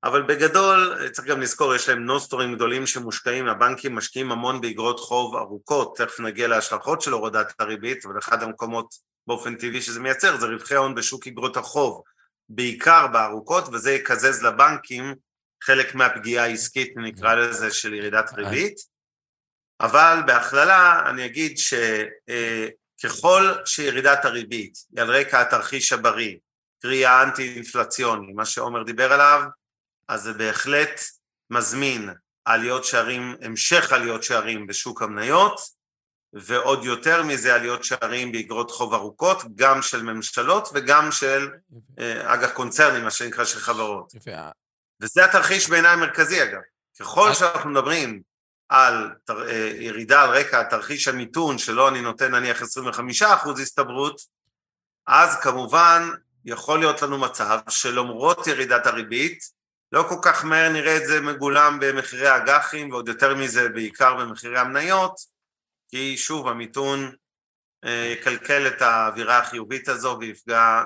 אבל 0.04 0.22
בגדול, 0.22 1.08
צריך 1.12 1.28
גם 1.28 1.40
לזכור, 1.40 1.74
יש 1.74 1.88
להם 1.88 2.04
נוסטורים 2.04 2.54
גדולים 2.54 2.86
שמושקעים, 2.86 3.48
הבנקים 3.48 3.94
משקיעים 3.94 4.32
המון 4.32 4.60
באגרות 4.60 5.00
חוב 5.00 5.36
ארוכות, 5.36 5.96
תכף 5.96 6.20
נגיע 6.20 6.48
להשלכות 6.48 7.02
של 7.02 7.12
הורדת 7.12 7.52
הריבית, 7.58 8.06
אבל 8.06 8.18
אחד 8.18 8.42
המקומות 8.42 8.94
באופן 9.28 9.54
טבעי 9.54 9.82
שזה 9.82 10.00
מייצר 10.00 10.36
זה 10.36 10.46
רווחי 10.46 10.74
הון 10.74 10.94
בשוק 10.94 11.26
אגרות 11.26 11.56
החוב, 11.56 12.02
בעיקר 12.48 13.06
בארוכות, 13.06 13.68
וזה 13.68 13.92
יקזז 13.92 14.42
לבנקים 14.42 15.14
חלק 15.62 15.94
מהפגיעה 15.94 16.44
העסקית, 16.44 16.92
נקרא 16.96 17.34
לזה, 17.34 17.70
של 17.70 17.94
ירידת 17.94 18.32
ריבית. 18.32 18.76
אבל 19.80 20.18
בהכללה 20.26 21.02
אני 21.10 21.24
אגיד 21.24 21.58
שככל 22.98 23.52
שירידת 23.64 24.24
הריבית 24.24 24.78
היא 24.92 25.02
על 25.02 25.10
רקע 25.10 25.40
התרחיש 25.40 25.92
הבריא, 25.92 26.36
קרי 26.82 27.06
האנטי-אינפלציוני, 27.06 28.32
מה 28.32 28.44
שעומר 28.44 28.82
דיבר 28.82 29.12
עליו, 29.12 29.42
אז 30.08 30.22
זה 30.22 30.32
בהחלט 30.32 31.00
מזמין 31.50 32.10
עליות 32.44 32.84
שערים, 32.84 33.36
המשך 33.42 33.92
עליות 33.92 34.22
שערים 34.22 34.66
בשוק 34.66 35.02
המניות, 35.02 35.77
ועוד 36.32 36.84
יותר 36.84 37.22
מזה 37.22 37.54
עליות 37.54 37.84
שערים 37.84 38.32
באגרות 38.32 38.70
חוב 38.70 38.94
ארוכות, 38.94 39.42
גם 39.54 39.82
של 39.82 40.02
ממשלות 40.02 40.68
וגם 40.74 41.12
של 41.12 41.48
אג"ח 42.24 42.50
קונצרנים, 42.50 43.04
מה 43.04 43.10
שנקרא 43.10 43.44
של 43.44 43.58
חברות. 43.58 44.12
וזה 45.00 45.24
התרחיש 45.24 45.70
בעיניי 45.70 45.90
המרכזי 45.90 46.42
אגב. 46.42 46.60
ככל 47.00 47.34
שאנחנו 47.34 47.70
מדברים 47.70 48.22
על 48.68 49.10
ירידה 49.78 50.22
על 50.22 50.30
רקע 50.30 50.62
תרחיש 50.62 51.08
המיתון, 51.08 51.58
שלו 51.58 51.88
אני 51.88 52.00
נותן 52.00 52.34
נניח 52.34 52.62
25% 52.62 53.60
הסתברות, 53.62 54.20
אז 55.06 55.40
כמובן 55.40 56.10
יכול 56.44 56.78
להיות 56.78 57.02
לנו 57.02 57.18
מצב 57.18 57.58
שלמרות 57.68 58.46
ירידת 58.46 58.86
הריבית, 58.86 59.58
לא 59.92 60.04
כל 60.08 60.14
כך 60.22 60.44
מהר 60.44 60.68
נראה 60.72 60.96
את 60.96 61.06
זה 61.06 61.20
מגולם 61.20 61.78
במחירי 61.80 62.36
אג"חים, 62.36 62.90
ועוד 62.90 63.08
יותר 63.08 63.34
מזה 63.34 63.68
בעיקר 63.68 64.14
במחירי 64.14 64.58
המניות, 64.58 65.37
כי 65.88 66.16
שוב 66.16 66.48
המיתון 66.48 67.12
יקלקל 68.12 68.66
את 68.66 68.82
האווירה 68.82 69.38
החיובית 69.38 69.88
הזו 69.88 70.16
ויפגע 70.20 70.82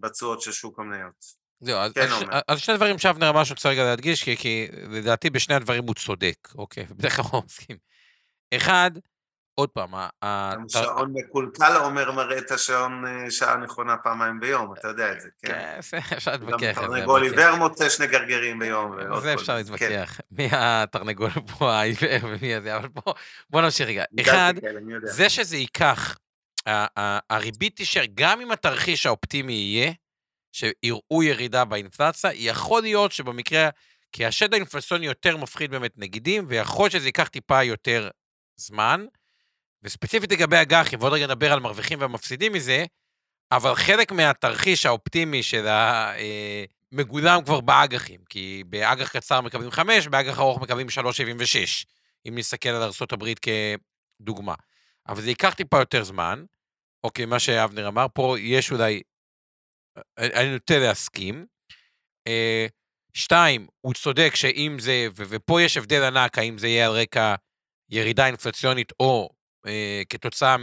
בתשואות 0.00 0.42
של 0.42 0.52
שוק 0.52 0.78
המניות. 0.78 1.38
זהו, 1.60 1.78
אז, 1.78 1.92
כן, 1.92 2.08
אז, 2.30 2.42
אז 2.48 2.60
שני 2.60 2.76
דברים 2.76 2.98
שאבנר 2.98 3.30
אמר 3.30 3.44
שרוצה 3.44 3.68
רגע 3.68 3.84
להדגיש, 3.84 4.24
כי, 4.24 4.36
כי 4.36 4.68
לדעתי 4.72 5.30
בשני 5.30 5.54
הדברים 5.54 5.84
הוא 5.84 5.94
צודק, 5.94 6.48
אוקיי? 6.54 6.84
בדרך 6.98 7.16
כלל 7.16 7.24
אנחנו 7.24 7.42
מסכים. 7.46 7.76
אחד, 8.54 8.90
עוד 9.58 9.68
פעם, 9.68 9.90
השעון 10.22 11.12
מקולקל, 11.12 11.76
עומר 11.76 12.12
מראה 12.12 12.38
את 12.38 12.50
השעון 12.50 13.04
שעה 13.30 13.56
נכונה 13.56 13.96
פעמיים 13.96 14.40
ביום, 14.40 14.72
אתה 14.72 14.88
יודע 14.88 15.12
את 15.12 15.20
זה, 15.20 15.28
כן? 15.42 15.52
כן, 15.52 15.78
אפשר 16.16 16.32
להתווכח. 16.32 16.78
גם 16.78 16.86
תרנגול 16.86 17.22
עיוור 17.22 17.56
מוצא 17.56 17.88
שני 17.88 18.06
גרגרים 18.06 18.58
ביום. 18.58 18.96
זה 19.20 19.34
אפשר 19.34 19.54
להתווכח. 19.54 20.20
מי 20.30 20.48
התרנגול 20.52 21.30
פה 21.58 21.72
העיוור 21.72 22.18
ומי 22.22 22.54
הזה, 22.54 22.76
אבל 22.76 22.88
בוא 23.50 23.62
נמשיך 23.62 23.88
רגע. 23.88 24.04
אחד, 24.20 24.54
זה 25.02 25.28
שזה 25.28 25.56
ייקח, 25.56 26.16
הריבית 27.30 27.76
תישאר, 27.76 28.04
גם 28.14 28.40
אם 28.40 28.50
התרחיש 28.50 29.06
האופטימי 29.06 29.52
יהיה, 29.52 29.92
שיראו 30.52 31.22
ירידה 31.22 31.64
באינפלציה, 31.64 32.30
יכול 32.34 32.82
להיות 32.82 33.12
שבמקרה, 33.12 33.68
כי 34.12 34.26
השד 34.26 34.52
האינפלציוני 34.54 35.06
יותר 35.06 35.36
מפחיד 35.36 35.70
באמת 35.70 35.92
נגידים, 35.96 36.44
ויכול 36.48 36.90
שזה 36.90 37.08
ייקח 37.08 37.28
טיפה 37.28 37.62
יותר 37.62 38.08
זמן, 38.56 39.06
וספציפית 39.82 40.32
לגבי 40.32 40.62
אג"חים, 40.62 41.00
ועוד 41.00 41.12
רגע 41.12 41.26
נדבר 41.26 41.52
על 41.52 41.60
מרוויחים 41.60 41.98
ומפסידים 42.02 42.52
מזה, 42.52 42.84
אבל 43.52 43.74
חלק 43.74 44.12
מהתרחיש 44.12 44.86
האופטימי 44.86 45.42
של 45.42 45.66
המגולם 46.92 47.44
כבר 47.44 47.60
באג"חים, 47.60 48.20
כי 48.28 48.62
באג"ח 48.66 49.08
קצר 49.08 49.40
מקבלים 49.40 49.70
5, 49.70 50.08
באג"ח 50.08 50.38
ארוך 50.38 50.60
מקבלים 50.60 50.86
3.76, 50.86 51.00
אם 52.28 52.38
נסתכל 52.38 52.68
על 52.68 52.82
ארה"ב 52.82 53.24
כדוגמה. 54.20 54.54
אבל 55.08 55.20
זה 55.20 55.28
ייקח 55.28 55.54
טיפה 55.54 55.78
יותר 55.78 56.04
זמן, 56.04 56.44
אוקיי, 57.04 57.24
מה 57.24 57.38
שאבנר 57.38 57.88
אמר, 57.88 58.06
פה 58.14 58.36
יש 58.38 58.72
אולי 58.72 59.02
אני 60.18 60.52
נוטה 60.52 60.78
להסכים. 60.78 61.46
אה, 62.26 62.66
שתיים, 63.14 63.66
הוא 63.80 63.94
צודק 63.94 64.34
שאם 64.34 64.76
זה, 64.78 65.06
ופה 65.14 65.62
יש 65.62 65.76
הבדל 65.76 66.02
ענק, 66.02 66.38
האם 66.38 66.58
זה 66.58 66.68
יהיה 66.68 66.86
על 66.86 66.92
רקע 66.92 67.34
ירידה 67.90 68.26
אינפלציונית 68.26 68.92
או 69.00 69.28
אה, 69.68 70.02
כתוצאה 70.08 70.56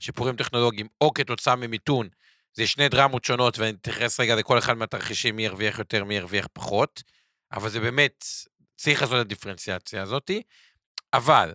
משיפורים 0.00 0.36
טכנולוגיים 0.36 0.86
או 1.00 1.14
כתוצאה 1.14 1.56
ממיתון, 1.56 2.08
זה 2.54 2.66
שני 2.66 2.88
דרמות 2.88 3.24
שונות, 3.24 3.58
ואני 3.58 3.76
אתייחס 3.80 4.20
רגע 4.20 4.34
לכל 4.34 4.58
אחד 4.58 4.74
מהתרחישים, 4.74 5.36
מי 5.36 5.44
ירוויח 5.44 5.78
יותר, 5.78 6.04
מי 6.04 6.14
ירוויח 6.14 6.46
פחות, 6.52 7.02
אבל 7.52 7.68
זה 7.68 7.80
באמת, 7.80 8.24
צריך 8.76 9.02
לעשות 9.02 9.16
את 9.16 9.20
הדיפרנציאציה 9.20 10.02
הזאת. 10.02 10.30
אבל, 11.12 11.52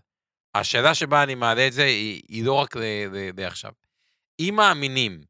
השאלה 0.55 0.95
שבה 0.95 1.23
אני 1.23 1.35
מעלה 1.35 1.67
את 1.67 1.73
זה 1.73 1.83
היא, 1.83 2.21
היא 2.27 2.45
לא 2.45 2.53
רק 2.53 2.75
לעכשיו. 3.37 3.71
אם 4.39 4.53
מאמינים 4.57 5.21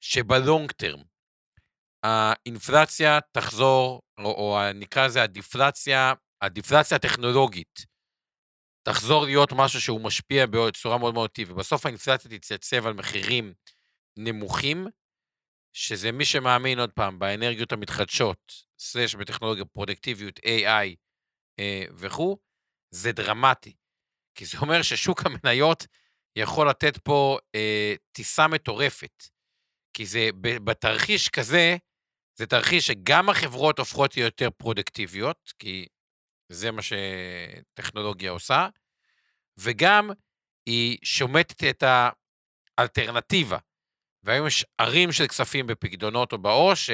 שבלונג 0.00 0.72
טרם 0.72 1.02
האינפלציה 2.02 3.18
תחזור, 3.32 4.02
או, 4.18 4.24
או 4.24 4.72
נקרא 4.74 5.06
לזה 5.06 5.22
הדיפלציה, 5.22 6.12
הדיפלציה 6.42 6.96
הטכנולוגית, 6.96 7.86
תחזור 8.86 9.24
להיות 9.24 9.52
משהו 9.52 9.80
שהוא 9.80 10.00
משפיע 10.00 10.46
בצורה 10.50 10.98
מאוד 10.98 11.14
מאוד 11.14 11.30
טבעית, 11.30 11.50
ובסוף 11.50 11.86
האינפלציה 11.86 12.30
תתייצב 12.30 12.86
על 12.86 12.92
מחירים 12.92 13.54
נמוכים, 14.16 14.86
שזה 15.72 16.12
מי 16.12 16.24
שמאמין 16.24 16.78
עוד 16.78 16.92
פעם 16.92 17.18
באנרגיות 17.18 17.72
המתחדשות, 17.72 18.52
סלש 18.78 19.14
בטכנולוגיה 19.14 19.64
פרודקטיביות, 19.64 20.38
AI 20.38 20.96
אה, 21.58 21.84
וכו', 21.94 22.38
זה 22.90 23.12
דרמטי. 23.12 23.76
כי 24.34 24.44
זה 24.44 24.58
אומר 24.58 24.82
ששוק 24.82 25.22
המניות 25.26 25.86
יכול 26.36 26.68
לתת 26.70 26.98
פה 26.98 27.38
אה, 27.54 27.94
טיסה 28.12 28.48
מטורפת. 28.48 29.24
כי 29.92 30.06
זה, 30.06 30.28
בתרחיש 30.40 31.28
כזה, 31.28 31.76
זה 32.38 32.46
תרחיש 32.46 32.86
שגם 32.86 33.28
החברות 33.28 33.78
הופכות 33.78 34.16
להיות 34.16 34.40
יותר 34.40 34.50
פרודקטיביות, 34.56 35.52
כי 35.58 35.86
זה 36.48 36.70
מה 36.70 36.82
שטכנולוגיה 36.82 38.30
עושה, 38.30 38.68
וגם 39.58 40.10
היא 40.66 40.98
שומטת 41.02 41.64
את 41.64 41.84
האלטרנטיבה. 42.78 43.58
והיום 44.22 44.46
יש 44.46 44.64
ערים 44.78 45.12
של 45.12 45.26
כספים 45.26 45.66
בפקדונות 45.66 46.32
או 46.32 46.38
בעו"ש, 46.38 46.90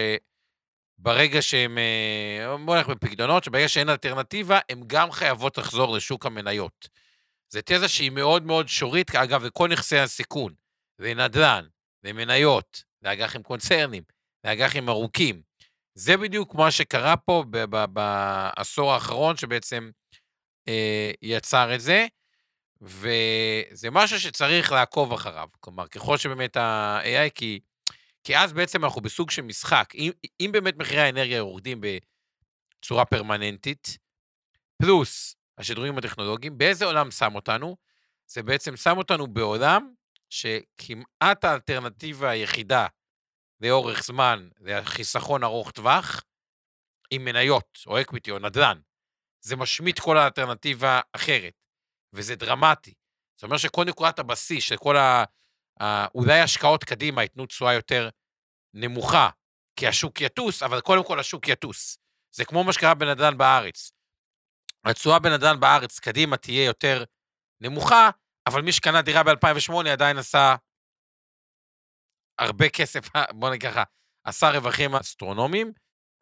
שברגע 0.98 1.42
שהם, 1.42 1.78
אה, 1.78 2.56
בוא 2.64 2.76
נלך 2.76 2.88
בפקדונות, 2.88 3.44
שברגע 3.44 3.68
שאין 3.68 3.88
אלטרנטיבה, 3.88 4.58
הן 4.70 4.82
גם 4.86 5.12
חייבות 5.12 5.58
לחזור 5.58 5.96
לשוק 5.96 6.26
המניות. 6.26 6.88
זו 7.52 7.60
תזה 7.64 7.88
שהיא 7.88 8.10
מאוד 8.10 8.42
מאוד 8.42 8.68
שורית, 8.68 9.14
אגב, 9.14 9.44
לכל 9.44 9.68
נכסי 9.68 9.98
הסיכון, 9.98 10.54
ונדל"ן, 10.98 11.66
ומניות, 12.04 12.84
לאג"חים 13.02 13.42
קונצרנים, 13.42 14.02
לאג"חים 14.44 14.88
ארוכים. 14.88 15.42
זה 15.94 16.16
בדיוק 16.16 16.54
מה 16.54 16.70
שקרה 16.70 17.16
פה 17.16 17.44
בעשור 17.92 18.92
האחרון, 18.92 19.36
שבעצם 19.36 19.90
אה, 20.68 21.10
יצר 21.22 21.74
את 21.74 21.80
זה, 21.80 22.06
וזה 22.80 23.90
משהו 23.90 24.20
שצריך 24.20 24.72
לעקוב 24.72 25.12
אחריו. 25.12 25.48
כלומר, 25.60 25.86
ככל 25.86 26.16
שבאמת 26.16 26.56
ה-AI, 26.56 27.30
כי, 27.34 27.60
כי 28.24 28.38
אז 28.38 28.52
בעצם 28.52 28.84
אנחנו 28.84 29.00
בסוג 29.00 29.30
של 29.30 29.42
משחק. 29.42 29.92
אם, 29.94 30.10
אם 30.40 30.50
באמת 30.52 30.76
מחירי 30.76 31.00
האנרגיה 31.00 31.36
יורדים 31.36 31.80
בצורה 31.80 33.04
פרמננטית, 33.04 33.98
פלוס 34.82 35.36
השדרוגים 35.58 35.98
הטכנולוגיים, 35.98 36.58
באיזה 36.58 36.84
עולם 36.84 37.10
שם 37.10 37.34
אותנו? 37.34 37.76
זה 38.26 38.42
בעצם 38.42 38.76
שם 38.76 38.98
אותנו 38.98 39.26
בעולם 39.26 39.92
שכמעט 40.30 41.44
האלטרנטיבה 41.44 42.30
היחידה 42.30 42.86
לאורך 43.62 44.02
זמן 44.02 44.48
זה 44.58 44.78
החיסכון 44.78 45.44
ארוך 45.44 45.70
טווח 45.70 46.24
עם 47.10 47.24
מניות 47.24 47.78
או 47.86 48.00
אקוויטי 48.00 48.30
או 48.30 48.38
נדל"ן. 48.38 48.80
זה 49.40 49.56
משמיט 49.56 50.00
כל 50.00 50.18
האלטרנטיבה 50.18 51.00
אחרת, 51.12 51.54
וזה 52.12 52.36
דרמטי. 52.36 52.94
זאת 53.36 53.42
אומרת 53.42 53.58
שכל 53.58 53.84
נקודת 53.84 54.18
הבסיס 54.18 54.64
של 54.64 54.76
כל 54.76 54.96
ה... 54.96 55.24
ה... 55.80 56.06
אולי 56.14 56.40
השקעות 56.40 56.84
קדימה 56.84 57.22
ייתנו 57.22 57.46
תשואה 57.46 57.74
יותר 57.74 58.08
נמוכה, 58.74 59.28
כי 59.76 59.86
השוק 59.88 60.20
יטוס, 60.20 60.62
אבל 60.62 60.80
קודם 60.80 61.04
כל 61.04 61.20
השוק 61.20 61.48
יטוס. 61.48 61.98
זה 62.34 62.44
כמו 62.44 62.64
מה 62.64 62.72
שקרה 62.72 62.94
בנדל"ן 62.94 63.38
בארץ. 63.38 63.92
התשואה 64.84 65.18
בנדל"ן 65.18 65.60
בארץ 65.60 65.98
קדימה 65.98 66.36
תהיה 66.36 66.64
יותר 66.64 67.04
נמוכה, 67.60 68.10
אבל 68.46 68.62
מי 68.62 68.72
שקנה 68.72 69.02
דירה 69.02 69.22
ב-2008 69.22 69.88
עדיין 69.92 70.18
עשה 70.18 70.54
הרבה 72.42 72.68
כסף, 72.68 73.08
בוא 73.38 73.50
נגיד 73.50 73.70
ככה, 73.70 73.82
עשה 74.24 74.50
רווחים 74.50 74.94
אסטרונומיים, 74.94 75.72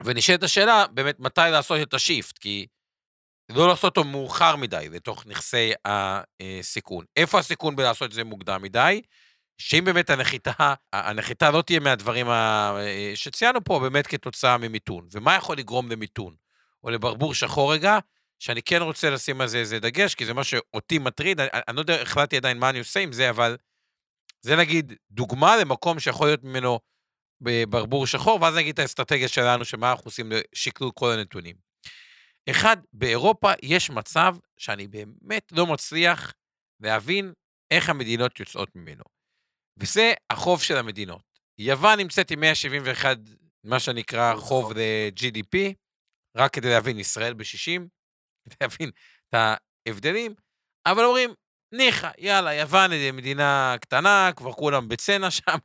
ונשאלת 0.02 0.42
השאלה, 0.42 0.86
באמת, 0.86 1.20
מתי 1.20 1.40
לעשות 1.50 1.80
את 1.82 1.94
השיפט, 1.94 2.38
כי 2.38 2.66
לא 3.50 3.68
לעשות 3.68 3.84
אותו 3.84 4.04
מאוחר 4.04 4.56
מדי 4.56 4.88
לתוך 4.92 5.26
נכסי 5.26 5.72
הסיכון. 5.84 7.04
איפה 7.16 7.38
הסיכון 7.38 7.76
בלעשות 7.76 8.08
את 8.08 8.12
זה 8.12 8.24
מוקדם 8.24 8.62
מדי? 8.62 9.02
שאם 9.58 9.84
באמת 9.84 10.10
הנחיתה, 10.10 10.74
הנחיתה 10.92 11.50
לא 11.50 11.62
תהיה 11.62 11.80
מהדברים 11.80 12.26
שציינו 13.14 13.64
פה 13.64 13.78
באמת 13.78 14.06
כתוצאה 14.06 14.58
ממיתון. 14.58 15.08
ומה 15.12 15.34
יכול 15.34 15.56
לגרום 15.56 15.90
למיתון? 15.90 16.34
או 16.84 16.90
לברבור 16.90 17.34
שחור 17.34 17.72
רגע, 17.72 17.98
שאני 18.38 18.62
כן 18.62 18.82
רוצה 18.82 19.10
לשים 19.10 19.40
על 19.40 19.48
זה 19.48 19.58
איזה 19.58 19.80
דגש, 19.80 20.14
כי 20.14 20.26
זה 20.26 20.34
מה 20.34 20.44
שאותי 20.44 20.98
מטריד, 20.98 21.40
אני, 21.40 21.48
אני 21.68 21.76
לא 21.76 21.80
יודע, 21.80 22.02
החלטתי 22.02 22.36
עדיין 22.36 22.58
מה 22.58 22.70
אני 22.70 22.78
עושה 22.78 23.00
עם 23.00 23.12
זה, 23.12 23.30
אבל 23.30 23.56
זה 24.42 24.56
נגיד 24.56 24.92
דוגמה 25.10 25.56
למקום 25.56 26.00
שיכול 26.00 26.26
להיות 26.26 26.44
ממנו 26.44 26.80
בברבור 27.40 28.06
שחור, 28.06 28.42
ואז 28.42 28.54
נגיד 28.54 28.72
את 28.72 28.78
האסטרטגיה 28.78 29.28
שלנו, 29.28 29.64
שמה 29.64 29.90
אנחנו 29.90 30.08
עושים 30.08 30.32
לשקלול 30.32 30.90
כל 30.94 31.12
הנתונים. 31.12 31.56
אחד, 32.50 32.76
באירופה 32.92 33.52
יש 33.62 33.90
מצב 33.90 34.36
שאני 34.56 34.88
באמת 34.88 35.52
לא 35.52 35.66
מצליח 35.66 36.34
להבין 36.80 37.32
איך 37.70 37.88
המדינות 37.88 38.40
יוצאות 38.40 38.76
ממנו. 38.76 39.04
וזה 39.76 40.12
החוב 40.30 40.62
של 40.62 40.76
המדינות. 40.76 41.22
יוון 41.58 41.98
נמצאת 41.98 42.30
עם 42.30 42.40
171, 42.40 43.16
מה 43.64 43.80
שנקרא 43.80 44.34
חוב 44.36 44.72
ל-GDP, 44.72 45.74
רק 46.36 46.52
כדי 46.54 46.70
להבין, 46.70 46.98
ישראל 46.98 47.34
ב-60, 47.34 47.80
כדי 48.44 48.54
להבין 48.60 48.90
את 49.28 49.34
ההבדלים, 49.34 50.34
אבל 50.86 51.04
אומרים, 51.04 51.34
ניחא, 51.72 52.10
יאללה, 52.18 52.54
יוון 52.54 52.92
היא 52.92 53.12
מדינה 53.12 53.76
קטנה, 53.80 54.30
כבר 54.36 54.52
כולם 54.52 54.88
בצנע 54.88 55.30
שם, 55.30 55.58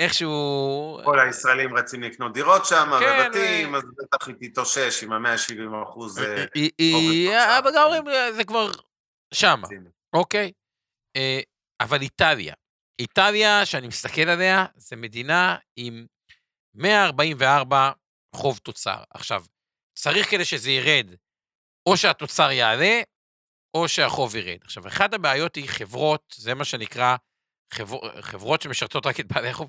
איכשהו... 0.00 1.00
כל 1.04 1.20
הישראלים 1.20 1.76
רצים 1.76 2.02
לקנות 2.02 2.32
דירות 2.32 2.66
שם, 2.66 2.90
כן, 3.00 3.26
ובתים, 3.26 3.74
ו... 3.74 3.76
אז 3.76 3.82
בטח 3.98 4.28
היא 4.28 4.34
תתאושש 4.40 5.02
עם 5.02 5.12
ה-170 5.12 5.82
אחוז. 5.90 6.18
אה, 6.18 7.58
אבל 7.58 7.70
גם 7.76 7.84
אומרים, 7.84 8.04
זה 8.36 8.44
כבר 8.44 8.70
שם, 9.34 9.62
אוקיי? 10.12 10.52
אה, 11.16 11.40
אבל 11.80 12.02
איטליה, 12.02 12.54
איטליה, 12.98 13.66
שאני 13.66 13.88
מסתכל 13.88 14.28
עליה, 14.28 14.66
זו 14.76 14.96
מדינה 14.96 15.56
עם 15.76 16.06
144 16.74 17.90
חוב 18.36 18.58
תוצר. 18.58 19.02
עכשיו, 19.10 19.44
צריך 19.98 20.30
כדי 20.30 20.44
שזה 20.44 20.70
ירד, 20.70 21.06
או 21.88 21.96
שהתוצר 21.96 22.50
יעלה, 22.50 23.02
או 23.74 23.88
שהחוב 23.88 24.36
ירד. 24.36 24.58
עכשיו, 24.64 24.86
אחת 24.86 25.14
הבעיות 25.14 25.56
היא 25.56 25.68
חברות, 25.68 26.34
זה 26.36 26.54
מה 26.54 26.64
שנקרא 26.64 27.16
חבר, 27.72 28.22
חברות 28.22 28.62
שמשרתות 28.62 29.06
רק 29.06 29.20
את 29.20 29.26
בעלי 29.26 29.48
החוב, 29.48 29.68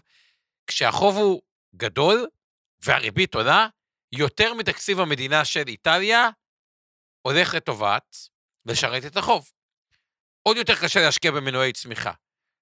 כשהחוב 0.68 1.16
הוא 1.18 1.41
גדול 1.76 2.28
והריבית 2.84 3.36
עולה, 3.36 3.68
יותר 4.12 4.53
מתקציב 4.53 4.99
המדינה 4.99 5.45
של 5.45 5.68
איטליה 5.68 6.30
הולך 7.22 7.53
לטובת 7.53 8.18
לשרת 8.66 9.06
את 9.06 9.18
החוב. 9.18 9.51
עוד 10.41 10.58
יותר 10.58 10.76
קשה 10.76 11.01
להשקיע 11.01 11.32
במנועי 11.32 11.74
צמיחה. 11.74 12.12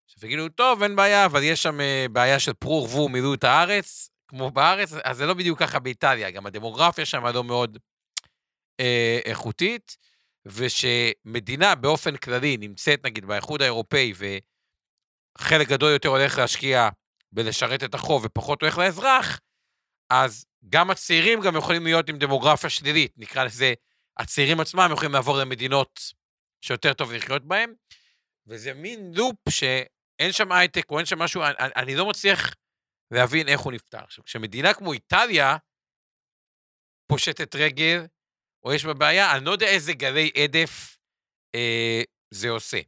עכשיו 0.06 0.26
יגידו, 0.26 0.50
טוב, 0.50 0.84
אין 0.84 0.96
בעיה, 0.96 1.26
אבל 1.26 1.44
יש 1.44 1.64
שם 1.64 1.82
אה, 1.82 2.06
בעיה 2.12 2.40
של 2.40 2.54
פרו 2.54 2.84
ורבו 2.90 3.10
מילאו 3.10 3.34
את 3.34 3.44
הארץ, 3.44 4.10
כמו 4.28 4.52
בארץ, 4.52 4.94
אז 5.04 5.18
זה 5.18 5.26
לא 5.26 5.34
בדיוק 5.34 5.60
ככה 5.60 5.80
באיטליה, 5.80 6.32
גם 6.32 6.46
הדמוגרפיה 6.46 7.06
שם 7.06 7.26
לא 7.26 7.44
מאוד 7.44 7.78
אה, 8.80 9.20
איכותית, 9.26 9.98
ושמדינה 10.46 11.76
באופן 11.76 12.18
כללי 12.18 12.58
נמצאת 12.58 13.06
נגיד 13.06 13.26
באיחוד 13.26 13.62
האירופאי, 13.62 14.14
וחלק 15.38 15.68
גדול 15.68 15.92
יותר 15.92 16.10
הולך 16.10 16.38
להשקיע 16.38 16.90
בלשרת 17.32 17.84
את 17.84 17.94
החוב 17.94 18.26
ופחות 18.26 18.62
הולך 18.62 18.78
לאזרח, 18.78 19.40
אז 20.10 20.46
גם 20.70 20.92
הצעירים 20.92 21.42
גם 21.42 21.56
יכולים 21.56 21.84
להיות 21.84 22.10
עם 22.10 22.18
דמוגרפיה 22.18 22.70
שלילית, 22.70 23.14
נקרא 23.18 23.44
לזה, 23.44 23.74
הצעירים 24.18 24.60
עצמם 24.60 24.90
יכולים 24.94 25.14
לעבור 25.14 25.38
למדינות 25.38 26.00
שיותר 26.62 26.94
טוב 26.94 27.12
לחיות 27.12 27.46
בהן, 27.46 27.74
וזה 28.48 28.74
מין 28.74 29.12
לופ 29.14 29.36
שאין 29.50 30.32
שם 30.32 30.52
הייטק 30.52 30.92
או 30.92 30.98
אין 30.98 31.06
שם 31.06 31.20
משהו, 31.20 31.44
אני, 31.44 31.54
אני 31.60 31.96
לא 31.96 32.06
מצליח 32.06 32.54
להבין 33.12 33.48
איך 33.48 33.60
הוא 33.60 33.74
נפתר. 33.74 34.04
עכשיו, 34.04 34.24
כשמדינה 34.24 34.74
כמו 34.74 34.94
איטליה 34.94 35.58
פושטת 37.08 37.56
רגל, 37.56 38.06
או 38.66 38.74
יש 38.74 38.86
בה 38.86 38.94
בעיה, 38.94 39.36
אני 39.36 39.46
לא 39.46 39.52
יודע 39.52 39.68
איזה 39.68 39.94
גלי 39.94 40.32
עדף 40.44 40.98
אה, 41.56 42.02
זה 42.32 42.50
עושה. 42.50 42.80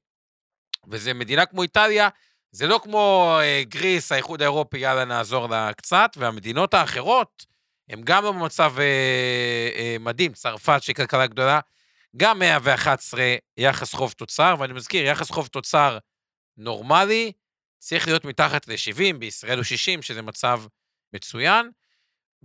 וזה 0.88 1.14
מדינה 1.14 1.46
כמו 1.46 1.64
איטליה, 1.64 2.10
זה 2.52 2.68
לא 2.68 2.80
כמו 2.84 3.38
אה, 3.42 3.64
גריס, 3.64 4.12
האיחוד 4.12 4.42
האירופי, 4.42 4.78
יאללה, 4.78 5.06
נעזור 5.06 5.48
לה 5.50 5.74
קצת, 5.74 6.12
והמדינות 6.18 6.74
האחרות, 6.74 7.46
הן 7.90 8.02
גם 8.04 8.24
במצב 8.24 8.74
אה, 8.80 9.70
אה, 9.76 9.96
מדהים, 10.00 10.34
צרפת, 10.34 10.80
שהיא 10.82 10.96
כלכלה 10.96 11.28
גדולה, 11.28 11.60
גם 12.18 12.40
111 12.40 13.36
יחס 13.58 13.94
חוב 13.94 14.12
תוצר, 14.12 14.56
ואני 14.60 14.74
מזכיר, 14.74 15.06
יחס 15.06 15.32
חוב 15.32 15.48
תוצר 15.48 15.98
נורמלי 16.58 17.32
צריך 17.80 18.08
להיות 18.08 18.26
מתחת 18.26 18.68
ל-70, 18.68 19.18
בישראל 19.20 19.58
הוא 19.58 19.64
60, 19.64 20.02
שזה 20.02 20.22
מצב 20.22 20.62
מצוין, 21.14 21.72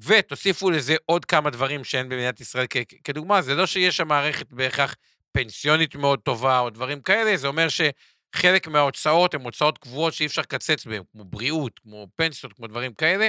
ותוסיפו 0.04 0.70
לזה 0.70 0.96
עוד 1.06 1.24
כמה 1.24 1.50
דברים 1.50 1.84
שאין 1.84 2.08
במדינת 2.08 2.40
ישראל 2.40 2.66
כ- 2.70 2.94
כדוגמה, 3.04 3.42
זה 3.42 3.54
לא 3.54 3.66
שיש 3.66 3.96
שם 3.96 4.08
מערכת 4.08 4.52
בהכרח 4.52 4.94
פנסיונית 5.32 5.94
מאוד 5.94 6.18
טובה 6.18 6.58
או 6.58 6.70
דברים 6.70 7.02
כאלה, 7.02 7.36
זה 7.36 7.48
אומר 7.48 7.66
שחלק 7.68 8.68
מההוצאות 8.68 9.34
הן 9.34 9.40
הוצאות 9.40 9.78
קבועות 9.78 10.14
שאי 10.14 10.26
אפשר 10.26 10.42
לקצץ 10.42 10.86
בהן, 10.86 11.02
כמו 11.12 11.24
בריאות, 11.24 11.78
כמו 11.78 12.08
פנסיות, 12.16 12.52
כמו 12.52 12.66
דברים 12.66 12.94
כאלה, 12.94 13.28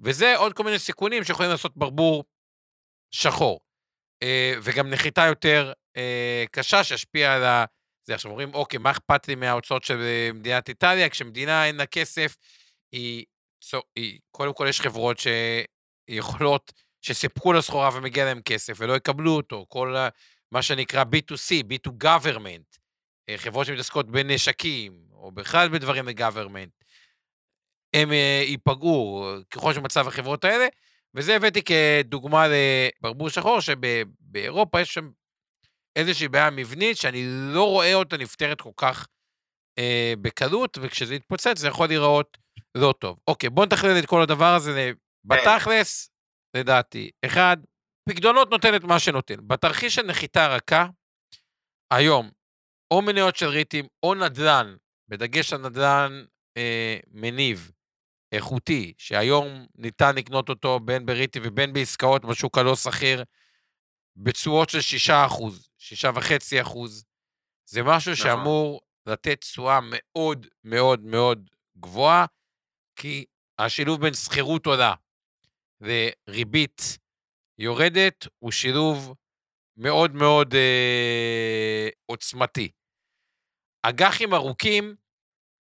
וזה 0.00 0.36
עוד 0.36 0.52
כל 0.52 0.64
מיני 0.64 0.78
סיכונים 0.78 1.24
שיכולים 1.24 1.50
לעשות 1.50 1.76
ברבור 1.76 2.24
שחור. 3.10 3.60
אה, 4.22 4.54
וגם 4.62 4.90
נחיתה 4.90 5.22
יותר 5.22 5.72
אה, 5.96 6.44
קשה 6.50 6.84
שישפיע 6.84 7.34
על 7.34 7.44
ה... 7.44 7.64
זה 8.06 8.14
עכשיו 8.14 8.30
אומרים, 8.30 8.54
אוקיי, 8.54 8.78
מה 8.78 8.90
אכפת 8.90 9.28
לי 9.28 9.34
מההוצאות 9.34 9.84
של 9.84 10.00
אה, 10.00 10.30
מדינת 10.34 10.68
איטליה? 10.68 11.08
כשמדינה 11.08 11.66
אין 11.66 11.76
לה 11.76 11.86
כסף, 11.86 12.36
היא, 12.92 13.24
היא 13.96 14.20
קודם 14.30 14.54
כל 14.54 14.66
יש 14.68 14.80
חברות 14.80 15.18
שיכולות, 16.10 16.72
שסיפקו 17.02 17.52
לסחורה 17.52 17.90
ומגיע 17.94 18.24
להם 18.24 18.42
כסף 18.42 18.74
ולא 18.76 18.96
יקבלו 18.96 19.30
אותו, 19.30 19.66
כל 19.68 19.96
מה 20.52 20.62
שנקרא 20.62 21.04
B2C, 21.04 21.64
B2 21.72 21.90
government, 22.04 22.78
חברות 23.36 23.66
שמתעסקות 23.66 24.10
בנשקים, 24.10 25.04
או 25.12 25.32
בכלל 25.32 25.68
בדברים 25.68 26.08
ל-government, 26.08 26.84
הם 27.94 28.12
ייפגעו 28.46 29.28
ככל 29.50 29.74
שמצב 29.74 30.08
החברות 30.08 30.44
האלה, 30.44 30.66
וזה 31.14 31.36
הבאתי 31.36 31.62
כדוגמה 31.62 32.46
לברבור 32.48 33.28
שחור, 33.28 33.60
שבאירופה 33.60 34.80
יש 34.80 34.94
שם 34.94 35.10
איזושהי 35.96 36.28
בעיה 36.28 36.50
מבנית 36.50 36.96
שאני 36.96 37.22
לא 37.26 37.68
רואה 37.68 37.94
אותה 37.94 38.16
נפתרת 38.16 38.60
כל 38.60 38.70
כך 38.76 39.06
אה, 39.78 40.14
בקלות, 40.22 40.78
וכשזה 40.82 41.14
יתפוצץ 41.14 41.58
זה 41.58 41.68
יכול 41.68 41.88
להיראות 41.88 42.38
לא 42.74 42.94
טוב. 42.98 43.18
אוקיי, 43.28 43.50
בואו 43.50 43.66
נתכלל 43.66 43.98
את 43.98 44.06
כל 44.06 44.22
הדבר 44.22 44.54
הזה 44.54 44.92
בתכלס, 45.24 46.10
לדעתי. 46.56 47.10
אחד, 47.24 47.56
פקדונות 48.08 48.50
נותן 48.50 48.74
את 48.76 48.84
מה 48.84 48.98
שנותן. 48.98 49.48
בתרחיש 49.48 49.94
של 49.94 50.02
נחיתה 50.02 50.46
רכה, 50.46 50.86
היום, 51.90 52.30
או 52.90 53.02
מניות 53.02 53.36
של 53.36 53.46
ריטים 53.46 53.86
או 54.02 54.14
נדל"ן, 54.14 54.76
בדגש 55.08 55.52
על 55.52 55.68
נדל"ן 55.68 56.24
אה, 56.56 56.96
מניב, 57.10 57.70
איכותי, 58.32 58.94
שהיום 58.98 59.66
ניתן 59.74 60.14
לקנות 60.14 60.48
אותו 60.48 60.80
בין 60.80 61.06
בריטי 61.06 61.40
ובין 61.42 61.72
בעסקאות 61.72 62.24
בשוק 62.24 62.58
הלא 62.58 62.76
שכיר, 62.76 63.24
בתשואות 64.16 64.70
של 64.70 64.80
6 64.80 65.10
אחוז, 65.10 65.68
6.5 65.78 66.62
אחוז, 66.62 67.04
זה 67.70 67.82
משהו 67.82 68.12
נכון. 68.12 68.24
שאמור 68.24 68.80
לתת 69.06 69.40
תשואה 69.40 69.78
מאוד 69.82 70.46
מאוד 70.64 71.00
מאוד 71.04 71.50
גבוהה, 71.78 72.26
כי 72.96 73.24
השילוב 73.58 74.00
בין 74.00 74.14
שכירות 74.14 74.66
עולה 74.66 74.94
וריבית 75.80 76.98
יורדת 77.58 78.26
הוא 78.38 78.52
שילוב 78.52 79.14
מאוד 79.76 80.14
מאוד 80.14 80.54
אה, 80.54 81.88
עוצמתי. 82.06 82.70
אג"חים 83.82 84.34
ארוכים 84.34 84.94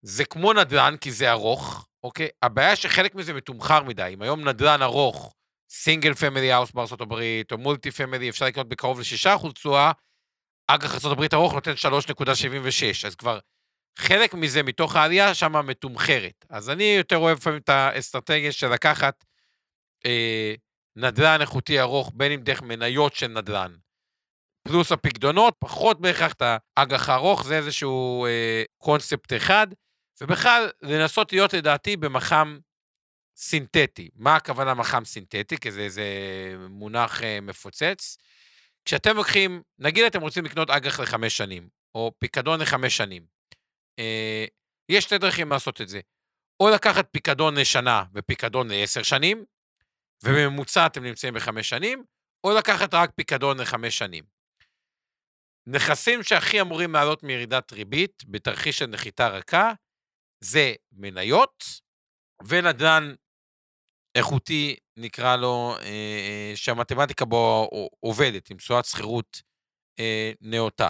זה 0.03 0.25
כמו 0.25 0.53
נדל"ן, 0.53 0.95
כי 1.01 1.13
זה 1.13 1.31
ארוך, 1.31 1.89
אוקיי? 2.05 2.29
הבעיה 2.43 2.77
שחלק 2.77 3.15
מזה 3.15 3.33
מתומחר 3.33 3.83
מדי. 3.83 4.11
אם 4.15 4.23
היום 4.23 4.49
נדל"ן 4.49 4.83
ארוך, 4.83 5.35
single 5.71 6.15
family 6.15 6.53
house 6.53 6.73
בארצות 6.73 7.01
הברית, 7.01 7.53
או 7.53 7.59
multi 7.59 7.91
family, 7.91 8.29
אפשר 8.29 8.47
לקנות 8.47 8.69
בקרוב 8.69 9.01
ל-6% 9.01 9.53
תשואה, 9.53 9.93
אג"ח 10.67 10.95
ארצות 10.95 11.13
הברית 11.13 11.35
ארוך 11.35 11.55
נותן 11.55 11.73
3.76, 11.73 13.07
אז 13.07 13.15
כבר 13.15 13.39
חלק 13.99 14.35
מזה 14.35 14.63
מתוך 14.63 14.97
העלייה 14.97 15.35
שם 15.35 15.67
מתומחרת. 15.67 16.47
אז 16.49 16.71
אני 16.71 16.85
יותר 16.85 17.17
אוהב 17.17 17.39
לפעמים 17.39 17.61
את 17.61 17.69
האסטרטגיה 17.69 18.53
של 18.53 18.69
לקחת 18.69 19.25
אה, 20.07 20.55
נדל"ן 20.97 21.41
איכותי 21.41 21.81
ארוך, 21.81 22.13
בין 22.15 22.33
אם 22.33 22.41
דרך 22.41 22.63
מניות 22.63 23.15
של 23.15 23.27
נדל"ן, 23.29 23.75
פלוס 24.69 24.93
הפקדונות, 24.93 25.57
פחות 25.59 26.01
בהכרח 26.01 26.33
את 26.33 26.43
האג"ח 26.77 27.09
הארוך, 27.09 27.45
זה 27.45 27.57
איזשהו 27.57 28.27
אה, 28.27 28.63
קונספט 28.79 29.33
אחד. 29.33 29.67
ובכלל, 30.21 30.71
לנסות 30.83 31.33
להיות 31.33 31.55
לדעתי 31.55 31.97
במח"מ 31.97 32.59
סינתטי. 33.37 34.09
מה 34.15 34.37
הכוונה 34.37 34.75
מח"מ 34.75 35.05
סינתטי? 35.05 35.57
כי 35.61 35.71
זה 35.71 35.81
איזה 35.81 36.05
מונח 36.69 37.23
אה, 37.23 37.41
מפוצץ. 37.41 38.17
כשאתם 38.85 39.17
לוקחים, 39.17 39.63
נגיד 39.79 40.05
אתם 40.05 40.21
רוצים 40.21 40.45
לקנות 40.45 40.71
אג"ח 40.71 41.01
לחמש 41.01 41.37
שנים, 41.37 41.69
או 41.95 42.13
פיקדון 42.19 42.61
לחמש 42.61 42.97
שנים, 42.97 43.27
אה, 43.99 44.45
יש 44.89 45.05
שתי 45.05 45.19
דרכים 45.19 45.51
לעשות 45.51 45.81
את 45.81 45.89
זה. 45.89 46.01
או 46.61 46.71
לקחת 46.71 47.09
פיקדון 47.11 47.55
לשנה 47.55 48.05
ופיקדון 48.15 48.71
לעשר 48.71 49.03
שנים, 49.03 49.45
ובממוצע 50.25 50.87
אתם 50.87 51.05
נמצאים 51.05 51.35
בחמש 51.35 51.69
שנים, 51.69 52.05
או 52.45 52.59
לקחת 52.59 52.95
רק 52.95 53.11
פיקדון 53.17 53.61
לחמש 53.61 53.99
שנים. 53.99 54.25
נכסים 55.67 56.23
שהכי 56.23 56.61
אמורים 56.61 56.93
לעלות 56.93 57.23
מירידת 57.23 57.73
ריבית 57.73 58.23
בתרחיש 58.27 58.79
של 58.79 58.87
נחיתה 58.87 59.29
רכה, 59.29 59.73
זה 60.45 60.75
מניות 60.93 61.65
ונדל"ן 62.49 63.15
איכותי, 64.15 64.77
נקרא 64.97 65.37
לו, 65.37 65.75
אה, 65.79 65.87
אה, 65.87 66.53
שהמתמטיקה 66.55 67.25
בו 67.25 67.69
עובדת, 68.01 68.51
עם 68.51 68.57
תשואת 68.57 68.85
שכירות 68.85 69.43
אה, 69.99 70.33
נאותה. 70.41 70.89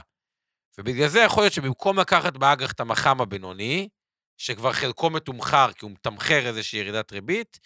ובגלל 0.78 1.09
זה 1.09 1.20
יכול 1.20 1.43
להיות 1.43 1.53
שבמקום 1.53 1.99
לקחת 1.99 2.37
באג"ח 2.37 2.72
את 2.72 2.80
המח"מ 2.80 3.20
הבינוני, 3.20 3.89
שכבר 4.39 4.72
חלקו 4.72 5.11
מתומחר 5.11 5.72
כי 5.72 5.85
הוא 5.85 5.93
מתמחר 5.93 6.47
איזושהי 6.47 6.78
ירידת 6.78 7.12
ריבית, 7.12 7.59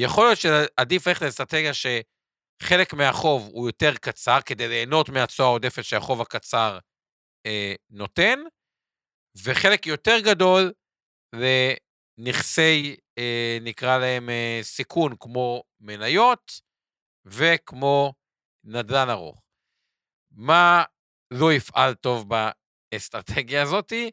יכול 0.00 0.24
להיות 0.26 0.38
שעדיף 0.38 1.06
ללכת 1.06 1.22
לאסטרטגיה 1.22 1.72
שחלק 1.74 2.94
מהחוב 2.94 3.48
הוא 3.52 3.68
יותר 3.68 3.94
קצר, 3.94 4.38
כדי 4.46 4.68
ליהנות 4.68 5.08
מהתשואה 5.08 5.48
העודפת 5.48 5.84
שהחוב 5.84 6.20
הקצר 6.20 6.78
אה, 7.46 7.74
נותן, 7.90 8.38
וחלק 9.44 9.86
יותר 9.86 10.16
גדול 10.24 10.72
לנכסי, 11.34 12.96
אה, 13.18 13.58
נקרא 13.60 13.98
להם 13.98 14.30
אה, 14.30 14.60
סיכון, 14.62 15.16
כמו 15.20 15.62
מניות 15.80 16.60
וכמו 17.26 18.12
נדל"ן 18.64 19.10
ארוך. 19.10 19.42
מה 20.30 20.84
לא 21.30 21.52
יפעל 21.52 21.94
טוב 21.94 22.26
באסטרטגיה 22.28 23.62
הזאתי? 23.62 24.10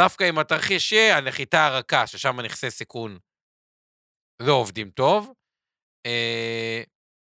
דווקא 0.00 0.28
אם 0.28 0.38
התרחיש 0.38 0.92
יהיה 0.92 1.18
הנחיתה 1.18 1.66
הרכה, 1.66 2.06
ששם 2.06 2.40
נכסי 2.40 2.70
סיכון 2.70 3.18
לא 4.40 4.52
עובדים 4.52 4.90
טוב, 4.90 5.32
אה, 6.06 6.82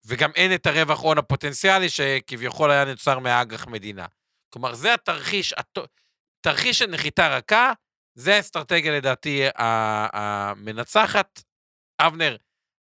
וגם 0.06 0.30
אין 0.34 0.54
את 0.54 0.66
הרווח 0.66 1.00
הון 1.00 1.18
הפוטנציאלי 1.18 1.88
שכביכול 1.88 2.70
היה 2.70 2.84
נוצר 2.84 3.18
מהאג"ח 3.18 3.66
מדינה. 3.66 4.06
כלומר, 4.52 4.74
זה 4.74 4.94
התרחיש, 4.94 5.54
תרחיש 6.40 6.78
של 6.78 6.86
נחיתה 6.86 7.36
רכה, 7.36 7.72
זה 8.14 8.34
האסטרטגיה 8.34 8.96
לדעתי 8.96 9.42
המנצחת. 10.12 11.42
אבנר, 12.00 12.36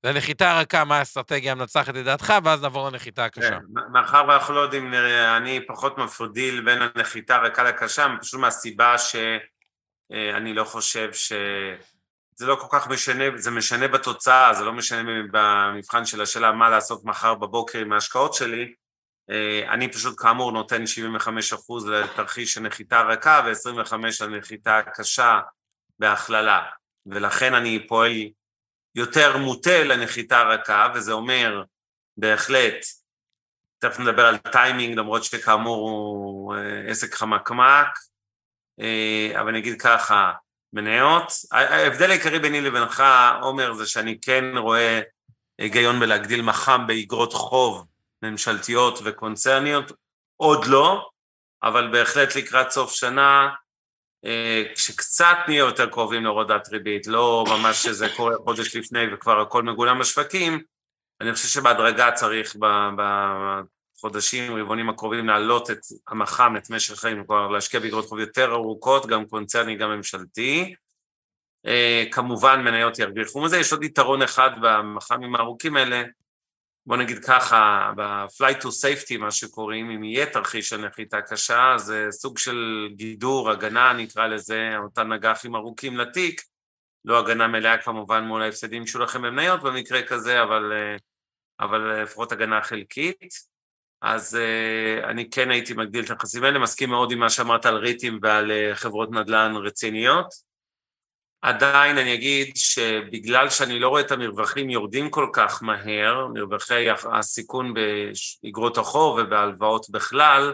לנחיתה 0.04 0.52
הרכה, 0.52 0.84
מה 0.84 0.98
האסטרטגיה 0.98 1.52
המנצחת 1.52 1.94
לדעתך, 1.94 2.34
ואז 2.44 2.62
נעבור 2.62 2.90
לנחיתה 2.90 3.26
הקשה. 3.26 3.50
כן, 3.50 3.92
מאחר 3.92 4.26
ואנחנו 4.28 4.54
לא 4.54 4.60
יודעים, 4.60 4.94
אני 5.38 5.68
פחות 5.68 5.98
מפרידיל 5.98 6.62
בין 6.62 6.82
הנחיתה 6.82 7.36
הרכה 7.36 7.64
לקשה, 7.64 8.08
פשוט 8.22 8.40
מהסיבה 8.40 8.96
שאני 8.98 10.54
לא 10.54 10.64
חושב 10.64 11.14
ש... 11.14 11.34
זה 12.40 12.46
לא 12.46 12.56
כל 12.56 12.68
כך 12.72 12.88
משנה, 12.88 13.24
זה 13.36 13.52
משנה 13.52 13.88
בתוצאה, 13.88 14.54
זה 14.54 14.64
לא 14.64 14.74
משנה 14.74 15.12
במבחן 15.32 16.06
של 16.06 16.22
השאלה 16.22 16.52
מה 16.52 16.70
לעשות 16.70 17.06
מחר 17.06 17.36
בבוקר 17.36 17.80
עם 17.80 17.94
ההשקעות 17.94 18.34
שלי. 18.34 18.74
אני 19.70 19.92
פשוט 19.92 20.22
כאמור 20.22 20.52
נותן 20.52 20.84
75% 21.28 21.88
לתרחיש 21.88 22.54
של 22.54 22.62
נחיתה 22.62 23.02
רכה 23.02 23.42
ו-25% 23.46 24.26
לנחיתה 24.26 24.82
קשה 24.94 25.40
בהכללה, 26.00 26.64
ולכן 27.06 27.54
אני 27.54 27.88
פועל 27.88 28.12
יותר 28.96 29.38
מוטה 29.38 29.84
לנחיתה 29.84 30.44
רכה, 30.44 30.88
וזה 30.96 31.12
אומר 31.12 31.64
בהחלט, 32.18 32.86
תכף 33.80 34.00
נדבר 34.00 34.26
על 34.26 34.38
טיימינג, 34.38 34.98
למרות 34.98 35.24
שכאמור 35.24 35.90
הוא 35.90 36.56
אה, 36.56 36.92
עסק 36.92 37.14
חמקמק, 37.14 38.00
אה, 38.80 39.32
אבל 39.42 39.50
אני 39.50 39.60
אגיד 39.60 39.82
ככה, 39.82 40.32
מניות, 40.74 41.32
ההבדל 41.52 42.10
העיקרי 42.10 42.40
ביני 42.40 42.62
לבינך, 42.62 43.04
עומר, 43.42 43.74
זה 43.74 43.86
שאני 43.86 44.20
כן 44.22 44.58
רואה 44.58 45.02
היגיון 45.58 46.00
בלהגדיל 46.00 46.42
מח"מ 46.42 46.88
באגרות 46.88 47.34
חוב 47.34 47.88
ממשלתיות 48.22 49.00
וקונצרניות, 49.04 49.92
עוד 50.38 50.66
לא, 50.66 51.10
אבל 51.64 51.92
בהחלט 51.92 52.36
לקראת 52.36 52.72
סוף 52.72 52.94
שנה 52.94 53.50
אה, 54.26 54.64
כשקצת 54.76 55.38
נהיה 55.48 55.60
יותר 55.60 55.90
קרובים 55.90 56.24
להורדת 56.24 56.68
ריבית, 56.68 57.08
לא 57.08 57.46
ממש 57.48 57.84
שזה 57.84 58.08
קורה 58.16 58.36
חודש 58.44 58.76
לפני 58.76 59.14
וכבר 59.14 59.42
הכל 59.42 59.64
מגולם 59.64 60.00
בשווקים, 60.00 60.64
אני 61.22 61.34
חושב 61.34 61.48
שבהדרגה 61.48 62.12
צריך 62.12 62.56
בחודשים, 63.98 64.56
רבעונים 64.56 64.90
הקרובים 64.90 65.28
להעלות 65.28 65.72
את 65.72 65.80
המח"מ, 66.08 66.58
את 66.58 66.70
משך 66.70 66.96
חיים, 66.96 67.24
כלומר 67.28 67.48
להשקיע 67.48 67.80
באגרות 67.80 68.06
חוב 68.06 68.20
יותר 68.20 68.52
ארוכות, 68.52 69.06
גם 69.06 69.26
קונצרני, 69.26 69.76
גם 69.76 69.90
ממשלתי. 69.90 70.76
אה, 71.66 72.04
כמובן 72.12 72.62
מניות 72.62 73.00
ירוויחו 73.00 73.42
מזה, 73.42 73.58
יש 73.58 73.72
עוד 73.72 73.84
יתרון 73.84 74.22
אחד 74.22 74.50
במח"מים 74.62 75.36
הארוכים 75.36 75.78
האלה, 75.78 76.04
בוא 76.86 76.98
נגיד 76.98 77.26
ככה, 77.26 77.92
ב-flight 77.98 78.62
to 78.62 78.68
safety, 78.68 79.18
מה 79.20 79.32
שקוראים, 79.32 79.92
אם 79.92 80.04
יהיה 80.04 80.26
תרחיש 80.26 80.70
של 80.70 80.86
נחיתה 80.86 81.22
קשה, 81.22 81.74
זה 81.78 82.08
סוג 82.12 82.38
של 82.38 82.88
גידור, 82.96 83.50
הגנה 83.50 83.94
נקרא 83.94 84.28
לזה, 84.28 84.70
אותן 84.84 85.12
אג"חים 85.12 85.56
ארוכים 85.56 85.98
לתיק, 85.98 86.42
לא 87.06 87.20
הגנה 87.20 87.48
מלאה 87.48 87.78
כמובן 87.78 88.24
מול 88.24 88.42
ההפסדים 88.42 88.88
שיהיו 88.88 89.04
לכם 89.04 89.22
במניות 89.22 89.64
במקרה 89.64 90.04
כזה, 90.04 90.44
אבל, 90.44 90.74
אבל 91.60 92.04
לפחות 92.04 92.32
הגנה 92.32 92.62
חלקית. 92.62 93.57
אז 94.02 94.38
אני 95.04 95.30
כן 95.30 95.52
הייתי 95.52 95.74
מגדיל 95.74 96.06
את 96.06 96.10
הנכסים 96.10 96.44
האלה, 96.44 96.60
מסכים 96.60 96.90
מאוד 96.90 97.12
עם 97.12 97.20
מה 97.20 97.30
שאמרת 97.30 97.66
על 97.66 97.76
ריטים 97.76 98.20
ועל 98.22 98.52
חברות 98.74 99.12
נדל"ן 99.12 99.54
רציניות. 99.56 100.28
עדיין 101.42 101.98
אני 101.98 102.14
אגיד 102.14 102.56
שבגלל 102.56 103.50
שאני 103.50 103.80
לא 103.80 103.90
רואה 103.90 104.02
את 104.02 104.12
המרווחים 104.12 104.70
יורדים 104.70 105.10
כל 105.10 105.30
כך 105.34 105.64
מהר, 105.64 106.28
מרווחי 106.28 106.88
הסיכון 107.14 107.74
באגרות 107.74 108.78
החוב 108.78 109.20
ובהלוואות 109.20 109.90
בכלל, 109.90 110.54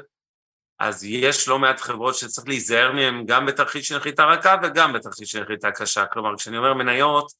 אז 0.80 1.04
יש 1.04 1.48
לא 1.48 1.60
מעט 1.60 1.80
חברות 1.80 2.16
שצריך 2.16 2.48
להיזהר 2.48 2.92
מהן 2.92 3.26
גם 3.26 3.46
בתרחיש 3.46 3.88
של 3.88 3.98
נחיתה 3.98 4.26
רכה 4.26 4.56
וגם 4.64 4.94
בתרחיש 4.94 5.32
של 5.32 5.44
נחיתה 5.44 5.72
קשה. 5.72 6.06
כלומר, 6.06 6.38
כשאני 6.38 6.58
אומר 6.58 6.74
מניות, 6.74 7.32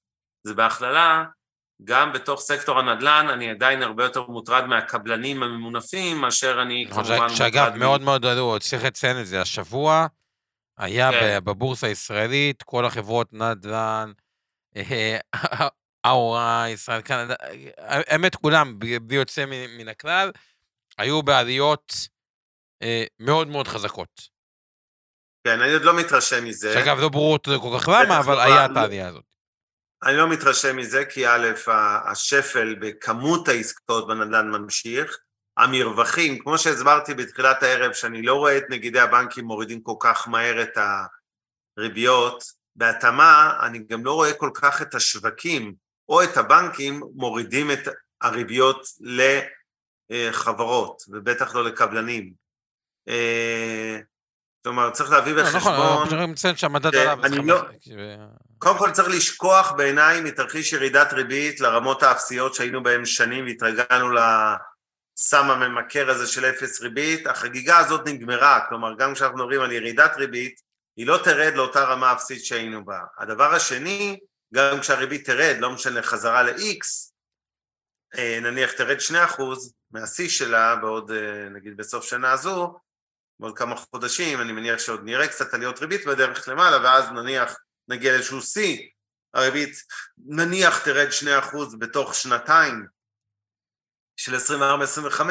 זה 0.44 0.54
בהכללה, 0.54 1.24
גם 1.84 2.14
בתוך 2.14 2.42
סקטור 2.42 2.80
הנדל"ן 2.80 3.28
אני 3.30 3.50
עדיין 3.50 3.84
הרבה 3.84 4.04
יותר 4.04 4.28
מוטרד 4.28 4.66
מהקבלנים 4.66 5.44
הממונפים, 5.44 6.18
מאשר 6.18 6.62
אני 6.62 6.86
נכון, 6.90 7.04
כמובן 7.04 7.22
מוטרד... 7.22 7.38
שאגב, 7.38 7.76
מאוד 7.76 8.02
מאוד 8.02 8.26
עלו, 8.26 8.60
צריך 8.60 8.84
לציין 8.84 9.20
את 9.20 9.28
זה, 9.28 9.42
השבוע 9.42 10.08
היה 10.78 11.12
כן. 11.12 11.40
בבורסה 11.44 11.88
הישראלית, 11.88 12.64
כל 12.64 12.86
החברות 12.86 13.34
נדל"ן, 13.34 14.12
אאורה, 16.06 16.66
ישראל, 16.70 17.02
קנדה, 17.02 17.36
האמת 17.78 18.36
כולם, 18.36 18.80
בלי 18.80 19.16
יוצא 19.16 19.46
מן 19.78 19.88
הכלל, 19.88 20.32
היו 20.98 21.24
בעליות 21.24 21.94
אה, 22.82 23.04
מאוד 23.20 23.48
מאוד 23.48 23.68
חזקות. 23.68 24.34
כן, 25.44 25.62
אני 25.62 25.74
עוד 25.74 25.82
לא 25.82 25.98
מתרשם 25.98 26.46
מזה. 26.46 26.74
שאגב, 26.74 27.00
לא 27.00 27.10
ברור 27.10 27.38
כל 27.44 27.80
כך 27.80 27.88
למה, 27.88 28.20
אבל 28.20 28.40
היה 28.40 28.66
את 28.66 28.78
העלייה 28.78 29.08
הזאת. 29.08 29.33
אני 30.06 30.18
לא 30.18 30.30
מתרשם 30.30 30.78
מזה, 30.78 31.06
כי 31.06 31.28
א', 31.28 31.48
השפל 32.12 32.76
בכמות 32.80 33.48
העסקאות 33.48 34.08
בנדל"ן 34.08 34.50
ממשיך, 34.50 35.18
המרווחים, 35.58 36.40
כמו 36.40 36.58
שהסברתי 36.58 37.14
בתחילת 37.14 37.64
הערב, 37.64 37.94
שאני 37.94 38.22
לא 38.22 38.34
רואה 38.36 38.58
את 38.58 38.64
נגידי 38.70 39.00
הבנקים 39.00 39.46
מורידים 39.46 39.82
כל 39.82 39.96
כך 40.00 40.28
מהר 40.28 40.64
את 40.64 40.78
הריביות, 41.78 42.44
בהתאמה 42.76 43.60
אני 43.66 43.80
גם 43.80 44.06
לא 44.06 44.14
רואה 44.14 44.34
כל 44.34 44.50
כך 44.54 44.82
את 44.82 44.96
השווקים 44.96 45.74
או 46.10 46.24
את 46.24 46.38
הבנקים 46.38 47.02
מורידים 47.16 47.72
את 47.72 47.88
הריביות 48.22 48.88
לחברות, 50.10 51.04
ובטח 51.08 51.56
לא 51.56 51.64
לקבלנים. 51.64 52.34
כלומר, 54.64 54.90
צריך 54.90 55.12
להביא 55.12 55.34
בחשבון... 55.34 55.62
נכון, 55.62 55.74
אנחנו 55.74 56.10
צריכים 56.10 56.32
לציין 56.32 56.56
שהמדד 56.56 56.96
עליו... 56.96 57.18
לא... 57.44 57.62
קודם 58.58 58.78
כל 58.78 58.92
צריך 58.92 59.08
לשכוח 59.10 59.72
בעיניי 59.72 60.22
מתרחיש 60.22 60.74
ירידת 60.74 61.14
ריבית 61.14 61.60
לרמות 61.60 62.04
האפסיות 62.04 62.56
שהיינו 62.56 62.84
בהן 62.84 63.06
שנים 63.06 63.46
והתרגלנו 63.46 64.12
ל... 64.12 64.20
סם 65.18 65.50
הממכר 65.50 66.10
הזה 66.10 66.28
של 66.28 66.46
אפס 66.46 66.82
ריבית, 66.82 67.28
החגיגה 67.28 67.78
הזאת 67.78 68.08
נגמרה, 68.08 68.60
כלומר 68.70 68.94
גם 68.98 69.14
כשאנחנו 69.14 69.38
מדברים 69.38 69.62
על 69.62 69.72
ירידת 69.72 70.18
ריבית, 70.18 70.62
היא 70.98 71.08
לא 71.08 71.20
תרד 71.24 71.54
לאותה 71.56 71.84
רמה 71.84 72.14
אפסית 72.14 72.46
שהיינו 72.46 72.86
בה. 72.86 73.00
הדבר 73.18 73.54
השני, 73.54 74.20
גם 74.54 74.80
כשהריבית 74.80 75.26
תרד, 75.26 75.56
לא 75.60 75.70
משנה 75.70 76.02
חזרה 76.02 76.44
ל-X, 76.44 77.12
אה, 78.18 78.40
נניח 78.42 78.72
תרד 78.72 78.98
2% 79.00 79.42
מהשיא 79.92 80.30
שלה 80.30 80.76
בעוד, 80.76 81.12
אה, 81.12 81.50
נגיד 81.50 81.78
בסוף 81.78 82.06
שנה 82.06 82.32
הזו, 82.32 82.80
בעוד 83.40 83.58
כמה 83.58 83.76
חודשים, 83.76 84.42
אני 84.42 84.52
מניח 84.52 84.80
שעוד 84.80 85.02
נראה 85.04 85.28
קצת 85.28 85.54
עליות 85.54 85.80
ריבית 85.80 86.06
בדרך 86.06 86.48
למעלה, 86.48 86.84
ואז 86.84 87.10
נניח 87.12 87.56
נגיע 87.88 88.12
לאיזשהו 88.12 88.42
שיא, 88.42 88.90
הריבית 89.34 89.76
נניח 90.18 90.84
תרד 90.84 91.08
2% 91.54 91.78
בתוך 91.80 92.16
שנתיים, 92.16 92.86
של 94.16 94.36
24-25, 94.36 95.22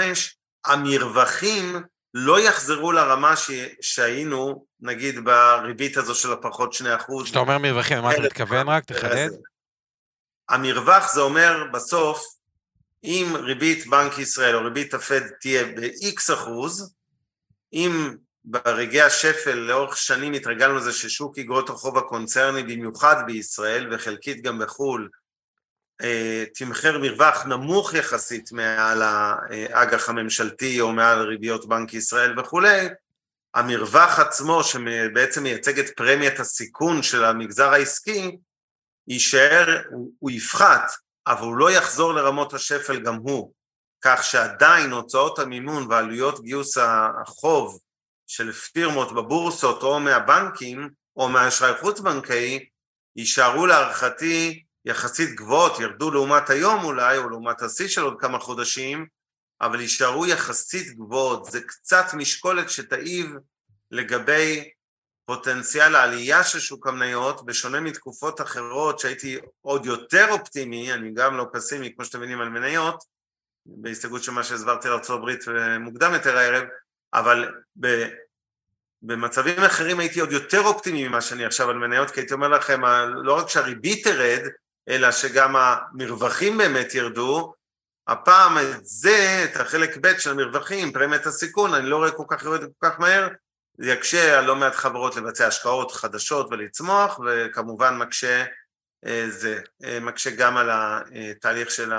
המרווחים 0.64 1.82
לא 2.14 2.40
יחזרו 2.40 2.92
לרמה 2.92 3.36
ש... 3.36 3.50
שהיינו, 3.80 4.66
נגיד, 4.80 5.24
בריבית 5.24 5.96
הזו 5.96 6.14
של 6.14 6.32
הפחות 6.32 6.74
2%. 6.74 7.24
כשאתה 7.24 7.38
אומר 7.38 7.58
מרווחים, 7.58 7.98
מה 7.98 8.12
אתה 8.12 8.22
מתכוון 8.22 8.68
רק? 8.68 8.84
תחדד. 8.84 9.28
המרווח 10.48 11.12
זה 11.12 11.20
אומר 11.20 11.64
בסוף, 11.72 12.24
אם 13.04 13.32
ריבית 13.34 13.86
בנק 13.86 14.18
ישראל 14.18 14.56
או 14.56 14.64
ריבית 14.64 14.94
הפד 14.94 15.20
תהיה 15.40 15.64
ב-X 15.64 16.34
אחוז, 16.34 16.94
אם 17.72 18.14
ברגעי 18.44 19.00
השפל 19.00 19.54
לאורך 19.54 19.96
שנים 19.96 20.32
התרגלנו 20.32 20.76
לזה 20.76 20.92
ששוק 20.92 21.38
אגרות 21.38 21.70
החוב 21.70 21.98
הקונצרני 21.98 22.62
במיוחד 22.62 23.22
בישראל 23.26 23.94
וחלקית 23.94 24.42
גם 24.42 24.58
בחו"ל 24.58 25.08
אה, 26.02 26.44
תמחר 26.54 26.98
מרווח 26.98 27.46
נמוך 27.46 27.94
יחסית 27.94 28.52
מעל 28.52 29.02
האג"ח 29.02 30.08
הממשלתי 30.08 30.80
או 30.80 30.92
מעל 30.92 31.22
ריביות 31.22 31.68
בנק 31.68 31.94
ישראל 31.94 32.40
וכולי, 32.40 32.88
המרווח 33.54 34.18
עצמו 34.18 34.64
שבעצם 34.64 35.42
מייצג 35.42 35.78
את 35.78 35.96
פרמיית 35.96 36.40
הסיכון 36.40 37.02
של 37.02 37.24
המגזר 37.24 37.72
העסקי 37.72 38.36
יישאר, 39.08 39.82
הוא, 39.90 40.10
הוא 40.18 40.30
יפחת, 40.30 40.90
אבל 41.26 41.46
הוא 41.46 41.56
לא 41.56 41.70
יחזור 41.70 42.12
לרמות 42.14 42.54
השפל 42.54 43.00
גם 43.00 43.14
הוא, 43.14 43.52
כך 44.02 44.24
שעדיין 44.24 44.90
הוצאות 44.90 45.38
המימון 45.38 45.86
ועלויות 45.90 46.40
גיוס 46.40 46.78
החוב 46.78 47.80
של 48.26 48.52
פירמות 48.52 49.12
בבורסות 49.12 49.82
או 49.82 50.00
מהבנקים 50.00 50.90
או 51.16 51.28
מהאשראי 51.28 51.72
חוץ-בנקאי 51.80 52.66
יישארו 53.16 53.66
להערכתי 53.66 54.62
יחסית 54.84 55.34
גבוהות, 55.34 55.80
ירדו 55.80 56.10
לעומת 56.10 56.50
היום 56.50 56.84
אולי 56.84 57.18
או 57.18 57.28
לעומת 57.28 57.62
השיא 57.62 57.88
של 57.88 58.02
עוד 58.02 58.14
כמה 58.20 58.38
חודשים, 58.38 59.06
אבל 59.60 59.80
יישארו 59.80 60.26
יחסית 60.26 60.96
גבוהות, 60.96 61.44
זה 61.44 61.60
קצת 61.60 62.04
משקולת 62.14 62.70
שתעיב 62.70 63.30
לגבי 63.90 64.70
פוטנציאל 65.24 65.94
העלייה 65.94 66.44
של 66.44 66.60
שוק 66.60 66.86
המניות, 66.86 67.46
בשונה 67.46 67.80
מתקופות 67.80 68.40
אחרות 68.40 68.98
שהייתי 68.98 69.38
עוד 69.60 69.86
יותר 69.86 70.26
אופטימי, 70.30 70.92
אני 70.92 71.14
גם 71.14 71.36
לא 71.36 71.46
פסימי 71.52 71.94
כמו 71.94 72.04
שאתם 72.04 72.18
מבינים 72.18 72.40
על 72.40 72.48
מניות, 72.48 73.04
בהסתגלות 73.66 74.22
של 74.22 74.32
מה 74.32 74.44
שהסברתי 74.44 74.88
לארה"ב 74.88 75.30
מוקדם 75.80 76.12
יותר 76.12 76.38
הערב, 76.38 76.64
אבל 77.14 77.54
ב, 77.80 78.04
במצבים 79.02 79.58
אחרים 79.58 80.00
הייתי 80.00 80.20
עוד 80.20 80.32
יותר 80.32 80.60
אופטימי 80.60 81.08
ממה 81.08 81.20
שאני 81.20 81.44
עכשיו 81.44 81.70
על 81.70 81.78
מניות, 81.78 82.10
כי 82.10 82.20
הייתי 82.20 82.34
אומר 82.34 82.48
לכם, 82.48 82.84
לא 83.24 83.38
רק 83.38 83.48
שהריבית 83.48 84.04
תרד, 84.04 84.48
אלא 84.88 85.12
שגם 85.12 85.56
המרווחים 85.56 86.58
באמת 86.58 86.94
ירדו, 86.94 87.54
הפעם 88.06 88.58
את 88.58 88.86
זה, 88.86 89.44
את 89.44 89.56
החלק 89.56 89.96
ב' 90.00 90.18
של 90.18 90.30
המרווחים, 90.30 90.92
פרמיית 90.92 91.26
הסיכון, 91.26 91.74
אני 91.74 91.86
לא 91.86 91.96
רואה 91.96 92.10
כל 92.10 92.24
כך 92.28 92.44
יורד 92.44 92.60
כל 92.60 92.90
כך 92.90 93.00
מהר, 93.00 93.28
זה 93.78 93.92
יקשה 93.92 94.38
על 94.38 94.44
לא 94.44 94.56
מעט 94.56 94.74
חברות 94.74 95.16
לבצע 95.16 95.46
השקעות 95.46 95.92
חדשות 95.92 96.46
ולצמוח, 96.50 97.20
וכמובן 97.26 97.96
מקשה 97.96 98.44
זה, 99.28 99.60
אה, 99.84 100.00
מקשה 100.00 100.30
גם 100.30 100.56
על 100.56 100.70
התהליך 100.72 101.70
של 101.70 101.92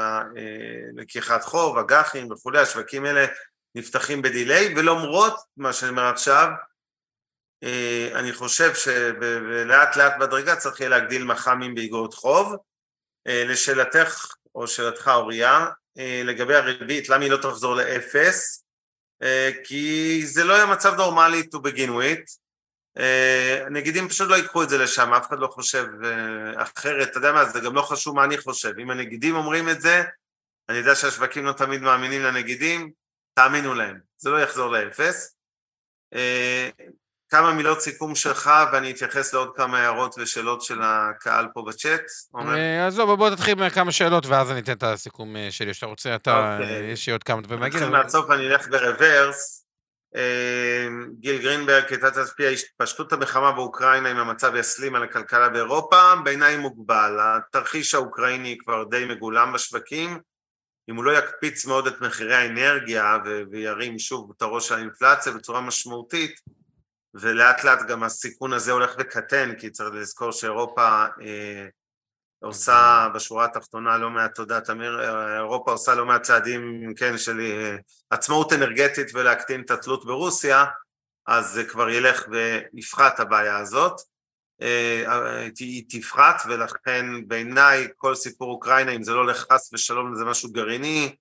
לקיחת 0.96 1.44
חוב, 1.44 1.78
אג"חים 1.78 2.32
וכולי, 2.32 2.60
השווקים 2.60 3.06
האלה 3.06 3.26
נפתחים 3.76 4.22
בדיליי, 4.22 4.74
ולמרות 4.76 5.36
מה 5.58 5.74
שאני 5.74 5.92
אומר 5.92 6.06
עכשיו, 6.06 6.48
אה, 7.64 8.10
אני 8.16 8.34
חושב 8.34 8.74
שלאט 8.76 9.98
לאט 9.98 10.14
בדרגה 10.20 10.56
צריך 10.56 10.80
יהיה 10.80 10.90
להגדיל 10.90 11.24
מח"מים 11.24 11.76
באגרות 11.76 12.14
חוב. 12.14 12.56
לשאלתך, 13.26 14.36
או 14.56 14.68
שאלתך 14.68 15.12
אוריה, 15.16 15.66
לגבי 16.24 16.56
הריבית, 16.56 17.10
למה 17.10 17.24
היא 17.24 17.32
לא 17.32 17.38
תחזור 17.38 17.76
לאפס? 17.76 18.64
אה, 19.24 19.50
כי 19.64 20.22
זה 20.26 20.44
לא 20.44 20.54
היה 20.56 20.66
מצב 20.66 20.94
נורמלי 20.94 21.42
to 21.56 21.58
begin 21.58 21.90
with. 21.90 22.43
הנגידים 23.66 24.10
פשוט 24.10 24.30
לא 24.30 24.36
ייקחו 24.36 24.64
את 24.64 24.70
זה 24.70 24.78
לשם, 24.78 25.14
אף 25.14 25.28
אחד 25.28 25.40
לא 25.40 25.48
חושב 25.48 25.86
אה, 26.04 26.64
אחרת, 26.64 27.10
אתה 27.10 27.18
יודע 27.18 27.32
מה, 27.32 27.46
זה 27.46 27.60
גם 27.60 27.76
לא 27.76 27.82
חשוב 27.82 28.16
מה 28.16 28.24
אני 28.24 28.38
חושב. 28.38 28.72
אם 28.80 28.90
הנגידים 28.90 29.36
אומרים 29.36 29.70
את 29.70 29.82
זה, 29.82 30.04
אני 30.70 30.78
יודע 30.78 30.96
שהשווקים 30.96 31.46
לא 31.46 31.52
תמיד 31.52 31.82
מאמינים 31.82 32.22
לנגידים, 32.22 32.92
תאמינו 33.34 33.74
להם, 33.74 34.00
זה 34.18 34.30
לא 34.30 34.42
יחזור 34.42 34.72
לאפס. 34.72 35.36
אה, 36.14 36.70
כמה 37.30 37.54
מילות 37.54 37.82
סיכום 37.82 38.16
שלך, 38.16 38.52
ואני 38.74 38.92
אתייחס 38.92 39.34
לעוד 39.34 39.52
כמה 39.56 39.80
הערות 39.80 40.16
ושאלות 40.18 40.62
של 40.62 40.80
הקהל 40.84 41.48
פה 41.54 41.64
בצ'אט. 41.68 42.02
אה, 42.36 42.88
עזוב, 42.88 43.14
בוא 43.14 43.30
תתחיל 43.30 43.56
מכמה 43.56 43.92
שאלות, 43.92 44.26
ואז 44.26 44.52
אני 44.52 44.60
אתן 44.60 44.72
את 44.72 44.84
הסיכום 44.84 45.36
אה, 45.36 45.48
שלי. 45.52 45.74
שאתה 45.74 45.86
רוצה, 45.86 46.16
אתה, 46.16 46.58
אוקיי. 46.60 46.92
יש 46.92 47.08
לי 47.08 47.14
עוד 47.14 47.24
כמה 47.24 47.42
דברים 47.42 47.62
להגיד. 47.62 47.78
נתחיל 47.78 47.98
מהסוף, 47.98 48.32
אני 48.32 48.48
אלך 48.48 48.68
ברוורס. 48.68 49.63
אה, 50.16 50.88
גיל 51.20 51.42
גרינברג, 51.42 51.84
כיצד 51.84 52.24
תשפיע 52.24 52.50
התפשטות 52.50 53.14
המלחמה 53.14 53.52
באוקראינה 53.52 54.12
אם 54.12 54.18
המצב 54.18 54.56
יסלים 54.56 54.96
על 54.96 55.04
הכלכלה 55.04 55.50
באירופה? 55.50 56.16
בעיניי 56.24 56.58
מוגבל. 56.58 57.18
התרחיש 57.20 57.96
האוקראיני 57.96 58.58
כבר 58.58 58.84
די 58.84 59.06
מגולם 59.06 59.54
בשווקים. 59.54 60.20
אם 60.90 60.96
הוא 60.96 61.04
לא 61.04 61.12
יקפיץ 61.18 61.66
מאוד 61.66 61.88
את 61.88 62.02
מחירי 62.02 62.36
האנרגיה 62.36 63.18
וירים 63.52 64.00
שוב 64.00 64.32
את 64.38 64.42
הראש 64.42 64.68
של 64.68 64.76
האינפלציה 64.76 65.32
בצורה 65.32 65.62
משמעותית, 65.62 66.40
ולאט 67.14 67.64
לאט 67.64 67.80
גם 67.88 68.04
הסיכון 68.04 68.54
הזה 68.54 68.72
הולך 68.72 68.96
וקטן, 69.00 69.56
כי 69.60 69.70
צריך 69.70 69.94
לזכור 69.94 70.32
שאירופה 70.32 71.06
אה, 71.22 71.68
עושה 72.44 73.08
בשורה 73.16 73.46
התחתונה 73.46 73.98
לא 73.98 74.10
מעט, 74.10 74.36
תודה 74.36 74.62
תמיר, 74.62 75.02
אירופה 75.36 75.72
עושה 75.72 75.96
לא 75.96 76.06
מעט 76.06 76.22
צעדים, 76.22 76.94
כן, 76.96 77.18
של 77.18 77.40
אה, 77.40 77.76
עצמאות 78.10 78.54
אנרגטית 78.54 79.08
ולהקטין 79.14 79.62
את 79.62 79.72
התלות 79.72 80.06
ברוסיה, 80.06 80.66
אז 81.28 81.50
זה 81.50 81.64
כבר 81.64 81.90
ילך 81.90 82.26
ויפחת 82.32 83.20
הבעיה 83.20 83.58
הזאת. 83.58 84.02
אה, 84.62 85.48
היא 85.60 85.84
תפחת 85.90 86.44
ולכן 86.50 87.28
בעיניי 87.28 87.88
כל 87.98 88.16
סיפור 88.16 88.52
אוקראינה, 88.52 88.92
אם 88.92 89.04
זה 89.04 89.12
לא 89.14 89.20
הולך 89.20 89.46
חס 89.52 89.74
ושלום 89.74 90.16
זה 90.16 90.26
משהו 90.26 90.52
גרעיני, 90.52 91.16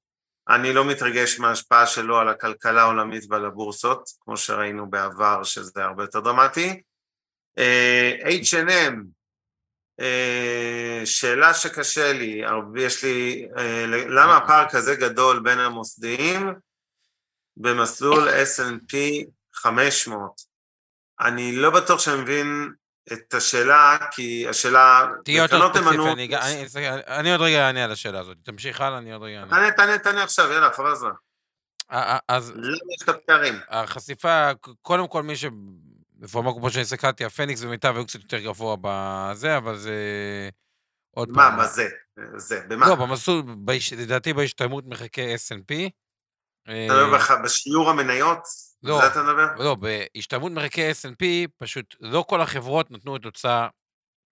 אני 0.49 0.73
לא 0.73 0.85
מתרגש 0.85 1.41
מההשפעה 1.41 1.87
שלו 1.87 2.19
על 2.19 2.29
הכלכלה 2.29 2.83
העולמית 2.83 3.25
ועל 3.31 3.45
הבורסות, 3.45 4.11
כמו 4.21 4.37
שראינו 4.37 4.91
בעבר 4.91 5.43
שזה 5.43 5.85
הרבה 5.85 6.03
יותר 6.03 6.21
דרמטי. 6.21 6.83
אה, 7.59 8.13
H&M, 8.23 8.69
אה, 8.71 8.89
שאלה 11.05 11.55
שקשה 11.55 12.13
לי, 12.13 12.43
יש 12.77 13.05
לי, 13.05 13.49
אה, 13.59 13.87
למה 13.87 14.37
הפער 14.37 14.69
כזה 14.71 14.95
גדול 14.95 15.41
בין 15.41 15.59
המוסדיים 15.59 16.55
במסלול 17.57 18.29
S&P 18.29 18.97
500? 19.55 20.33
אני 21.21 21.57
לא 21.57 21.71
בטוח 21.71 22.01
שאני 22.01 22.21
מבין 22.21 22.73
את 23.13 23.35
השאלה, 23.35 23.99
כי 24.11 24.49
השאלה... 24.49 25.07
תהיה 25.25 25.43
יותר 25.43 25.69
ספציפי, 25.69 25.89
אני, 26.13 26.29
אני, 26.75 27.03
אני 27.07 27.33
עוד 27.33 27.41
רגע 27.41 27.67
אענה 27.67 27.85
על 27.85 27.93
השאלה 27.93 28.21
הזאת. 28.21 28.37
תמשיך 28.43 28.81
הלאה, 28.81 28.99
אני 28.99 29.13
עוד 29.13 29.23
רגע 29.23 29.39
אענה. 29.39 29.51
תענה, 29.51 29.71
תענה, 29.71 29.99
תענה 29.99 30.23
עכשיו, 30.23 30.53
יאללה, 30.53 30.73
חבל 30.73 30.93
הזמן. 30.93 31.13
אז... 32.29 32.53
למה 32.57 32.95
יש 32.95 33.03
את 33.03 33.09
הפערים? 33.09 33.55
החשיפה, 33.69 34.51
קודם 34.83 35.09
כל 35.09 35.23
מי 35.23 35.37
ש... 35.37 35.45
בפורמה 36.23 36.53
כמו 36.53 36.71
שאני 36.71 36.83
הסתכלתי, 36.83 37.25
הפניקס 37.25 37.63
ומיטב 37.63 37.97
היו 37.97 38.07
קצת 38.07 38.21
יותר 38.21 38.39
גבוה 38.39 38.77
בזה, 38.81 39.57
אבל 39.57 39.77
זה... 39.77 39.95
עוד 41.11 41.31
מה, 41.31 41.35
פעם. 41.35 41.57
מה 41.57 41.67
זה? 41.67 41.89
זה, 42.37 42.61
במה? 42.69 42.89
לא, 42.89 42.95
במסלול, 42.95 43.43
לדעתי 43.99 44.33
בהשתלמות 44.33 44.85
מחכה 44.87 45.23
S&P. 45.23 45.75
אתה 46.63 47.07
מדבר 47.07 47.43
בשיעור 47.45 47.91
המניות? 47.91 48.39
לא, 48.83 49.01
זה 49.01 49.07
אתה 49.07 49.23
מדבר? 49.23 49.55
לא, 49.59 49.75
בהשתלמות 49.75 50.53
מרקי 50.53 50.91
S&P, 50.91 51.25
פשוט 51.59 51.97
לא 52.01 52.25
כל 52.29 52.41
החברות 52.41 52.91
נתנו 52.91 53.17
את 53.17 53.25
אותה 53.25 53.69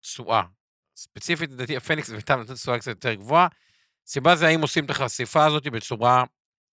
תשואה. 0.03 0.43
ספציפית, 0.97 1.51
לדעתי, 1.51 1.76
הפניקס 1.76 2.09
ואיתם 2.11 2.41
נתנו 2.41 2.55
תשואה 2.55 2.78
קצת 2.78 2.89
יותר 2.89 3.14
גבוהה. 3.14 3.49
סיבה 4.07 4.37
זה 4.37 4.47
האם 4.47 4.61
עושים 4.61 4.85
את 4.85 4.91
החשיפה 4.91 5.45
הזאת 5.45 5.66
בצורה 5.66 6.24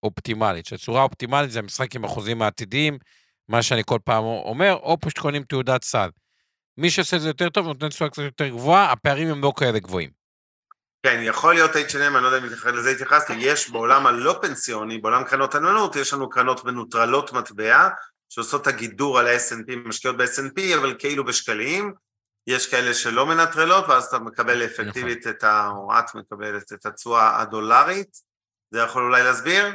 אופטימלית. 0.02 0.66
שהצורה 0.66 1.02
אופטימלית 1.02 1.50
זה 1.50 1.58
המשחק 1.58 1.96
עם 1.96 2.04
החוזים 2.04 2.42
העתידיים, 2.42 2.98
מה 3.48 3.62
שאני 3.62 3.82
כל 3.86 3.98
פעם 4.04 4.24
אומר, 4.24 4.72
או 4.72 5.00
פשוט 5.00 5.18
קונים 5.18 5.42
תעודת 5.42 5.84
סל. 5.84 6.08
מי 6.78 6.90
שעושה 6.90 7.16
את 7.16 7.20
זה 7.20 7.28
יותר 7.28 7.48
טוב 7.48 7.66
נותן 7.66 7.88
תשואה 7.88 8.10
קצת 8.10 8.22
יותר 8.22 8.48
גבוהה, 8.48 8.92
הפערים 8.92 9.28
הם 9.28 9.42
לא 9.42 9.52
כאלה 9.56 9.78
גבוהים. 9.78 10.10
כן, 11.02 11.20
יכול 11.22 11.54
להיות 11.54 11.70
H&M, 11.76 11.96
אני 11.96 12.22
לא 12.22 12.28
יודע 12.28 12.46
אם 12.46 12.74
לזה 12.74 12.90
התייחסתי, 12.90 13.32
יש 13.38 13.70
בעולם 13.70 14.06
הלא 14.06 14.38
פנסיוני, 14.42 14.98
בעולם 14.98 15.24
קרנות 15.24 15.54
הנאמנות, 15.54 15.96
יש 15.96 16.12
לנו 16.12 16.30
קרנות 16.30 16.64
מנוטרלות 16.64 17.32
מטבע, 17.32 17.88
שעושות 18.28 18.62
את 18.62 18.66
הגידור 18.66 19.18
על 19.18 19.26
ה-S&P, 19.26 19.76
משקיעות 19.76 20.16
ב-S&P, 20.16 20.78
אבל 20.78 20.94
כאילו 20.98 21.24
בשקלים, 21.24 21.92
יש 22.46 22.66
כאלה 22.70 22.94
שלא 22.94 23.26
מנטרלות, 23.26 23.84
ואז 23.88 24.04
אתה 24.04 24.18
מקבל 24.18 24.64
אפקטיבית 24.64 25.18
נכון. 25.18 25.32
את 25.32 25.44
ה... 25.44 25.68
או 25.68 25.98
את 25.98 26.14
מקבלת 26.14 26.72
את 26.72 26.86
התשואה 26.86 27.40
הדולרית, 27.40 28.16
זה 28.70 28.80
יכול 28.80 29.02
אולי 29.02 29.22
להסביר? 29.22 29.74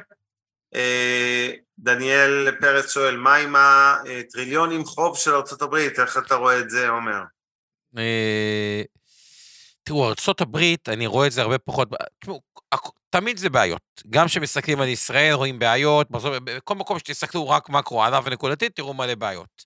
דניאל 1.80 2.52
פרץ 2.60 2.92
שואל, 2.92 3.18
מה 3.18 3.36
עם 3.36 3.56
הטריליונים 3.56 4.86
חוב 4.86 5.18
של 5.18 5.32
ארה"ב, 5.32 5.76
איך 5.76 6.18
אתה 6.18 6.36
רואה 6.36 6.60
את 6.60 6.70
זה, 6.70 6.90
עומר? 6.90 7.22
אה, 7.98 8.82
תראו, 9.84 10.08
ארה"ב, 10.08 10.58
אני 10.88 11.08
רואה 11.08 11.28
את 11.28 11.32
זה 11.32 11.42
הרבה 11.42 11.58
פחות, 11.58 11.90
תראו, 12.20 12.42
תמיד 13.10 13.38
זה 13.38 13.50
בעיות. 13.50 13.82
גם 14.10 14.28
כשמסתכלים 14.28 14.82
על 14.82 14.88
ישראל 14.88 15.34
רואים 15.34 15.60
בעיות, 15.60 16.08
בכל 16.44 16.76
מקום 16.76 17.00
שתסתכלו 17.00 17.50
רק 17.50 17.70
מקרו 17.70 18.04
עליו 18.04 18.24
ונקודתית, 18.26 18.76
תראו 18.76 18.94
מלא 18.94 19.16
בעיות. 19.16 19.66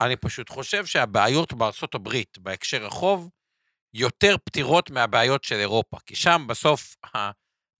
אני 0.00 0.16
פשוט 0.16 0.50
חושב 0.50 0.86
שהבעיות 0.86 1.52
הברית, 1.94 2.38
בהקשר 2.38 2.86
החוב, 2.86 3.28
יותר 3.94 4.36
פתירות 4.44 4.90
מהבעיות 4.90 5.44
של 5.44 5.56
אירופה, 5.56 5.96
כי 6.06 6.16
שם 6.16 6.44
בסוף 6.48 6.96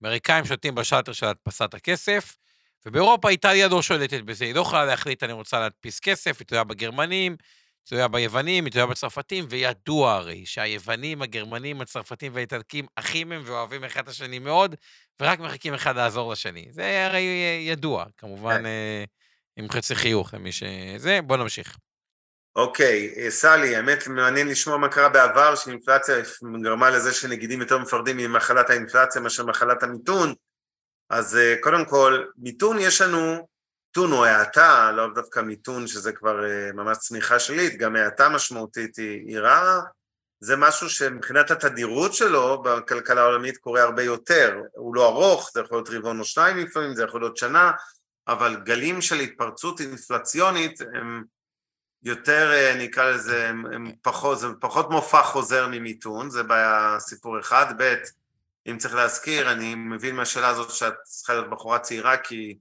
אמריקאים 0.03 0.45
שולטים 0.45 0.75
בשלטר 0.75 1.13
של 1.13 1.25
הדפסת 1.25 1.73
הכסף, 1.73 2.37
ובאירופה 2.85 3.29
איטליה 3.29 3.67
לא 3.67 3.81
שולטת 3.81 4.21
בזה, 4.21 4.45
היא 4.45 4.55
לא 4.55 4.61
יכולה 4.61 4.85
להחליט, 4.85 5.23
אני 5.23 5.33
רוצה 5.33 5.59
להדפיס 5.59 5.99
כסף, 5.99 6.39
היא 6.39 6.47
תלויה 6.47 6.63
בגרמנים, 6.63 7.31
היא 7.31 7.87
תלויה 7.89 8.07
ביוונים, 8.07 8.65
היא 8.65 8.71
תלויה 8.71 8.87
בצרפתים, 8.87 9.45
וידוע 9.49 10.13
הרי 10.13 10.45
שהיוונים, 10.45 11.21
הגרמנים, 11.21 11.81
הצרפתים 11.81 12.31
והאיטלקים 12.35 12.85
אחים 12.95 13.31
הם 13.31 13.41
ואוהבים 13.45 13.83
אחד 13.83 14.01
את 14.01 14.07
השני 14.07 14.39
מאוד, 14.39 14.75
ורק 15.21 15.39
מחכים 15.39 15.73
אחד 15.73 15.95
לעזור 15.95 16.31
לשני. 16.31 16.65
זה 16.71 17.05
הרי 17.05 17.21
ידוע, 17.67 18.05
כמובן, 18.17 18.57
כן. 18.57 18.65
אה, 18.65 19.03
עם 19.55 19.69
חצי 19.69 19.95
חיוך 19.95 20.33
למי 20.33 20.51
שזה. 20.51 21.19
בוא 21.21 21.37
נמשיך. 21.37 21.77
אוקיי, 22.55 23.13
אה, 23.17 23.31
סלי, 23.31 23.75
האמת 23.75 24.07
מעניין 24.07 24.47
לשמוע 24.47 24.77
מה 24.77 24.89
קרה 24.89 25.09
בעבר, 25.09 25.55
שאינפלציה 25.55 26.15
גרמה 26.63 26.89
לזה 26.89 27.13
שנגידים 27.13 27.61
יותר 27.61 27.77
מפחדים 27.77 28.17
ממחלת 28.17 28.69
האינפלציה 28.69 29.21
מאשר 29.21 29.45
מחלת 29.45 29.83
המיתון. 29.83 30.33
אז 31.09 31.37
אה, 31.37 31.55
קודם 31.61 31.85
כל, 31.85 32.23
מיתון 32.37 32.77
יש 32.79 33.01
לנו, 33.01 33.47
מיתון 33.87 34.11
או 34.11 34.25
האטה, 34.25 34.91
לא 34.91 35.07
דווקא 35.15 35.39
מיתון 35.39 35.87
שזה 35.87 36.11
כבר 36.11 36.45
אה, 36.45 36.71
ממש 36.73 36.97
צמיחה 36.97 37.39
שלילית, 37.39 37.77
גם 37.77 37.95
האטה 37.95 38.29
משמעותית 38.29 38.97
היא, 38.97 39.27
היא 39.27 39.39
רעה, 39.39 39.79
זה 40.39 40.55
משהו 40.57 40.89
שמבחינת 40.89 41.51
התדירות 41.51 42.13
שלו 42.13 42.61
בכלכלה 42.61 43.21
העולמית 43.21 43.57
קורה 43.57 43.83
הרבה 43.83 44.03
יותר. 44.03 44.61
הוא 44.75 44.95
לא 44.95 45.07
ארוך, 45.07 45.51
זה 45.53 45.59
יכול 45.59 45.77
להיות 45.77 45.89
רבעון 45.89 46.19
או 46.19 46.25
שניים 46.25 46.57
לפעמים, 46.57 46.95
זה 46.95 47.03
יכול 47.03 47.21
להיות 47.21 47.37
שנה, 47.37 47.71
אבל 48.27 48.55
גלים 48.55 49.01
של 49.01 49.19
התפרצות 49.19 49.81
אינפלציונית 49.81 50.81
הם 50.81 51.23
יותר, 52.03 52.51
אה, 52.51 52.73
אני 52.73 52.85
אקרא 52.85 53.09
לזה, 53.09 53.49
הם, 53.49 53.65
הם 53.65 53.91
פחות, 54.01 54.39
זה 54.39 54.47
פחות 54.59 54.89
מופע 54.89 55.23
חוזר 55.23 55.67
ממיתון, 55.67 56.29
זה 56.29 56.43
בעיה 56.43 56.95
סיפור 56.99 57.39
אחד. 57.39 57.65
ב', 57.77 57.95
אם 58.71 58.77
צריך 58.77 58.95
להזכיר, 58.95 59.51
אני 59.51 59.75
מבין 59.75 60.15
מהשאלה 60.15 60.47
הזאת 60.47 60.71
שאת 60.71 60.93
צריכה 61.03 61.33
להיות 61.33 61.49
בחורה 61.49 61.79
צעירה, 61.79 62.17
כי 62.17 62.57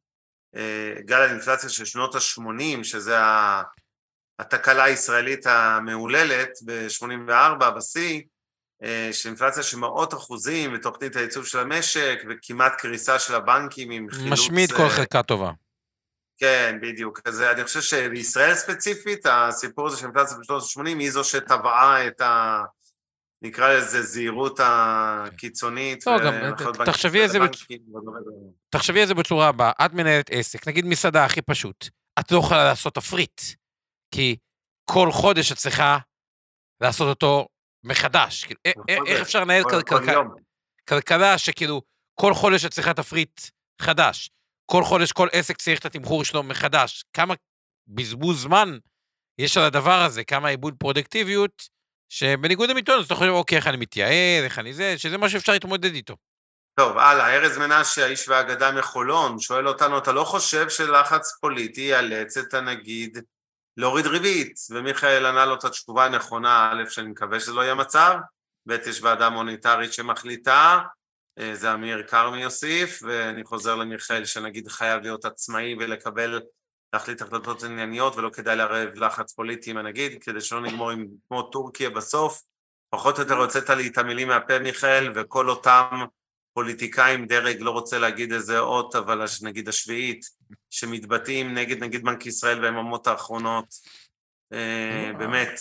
אה, 0.56 0.94
גל 1.00 1.20
האינפלציה 1.20 1.68
של 1.68 1.84
שנות 1.84 2.14
ה-80, 2.14 2.84
שזה 2.84 3.18
ה... 3.18 3.62
התקלה 4.38 4.84
הישראלית 4.84 5.46
המהוללת 5.46 6.50
ב-84 6.64 7.70
בשיא, 7.70 8.22
אה, 8.82 9.08
של 9.12 9.28
אינפלציה 9.28 9.62
של 9.62 9.76
מאות 9.76 10.14
אחוזים 10.14 10.74
ותוכנית 10.74 11.16
הייצוב 11.16 11.46
של 11.46 11.58
המשק 11.58 12.18
וכמעט 12.30 12.72
קריסה 12.78 13.18
של 13.18 13.34
הבנקים 13.34 13.90
עם 13.90 14.10
חילוץ... 14.10 14.32
משמיד 14.32 14.72
כל 14.72 14.82
אה, 14.82 14.90
חלקה 14.90 15.22
טובה. 15.22 15.50
כן, 16.38 16.78
בדיוק. 16.82 17.20
אז 17.24 17.40
אני 17.42 17.64
חושב 17.64 17.80
שבישראל 17.80 18.54
ספציפית, 18.54 19.26
הסיפור 19.26 19.86
הזה 19.86 19.96
של 19.96 20.06
אינפלציה 20.06 20.36
בשנות 20.38 20.62
ה-80 20.62 20.98
היא 20.98 21.10
זו 21.10 21.24
שטבעה 21.24 22.06
את 22.06 22.20
ה... 22.20 22.62
נקרא 23.42 23.72
לזה 23.72 24.02
זהירות 24.02 24.60
הקיצונית. 24.62 26.06
לא, 26.06 26.18
גם, 26.24 26.34
תחשבי 26.84 27.22
על 27.22 27.28
זה 27.28 27.38
וכדומה. 27.44 28.18
תחשבי 28.70 29.00
על 29.00 29.06
זה 29.06 29.14
בצורה 29.14 29.48
הבאה, 29.48 29.72
את 29.84 29.92
מנהלת 29.92 30.30
עסק, 30.30 30.68
נגיד 30.68 30.84
מסעדה 30.84 31.24
הכי 31.24 31.42
פשוט, 31.42 31.88
את 32.20 32.32
לא 32.32 32.38
יכולה 32.38 32.64
לעשות 32.64 32.94
תפריט, 32.94 33.40
כי 34.14 34.36
כל 34.90 35.12
חודש 35.12 35.52
את 35.52 35.56
צריכה 35.56 35.98
לעשות 36.80 37.08
אותו 37.08 37.48
מחדש. 37.84 38.44
כאילו, 38.44 38.82
איך 39.06 39.20
אפשר 39.20 39.40
לנהל. 39.40 39.62
כלכלה 40.88 41.38
שכאילו 41.38 41.82
כל 42.20 42.34
חודש 42.34 42.64
את 42.64 42.70
צריכה 42.70 42.94
תפריט 42.94 43.40
חדש, 43.82 44.30
כל 44.66 44.84
חודש 44.84 45.12
כל 45.12 45.28
עסק 45.32 45.56
צריך 45.56 45.80
את 45.80 45.84
התמחור 45.84 46.24
שלו 46.24 46.42
מחדש. 46.42 47.04
כמה 47.12 47.34
בזבוז 47.88 48.42
זמן 48.42 48.78
יש 49.38 49.56
על 49.56 49.64
הדבר 49.64 50.02
הזה, 50.02 50.24
כמה 50.24 50.48
עיבוד 50.48 50.74
פרודקטיביות, 50.78 51.68
שבניגוד 52.08 52.70
למיתון, 52.70 52.98
אז 52.98 53.04
אתה 53.04 53.14
חושב, 53.14 53.30
אוקיי, 53.30 53.58
איך 53.58 53.66
אני 53.66 53.76
מתייעל, 53.76 54.44
איך 54.44 54.58
אני 54.58 54.74
זה, 54.74 54.98
שזה 54.98 55.18
משהו 55.18 55.38
שאפשר 55.38 55.52
להתמודד 55.52 55.94
איתו. 55.94 56.16
טוב, 56.78 56.98
הלאה, 56.98 57.34
ארז 57.34 57.58
מנשה, 57.58 58.04
האיש 58.04 58.28
והאגדה 58.28 58.72
מחולון, 58.72 59.40
שואל 59.40 59.68
אותנו, 59.68 59.98
אתה 59.98 60.12
לא 60.12 60.24
חושב 60.24 60.68
שלחץ 60.68 61.38
פוליטי 61.40 61.80
יאלץ 61.80 62.36
את 62.36 62.54
הנגיד 62.54 63.18
להוריד 63.76 64.06
ריבית? 64.06 64.54
ומיכאל 64.70 65.26
ענה 65.26 65.46
לו 65.46 65.54
את 65.54 65.64
התשובה 65.64 66.04
הנכונה, 66.04 66.70
א', 66.72 66.90
שאני 66.90 67.08
מקווה 67.08 67.40
שזה 67.40 67.52
לא 67.52 67.60
יהיה 67.60 67.74
מצב, 67.74 68.14
ב', 68.68 68.72
יש 68.86 69.02
ועדה 69.02 69.30
מוניטרית 69.30 69.92
שמחליטה, 69.92 70.78
אה, 71.38 71.54
זה 71.54 71.74
אמיר 71.74 72.02
כרמי 72.06 72.42
יוסיף, 72.42 73.02
ואני 73.02 73.44
חוזר 73.44 73.74
למיכאל 73.74 74.24
שנגיד 74.24 74.68
חייב 74.68 75.02
להיות 75.02 75.24
עצמאי 75.24 75.74
ולקבל, 75.78 76.40
להחליט 76.92 77.22
החלטות 77.22 77.62
ענייניות, 77.62 78.16
ולא 78.16 78.30
כדאי 78.30 78.56
לערב 78.56 78.88
לחץ 78.94 79.32
פוליטי 79.32 79.70
עם 79.70 79.76
הנגיד, 79.76 80.22
כדי 80.22 80.40
שלא 80.40 80.60
נגמור 80.60 80.90
עם 80.90 81.06
כמו 81.28 81.42
טורקיה 81.42 81.90
בסוף. 81.90 82.42
פחות 82.90 83.18
או 83.18 83.22
יותר 83.22 83.34
הוצאת 83.34 83.70
לי 83.70 83.86
את 83.86 83.98
המילים 83.98 84.28
מהפה, 84.28 84.58
מיכאל, 84.58 85.12
וכל 85.14 85.50
אותם 85.50 86.04
פוליטיקאים, 86.54 87.26
דרג, 87.26 87.56
לא 87.60 87.70
רוצה 87.70 87.98
להגיד 87.98 88.32
איזה 88.32 88.58
אות, 88.58 88.96
אבל 88.96 89.24
נגיד 89.42 89.68
השביעית, 89.68 90.24
שמתבטאים 90.70 91.54
נגד 91.54 91.82
נגיד 91.82 92.04
בנק 92.04 92.26
ישראל 92.26 92.60
ביממות 92.60 93.06
האחרונות, 93.06 93.74
אה, 94.52 95.10
באמת, 95.18 95.60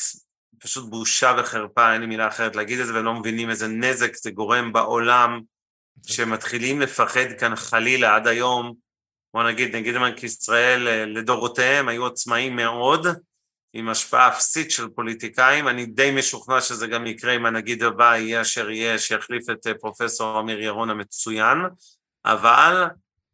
פשוט 0.60 0.90
בושה 0.90 1.36
וחרפה, 1.40 1.94
אין 1.94 2.02
לי 2.02 2.08
מילה 2.08 2.28
אחרת 2.28 2.56
להגיד 2.56 2.80
את 2.80 2.88
זה, 2.88 2.94
ולא 2.94 3.14
מבינים 3.14 3.50
איזה 3.50 3.68
נזק 3.68 4.16
זה 4.16 4.32
גורם 4.32 4.74
בעולם, 4.74 5.42
שמתחילים 6.08 6.82
לפחד 6.82 7.34
כאן 7.40 7.56
חלילה 7.56 8.16
עד 8.16 8.28
היום, 8.28 8.74
בוא 9.38 9.44
נגיד, 9.44 9.76
נגיד 9.76 9.96
בנק 9.96 10.24
ישראל 10.24 10.88
אה, 10.88 11.06
לדורותיהם 11.06 11.88
היו 11.88 12.06
עצמאים 12.08 12.56
מאוד, 12.56 13.08
עם 13.74 13.90
השפעה 13.90 14.28
אפסית 14.28 14.72
של 14.72 14.88
פוליטיקאים, 14.88 15.68
אני 15.68 15.86
די 15.86 16.12
משוכנע 16.12 16.62
שזה 16.62 16.88
גם 16.88 17.08
יקרה 17.08 17.36
אם 17.36 17.46
הנגיד 17.46 17.84
הבא 17.84 18.16
יהיה 18.18 18.42
אשר 18.42 18.70
יהיה, 18.70 19.00
שיחליף 19.00 19.50
את 19.50 19.68
אה, 19.68 19.74
פרופסור 19.74 20.40
אמיר 20.40 20.62
ירון 20.62 20.90
המצוין, 20.90 21.58
אבל 22.26 22.84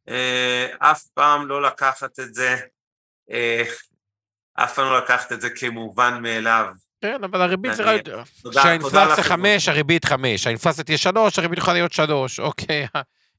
אה, 0.10 0.68
אף 0.80 1.04
פעם 1.14 1.48
לא 1.48 1.62
לקחת 1.62 2.20
את 2.20 2.34
זה, 2.34 2.56
אף 4.56 4.76
פעם 4.76 4.86
לא 4.86 4.98
לקחת 4.98 5.32
את 5.32 5.42
זה 5.42 5.50
כמובן 5.50 6.20
מאליו. 6.22 6.66
כן, 7.02 7.24
אבל 7.24 7.42
הריבית 7.42 7.74
זה 7.76 7.84
רעיון. 7.84 8.02
תודה- 8.42 8.64
תודה 8.82 9.06
לכם. 9.14 9.22
חמש, 9.24 9.68
הריבית 9.68 10.06
חמש. 10.06 10.48
האינפלציה 10.48 10.84
תהיה 10.84 10.98
שלוש, 10.98 11.40
הריבית 11.40 11.58
יכולה 11.58 11.74
להיות 11.74 11.94
שלוש. 11.94 12.40
אוקיי, 12.40 12.88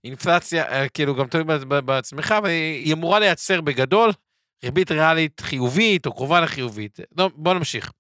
האינפלציה, 0.05 0.64
אה, 0.64 0.88
כאילו, 0.88 1.14
גם 1.14 1.26
תלוי 1.26 1.44
בעצמך, 1.84 2.34
היא 2.44 2.94
אמורה 2.94 3.18
לייצר 3.18 3.61
בגדול 3.61 4.11
ריבית 4.64 4.90
ריאלית 4.90 5.40
חיובית 5.40 6.07
או 6.07 6.14
קרובה 6.14 6.40
לחיובית. 6.40 6.98
לא, 7.18 7.30
בוא 7.34 7.55
נמשיך. 7.55 7.90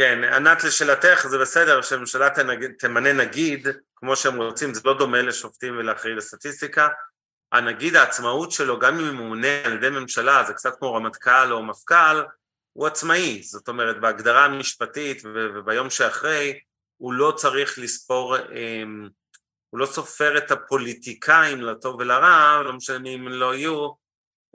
כן, 0.00 0.24
ענת 0.24 0.64
לשאלתך, 0.64 1.26
זה 1.28 1.38
בסדר 1.38 1.82
שהממשלה 1.82 2.28
תמנה 2.78 3.12
נגיד, 3.12 3.68
כמו 3.96 4.16
שהם 4.16 4.42
רוצים, 4.42 4.74
זה 4.74 4.80
לא 4.84 4.98
דומה 4.98 5.22
לשופטים 5.22 5.76
ולאחראי 5.78 6.14
לסטטיסטיקה. 6.14 6.88
הנגיד, 7.52 7.96
העצמאות 7.96 8.52
שלו, 8.52 8.78
גם 8.78 8.98
אם 8.98 9.16
הוא 9.16 9.24
ממונה 9.24 9.64
על 9.64 9.72
ידי 9.72 9.90
ממשלה, 9.90 10.44
זה 10.46 10.52
קצת 10.52 10.78
כמו 10.78 10.94
רמטכ"ל 10.94 11.52
או 11.52 11.62
מפכ"ל, 11.62 12.22
הוא 12.72 12.86
עצמאי. 12.86 13.42
זאת 13.42 13.68
אומרת, 13.68 14.00
בהגדרה 14.00 14.44
המשפטית 14.44 15.22
וביום 15.24 15.90
שאחרי, 15.90 16.58
הוא 16.96 17.12
לא 17.12 17.32
צריך 17.36 17.78
לספור, 17.78 18.36
אמ, 18.36 19.08
הוא 19.70 19.80
לא 19.80 19.86
סופר 19.86 20.38
את 20.38 20.50
הפוליטיקאים 20.50 21.62
לטוב 21.62 21.96
ולרע, 21.98 22.62
לא 22.64 22.72
משנה 22.72 23.10
הם 23.10 23.28
לא 23.28 23.54
יהיו, 23.54 23.88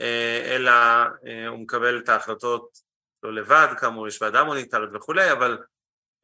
אה, 0.02 0.56
אלא 0.56 0.72
אה, 1.28 1.48
הוא 1.48 1.60
מקבל 1.60 2.00
את 2.00 2.10
ההחלטות 2.10 2.78
לא 3.24 3.34
לבד, 3.34 3.68
כאמור 3.80 4.08
יש 4.08 4.22
ועדה 4.22 4.44
מוניטרית 4.44 4.90
וכולי, 4.94 5.32
אבל 5.32 5.58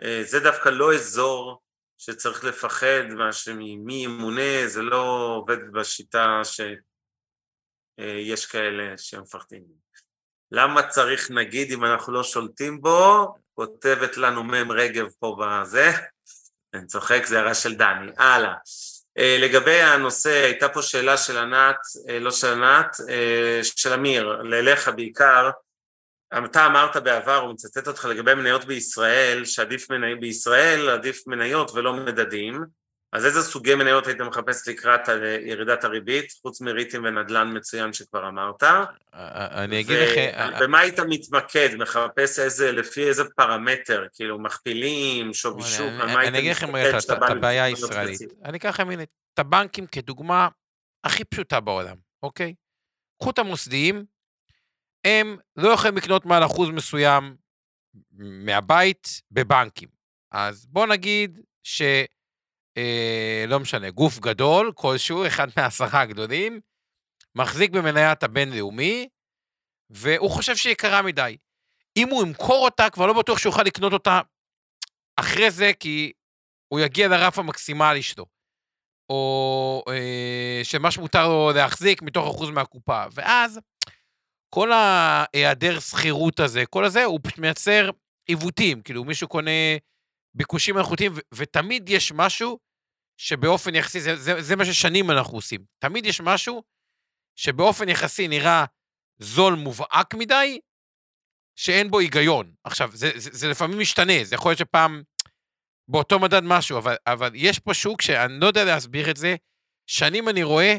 אה, 0.01 0.21
זה 0.23 0.39
דווקא 0.39 0.69
לא 0.69 0.95
אזור 0.95 1.61
שצריך 1.97 2.43
לפחד 2.43 3.03
מה 3.17 3.33
שממי 3.33 3.93
ימונה, 3.93 4.67
זה 4.67 4.81
לא 4.81 5.33
עובד 5.35 5.71
בשיטה 5.71 6.41
שיש 6.43 8.45
כאלה 8.45 8.97
שמפחדים. 8.97 9.63
למה 10.51 10.87
צריך 10.87 11.31
נגיד 11.31 11.71
אם 11.71 11.85
אנחנו 11.85 12.13
לא 12.13 12.23
שולטים 12.23 12.81
בו? 12.81 13.27
כותבת 13.53 14.17
לנו 14.17 14.43
מ' 14.43 14.71
רגב 14.71 15.07
פה 15.19 15.37
בזה. 15.39 15.89
אני 16.73 16.85
צוחק, 16.85 17.25
זה 17.25 17.37
הערה 17.37 17.53
של 17.53 17.75
דני. 17.75 18.11
הלאה. 18.17 18.53
אה, 19.17 19.37
לגבי 19.39 19.81
הנושא, 19.81 20.43
הייתה 20.43 20.69
פה 20.69 20.81
שאלה 20.81 21.17
של 21.17 21.37
ענת, 21.37 21.75
אה, 22.09 22.19
לא 22.19 22.31
של 22.31 22.47
ענת, 22.47 22.97
אה, 23.09 23.59
של 23.63 23.93
אמיר, 23.93 24.41
לאליך 24.43 24.91
בעיקר. 24.95 25.49
אתה 26.45 26.65
אמרת 26.65 26.97
בעבר, 26.97 27.35
הוא 27.35 27.53
מצטט 27.53 27.87
אותך 27.87 28.05
לגבי 28.05 28.33
מניות 28.33 28.65
בישראל, 28.65 29.45
שעדיף 29.45 29.89
מניות 29.91 30.19
בישראל, 30.19 30.89
עדיף 30.89 31.27
מניות 31.27 31.71
ולא 31.71 31.93
מדדים. 31.93 32.63
אז 33.13 33.25
איזה 33.25 33.43
סוגי 33.43 33.75
מניות 33.75 34.07
היית 34.07 34.21
מחפש 34.21 34.67
לקראת 34.67 35.07
ירידת 35.41 35.83
הריבית, 35.83 36.31
חוץ 36.41 36.61
מריטים 36.61 37.03
ונדל"ן 37.03 37.57
מצוין 37.57 37.93
שכבר 37.93 38.27
אמרת? 38.27 38.63
אני 39.13 39.79
אגיד 39.79 39.97
לך... 39.99 40.17
ובמה 40.57 40.79
היית 40.79 40.99
מתמקד? 40.99 41.75
מחפש 41.75 42.39
איזה, 42.39 42.71
לפי 42.71 43.07
איזה 43.07 43.23
פרמטר? 43.35 44.07
כאילו, 44.13 44.39
מכפילים, 44.39 45.33
שווי 45.33 45.63
שוק, 45.63 45.87
על 45.99 46.13
מה 46.13 46.19
היית 46.19 46.29
אני 46.29 46.39
אגיד 46.39 46.51
לכם 46.51 46.75
את 46.75 46.95
כשאתה 46.97 47.15
בא 47.15 47.27
הבעיה 47.27 47.63
הישראלית. 47.63 48.21
אני 48.45 48.57
אקח 48.57 48.69
לכם 48.69 49.01
את 49.01 49.09
הבנקים 49.37 49.87
כדוגמה 49.87 50.47
הכי 51.03 51.23
פשוטה 51.23 51.59
בעולם, 51.59 51.95
אוקיי? 52.23 52.53
קחו 53.21 53.29
את 53.29 53.39
המוסדיים, 53.39 54.05
הם 55.05 55.37
לא 55.55 55.69
יכולים 55.69 55.97
לקנות 55.97 56.25
מעל 56.25 56.45
אחוז 56.45 56.69
מסוים 56.69 57.35
מהבית 58.45 59.21
בבנקים. 59.31 59.89
אז 60.31 60.65
בוא 60.65 60.87
נגיד 60.87 61.39
ש... 61.63 61.81
אה, 62.79 63.45
לא 63.47 63.59
משנה, 63.59 63.89
גוף 63.89 64.19
גדול 64.19 64.71
כלשהו, 64.75 65.27
אחד 65.27 65.47
מהעשרה 65.57 66.01
הגדולים, 66.01 66.59
מחזיק 67.35 67.71
במניית 67.71 68.23
הבינלאומי, 68.23 69.07
והוא 69.89 70.31
חושב 70.31 70.55
שהיא 70.55 70.71
יקרה 70.71 71.01
מדי. 71.01 71.37
אם 71.97 72.09
הוא 72.09 72.23
ימכור 72.23 72.65
אותה, 72.65 72.89
כבר 72.89 73.05
לא 73.07 73.13
בטוח 73.13 73.37
שהוא 73.37 73.51
יוכל 73.51 73.63
לקנות 73.63 73.93
אותה 73.93 74.21
אחרי 75.19 75.51
זה, 75.51 75.71
כי 75.79 76.11
הוא 76.67 76.79
יגיע 76.79 77.07
לרף 77.07 77.39
המקסימלי 77.39 78.03
שלו. 78.03 78.25
או 79.09 79.83
אה, 79.89 80.59
שמה 80.63 80.91
שמותר 80.91 81.27
לו 81.27 81.51
להחזיק 81.55 82.01
מתוך 82.01 82.35
אחוז 82.35 82.49
מהקופה. 82.49 83.03
ואז 83.11 83.59
כל 84.49 84.71
ההיעדר 84.71 85.79
שכירות 85.79 86.39
הזה, 86.39 86.65
כל 86.65 86.85
הזה, 86.85 87.03
הוא 87.03 87.19
מייצר 87.37 87.89
עיוותים. 88.27 88.81
כאילו, 88.81 89.03
מישהו 89.03 89.27
קונה 89.27 89.51
ביקושים 90.33 90.77
איכותיים, 90.77 91.11
ותמיד 91.33 91.89
יש 91.89 92.11
משהו 92.11 92.59
שבאופן 93.19 93.75
יחסי, 93.75 94.01
זה, 94.01 94.15
זה, 94.15 94.41
זה 94.41 94.55
מה 94.55 94.65
ששנים 94.65 95.11
אנחנו 95.11 95.37
עושים. 95.37 95.65
תמיד 95.79 96.05
יש 96.05 96.21
משהו 96.21 96.63
שבאופן 97.35 97.89
יחסי 97.89 98.27
נראה 98.27 98.65
זול 99.19 99.53
מובהק 99.53 100.13
מדי, 100.13 100.59
שאין 101.55 101.91
בו 101.91 101.99
היגיון. 101.99 102.53
עכשיו, 102.63 102.89
זה, 102.93 103.11
זה, 103.15 103.29
זה 103.33 103.47
לפעמים 103.47 103.79
משתנה, 103.79 104.13
זה 104.23 104.35
יכול 104.35 104.49
להיות 104.49 104.59
שפעם 104.59 105.03
באותו 105.87 106.19
מדד 106.19 106.39
משהו, 106.43 106.77
אבל, 106.77 106.95
אבל 107.07 107.31
יש 107.33 107.59
פה 107.59 107.73
שוק 107.73 108.01
שאני 108.01 108.39
לא 108.39 108.47
יודע 108.47 108.63
להסביר 108.63 109.11
את 109.11 109.17
זה, 109.17 109.35
שנים 109.87 110.29
אני 110.29 110.43
רואה, 110.43 110.77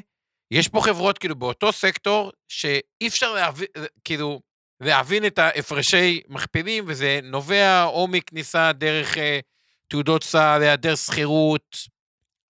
יש 0.50 0.68
פה 0.68 0.80
חברות 0.84 1.18
כאילו 1.18 1.34
באותו 1.34 1.72
סקטור, 1.72 2.32
שאי 2.48 3.06
אפשר 3.06 3.32
להבין, 3.34 3.68
כאילו, 4.04 4.40
להבין 4.80 5.26
את 5.26 5.38
ההפרשי 5.38 6.20
מכפילים, 6.28 6.84
וזה 6.86 7.20
נובע 7.22 7.84
או 7.84 8.08
מכניסה 8.08 8.72
דרך 8.72 9.18
אה, 9.18 9.40
תעודות 9.88 10.24
סל, 10.24 10.58
היעדר 10.62 10.94
סחירות, 10.94 11.76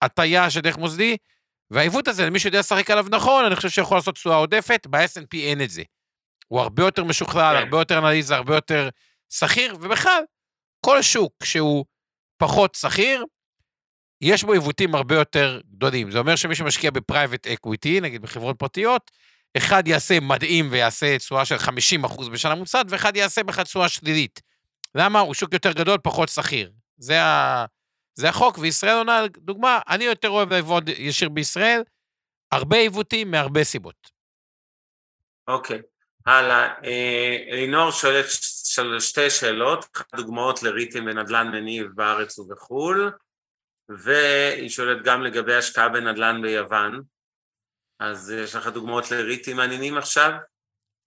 הטיה 0.03 0.51
של 0.51 0.61
דרך 0.61 0.79
מוסדי, 0.79 1.17
והעיוות 1.71 2.09
הזה, 2.09 2.27
למי 2.27 2.39
שיודע 2.39 2.59
לשחק 2.59 2.91
עליו 2.91 3.07
נכון, 3.11 3.45
אני 3.45 3.57
חושב 3.57 3.69
שיכול 3.69 3.97
לעשות 3.97 4.15
תשואה 4.15 4.37
עודפת, 4.37 4.87
ב-S&P 4.91 5.37
אין 5.37 5.63
את 5.63 5.71
זה. 5.71 5.83
הוא 6.49 6.61
הרבה 6.61 6.83
יותר 6.83 7.05
משוכלל, 7.05 7.57
כן. 7.57 7.63
הרבה 7.63 7.79
יותר 7.79 7.99
אנליזה, 7.99 8.37
הרבה 8.37 8.55
יותר 8.55 8.89
סחיר, 9.33 9.77
ובכלל, 9.81 10.23
כל 10.87 11.03
שוק 11.03 11.45
שהוא 11.45 11.85
פחות 12.39 12.75
סחיר, 12.75 13.25
יש 14.21 14.45
בו 14.45 14.53
עיוותים 14.53 14.95
הרבה 14.95 15.15
יותר 15.15 15.61
גדולים. 15.71 16.11
זה 16.11 16.19
אומר 16.19 16.37
שמי 16.37 16.55
שמשקיע 16.55 16.91
ב 16.91 16.98
private 16.98 17.47
equity, 17.47 18.01
נגיד 18.01 18.23
בחברות 18.23 18.59
פרטיות, 18.59 19.11
אחד 19.57 19.89
יעשה 19.89 20.21
מדהים 20.21 20.69
ויעשה 20.71 21.19
תשואה 21.19 21.45
של 21.45 21.57
50% 21.57 22.31
בשנה 22.31 22.55
ממוצעת, 22.55 22.87
ואחד 22.89 23.17
יעשה 23.17 23.43
בכלל 23.43 23.65
תשואה 23.65 23.89
שלילית. 23.89 24.41
למה? 24.95 25.21
הוא 25.21 25.35
שוק 25.35 25.53
יותר 25.53 25.73
גדול, 25.73 25.99
פחות 26.03 26.29
שכיר. 26.29 26.73
זה, 26.99 27.23
ה... 27.23 27.65
זה 28.15 28.29
החוק, 28.29 28.59
וישראל 28.59 28.97
עונה, 28.97 29.27
דוגמה, 29.39 29.81
אני 29.89 30.05
יותר 30.05 30.29
אוהב 30.29 30.53
לעבוד 30.53 30.89
ישיר 30.89 31.29
בישראל, 31.29 31.83
הרבה 32.53 32.77
עיוותים 32.77 33.31
מהרבה 33.31 33.65
סיבות. 33.65 34.11
אוקיי. 35.49 35.83
הלאה, 36.27 36.75
אה, 36.85 37.37
אלינור 37.51 37.91
שואלת 37.91 38.27
שתי 38.99 39.31
שאלות, 39.31 39.87
דוגמאות 40.17 40.63
לריטים 40.63 41.07
ונדל"ן 41.07 41.49
מניב 41.49 41.87
בארץ 41.95 42.39
ובחו"ל, 42.39 43.13
והיא 43.89 44.69
שואלת 44.69 45.05
גם 45.05 45.23
לגבי 45.23 45.55
השקעה 45.55 45.89
בנדל"ן 45.89 46.43
ביוון, 46.43 47.03
אז 47.99 48.31
יש 48.31 48.55
לך 48.55 48.67
דוגמאות 48.67 49.11
לריטים 49.11 49.57
מעניינים 49.57 49.99
עכשיו? 49.99 50.31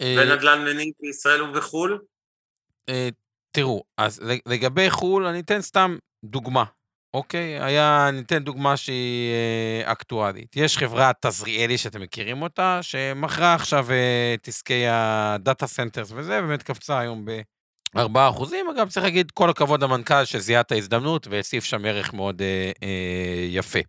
אה, 0.01 0.15
ונדל"ן 0.17 0.65
מניב 0.65 0.93
בישראל 0.99 1.41
ובחו"ל? 1.41 1.99
אה, 2.89 3.09
תראו, 3.51 3.83
אז 3.97 4.21
לגבי 4.45 4.89
חו"ל, 4.89 5.25
אני 5.25 5.39
אתן 5.39 5.61
סתם 5.61 5.97
דוגמה. 6.23 6.63
אוקיי, 7.14 7.64
היה, 7.64 8.09
ניתן 8.14 8.43
דוגמה 8.43 8.78
שהיא 8.78 9.32
אה, 9.86 9.91
אקטואלית. 9.91 10.55
יש 10.55 10.78
חברה 10.78 11.11
עזריאלי 11.21 11.77
שאתם 11.78 12.01
מכירים 12.01 12.41
אותה, 12.41 12.80
שמכרה 12.82 13.53
עכשיו 13.53 13.91
אה, 13.91 14.34
את 14.34 14.47
עסקי 14.47 14.84
ה 14.88 15.03
data 15.03 15.67
centers 15.67 16.11
וזה, 16.16 16.41
באמת 16.41 16.64
קפצה 16.64 16.99
היום 16.99 17.26
ב-4 17.26 18.30
אחוזים. 18.30 18.70
אגב, 18.70 18.89
צריך 18.89 19.03
להגיד 19.03 19.32
כל 19.32 19.49
הכבוד 19.49 19.84
למנכ"ל 19.84 20.26
שזיהה 20.26 20.61
את 20.61 20.72
ההזדמנות 20.72 21.28
והוסיף 21.28 21.64
שם 21.64 21.86
ערך 21.86 22.14
מאוד 22.14 22.41
אה, 22.41 22.72
אה, 22.84 23.47
יפה. 23.49 23.80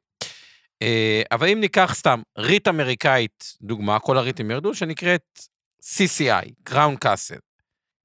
אה, 0.83 1.22
אבל 1.33 1.49
אם 1.49 1.61
ניקח 1.61 1.95
סתם 1.95 2.22
REIT 2.38 2.68
אמריקאית, 2.68 3.57
דוגמה, 3.62 3.99
כל 3.99 4.18
הריטים 4.18 4.51
ירדו, 4.51 4.75
שנקראת 4.75 5.41
CCI, 5.83 6.70
Crown 6.70 7.05
Castle. 7.05 7.41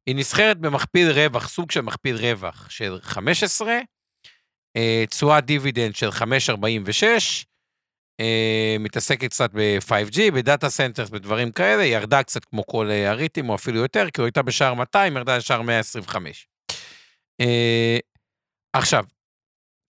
היא 0.08 0.16
נסחרת 0.16 0.58
במכפיל 0.58 1.12
רווח, 1.12 1.50
סוג 1.50 1.72
של 1.72 1.82
מכפיל 1.82 2.16
רווח 2.16 2.70
של 2.70 3.00
15, 3.02 3.72
אה, 3.72 3.80
תשואת 5.10 5.46
דיבידנד 5.46 5.96
של 5.96 6.10
5.46, 6.10 7.04
אה, 8.20 8.76
מתעסקת 8.80 9.30
קצת 9.30 9.50
ב-5G, 9.54 10.32
ב 10.34 10.41
data 10.41 10.70
centers, 10.70 11.10
בדברים 11.10 11.52
כאלה, 11.52 11.84
ירדה 11.84 12.24
קצת 12.24 12.46
כמו 12.46 12.66
כל 12.66 12.90
אה, 12.92 13.10
הריטים, 13.10 13.50
או 13.50 13.56
אפילו 13.56 13.80
יותר, 13.80 14.10
כי 14.14 14.22
הוא 14.22 14.26
הייתה 14.26 14.42
בשער 14.42 14.74
200, 14.74 15.18
ירדה 15.18 15.38
לשער 15.38 15.62
125. 15.62 16.48
עכשיו, 18.74 19.04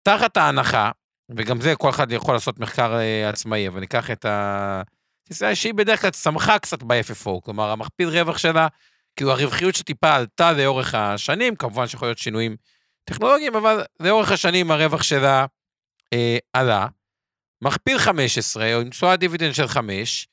תחת 0.02 0.36
ההנחה, 0.36 0.90
וגם 1.36 1.60
זה 1.60 1.76
כל 1.76 1.90
אחד 1.90 2.12
יכול 2.12 2.34
לעשות 2.34 2.58
מחקר 2.58 2.98
עצמאי, 3.28 3.68
אבל 3.68 3.80
ניקח 3.80 4.10
את 4.10 4.24
ה... 4.24 4.82
תסתכל 5.28 5.54
שהיא 5.54 5.74
בדרך 5.74 6.00
כלל 6.00 6.10
צמחה 6.10 6.58
קצת 6.58 6.82
ב-FFO, 6.82 7.40
כלומר, 7.44 7.70
המכפיל 7.70 8.08
רווח 8.08 8.38
שלה, 8.38 8.68
כאילו 9.16 9.32
הרווחיות 9.32 9.74
שטיפה 9.74 10.14
עלתה 10.14 10.52
לאורך 10.52 10.94
השנים, 10.94 11.56
כמובן 11.56 11.86
שיכול 11.86 12.08
להיות 12.08 12.18
שינויים 12.18 12.56
טכנולוגיים, 13.04 13.56
אבל 13.56 13.82
לאורך 14.00 14.32
השנים 14.32 14.70
הרווח 14.70 15.02
שלה 15.02 15.46
אה, 16.12 16.38
עלה. 16.52 16.86
מכפיל 17.62 17.98
15, 17.98 18.74
או 18.74 18.80
עם 18.80 18.90
תשואת 18.90 19.20
דיבידנד 19.20 19.54
של 19.54 19.68
5, 19.68 20.28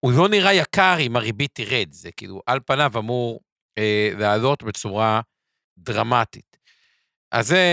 הוא 0.00 0.12
לא 0.12 0.28
נראה 0.28 0.52
יקר 0.52 0.96
אם 1.00 1.16
הריבית 1.16 1.50
תרד, 1.54 1.92
זה 1.92 2.12
כאילו 2.12 2.42
על 2.46 2.60
פניו 2.66 2.92
אמור 2.98 3.40
אה, 3.78 4.10
לעלות 4.18 4.62
בצורה 4.62 5.20
דרמטית. 5.78 6.56
אז 7.32 7.48
זה 7.48 7.66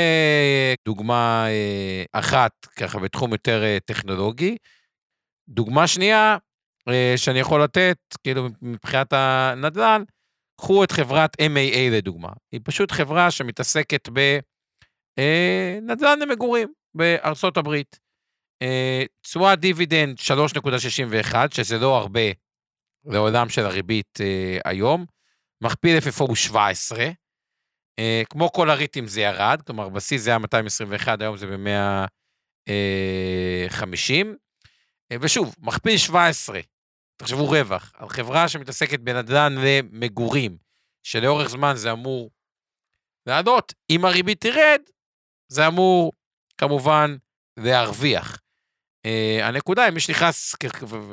דוגמה 0.85 1.45
אה, 1.47 2.03
אחת, 2.11 2.51
ככה, 2.75 2.99
בתחום 2.99 3.31
יותר 3.31 3.63
אה, 3.63 3.77
טכנולוגי. 3.85 4.57
דוגמה 5.49 5.87
שנייה 5.87 6.37
אה, 6.89 7.13
שאני 7.17 7.39
יכול 7.39 7.63
לתת, 7.63 7.97
כאילו, 8.23 8.47
מבחינת 8.61 9.13
הנדל"ן, 9.13 10.03
קחו 10.61 10.83
את 10.83 10.91
חברת 10.91 11.41
MAA 11.41 11.91
לדוגמה, 11.91 12.29
היא 12.51 12.61
פשוט 12.63 12.91
חברה 12.91 13.31
שמתעסקת 13.31 14.09
בנדל"ן 14.09 16.21
אה, 16.21 16.25
למגורים 16.25 16.73
בארצות 16.95 17.57
הברית. 17.57 17.99
אה, 18.61 19.03
תשואת 19.21 19.59
דיבידנד 19.59 20.19
3.61, 20.19 21.35
שזה 21.51 21.77
לא 21.77 21.97
הרבה 21.97 22.21
לעולם 23.05 23.49
של 23.49 23.65
הריבית 23.65 24.19
אה, 24.21 24.57
היום, 24.65 25.05
מכפיל 25.61 25.97
FFO 25.97 26.23
הוא 26.27 26.35
17, 26.35 27.05
כמו 28.29 28.51
כל 28.51 28.69
הריטים 28.69 29.07
זה 29.07 29.21
ירד, 29.21 29.61
כלומר 29.65 29.89
בסיס 29.89 30.21
זה 30.21 30.29
היה 30.29 30.39
221, 30.39 31.21
היום 31.21 31.37
זה 31.37 31.47
ב-150, 31.47 34.25
ושוב, 35.21 35.55
מכפיל 35.59 35.97
17, 35.97 36.59
תחשבו 37.19 37.49
רווח, 37.49 37.91
על 37.97 38.09
חברה 38.09 38.47
שמתעסקת 38.47 38.99
בנדל"ן 38.99 39.55
למגורים, 39.57 40.57
שלאורך 41.03 41.49
זמן 41.49 41.73
זה 41.75 41.91
אמור 41.91 42.31
לעלות, 43.25 43.73
אם 43.89 44.05
הריבית 44.05 44.41
תרד, 44.41 44.81
זה 45.47 45.67
אמור 45.67 46.11
כמובן 46.57 47.15
להרוויח. 47.57 48.39
Uh, 49.07 49.43
הנקודה, 49.43 49.87
אם 49.87 49.93
מי 49.93 49.99
שנכנס, 49.99 50.55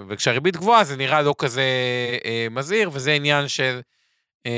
וכשהריבית 0.09 0.57
גבוהה 0.57 0.85
זה 0.85 0.97
נראה 0.97 1.23
לא 1.23 1.35
כזה 1.39 1.65
uh, 2.23 2.51
מזהיר, 2.51 2.91
וזה 2.93 3.13
עניין 3.13 3.49
של 3.49 3.81
uh, 4.49 4.51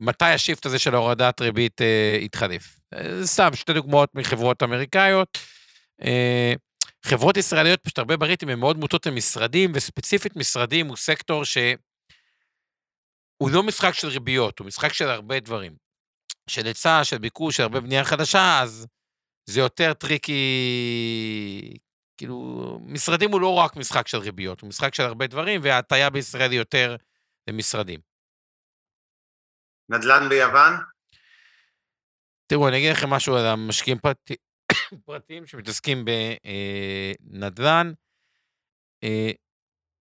מתי 0.00 0.24
ה 0.24 0.31
shift 0.31 0.66
הזה 0.66 0.78
של 0.78 0.94
הורדת 0.94 1.40
ריבית 1.40 1.80
uh, 1.80 2.24
יתחלף. 2.24 2.80
Uh, 2.94 2.98
סתם, 3.24 3.50
שתי 3.54 3.72
דוגמאות 3.72 4.14
מחברות 4.14 4.62
אמריקאיות. 4.62 5.38
Uh, 6.02 6.06
חברות 7.06 7.36
ישראליות, 7.36 7.80
פשוט 7.80 7.98
הרבה 7.98 8.16
ריטים, 8.16 8.48
הן 8.48 8.58
מאוד 8.58 8.76
מוטות 8.76 9.06
למשרדים, 9.06 9.72
וספציפית 9.74 10.36
משרדים 10.36 10.86
הוא 10.86 10.96
סקטור 10.96 11.44
שהוא 11.44 11.76
לא 13.50 13.62
משחק 13.62 13.94
של 13.94 14.08
ריביות, 14.08 14.58
הוא 14.58 14.66
משחק 14.66 14.92
של 14.92 15.08
הרבה 15.08 15.40
דברים. 15.40 15.86
של 16.50 16.66
היצע, 16.66 17.04
של 17.04 17.18
ביקוש, 17.18 17.56
של 17.56 17.62
הרבה 17.62 17.80
בנייה 17.80 18.04
חדשה, 18.04 18.60
אז 18.62 18.86
זה 19.46 19.60
יותר 19.60 19.94
tricky, 19.94 20.40
כאילו, 22.16 22.78
משרדים 22.82 23.32
הוא 23.32 23.40
לא 23.40 23.54
רק 23.54 23.76
משחק 23.76 24.08
של 24.08 24.18
ריביות, 24.18 24.60
הוא 24.60 24.68
משחק 24.68 24.94
של 24.94 25.02
הרבה 25.02 25.26
דברים, 25.26 25.60
וההטייה 25.64 26.10
בישראל 26.10 26.50
היא 26.50 26.58
יותר 26.58 26.96
למשרדים. 27.48 28.00
נדל"ן 29.88 30.28
ביוון? 30.28 30.72
תראו, 32.46 32.68
אני 32.68 32.78
אגיד 32.78 32.90
לכם 32.92 33.10
משהו 33.10 33.36
על 33.36 33.46
המשקיעים 33.46 33.98
פרטיים. 33.98 34.45
פרטיים 35.04 35.46
שמתעסקים 35.46 36.04
בנדל"ן. 37.20 37.92
אה, 39.04 39.30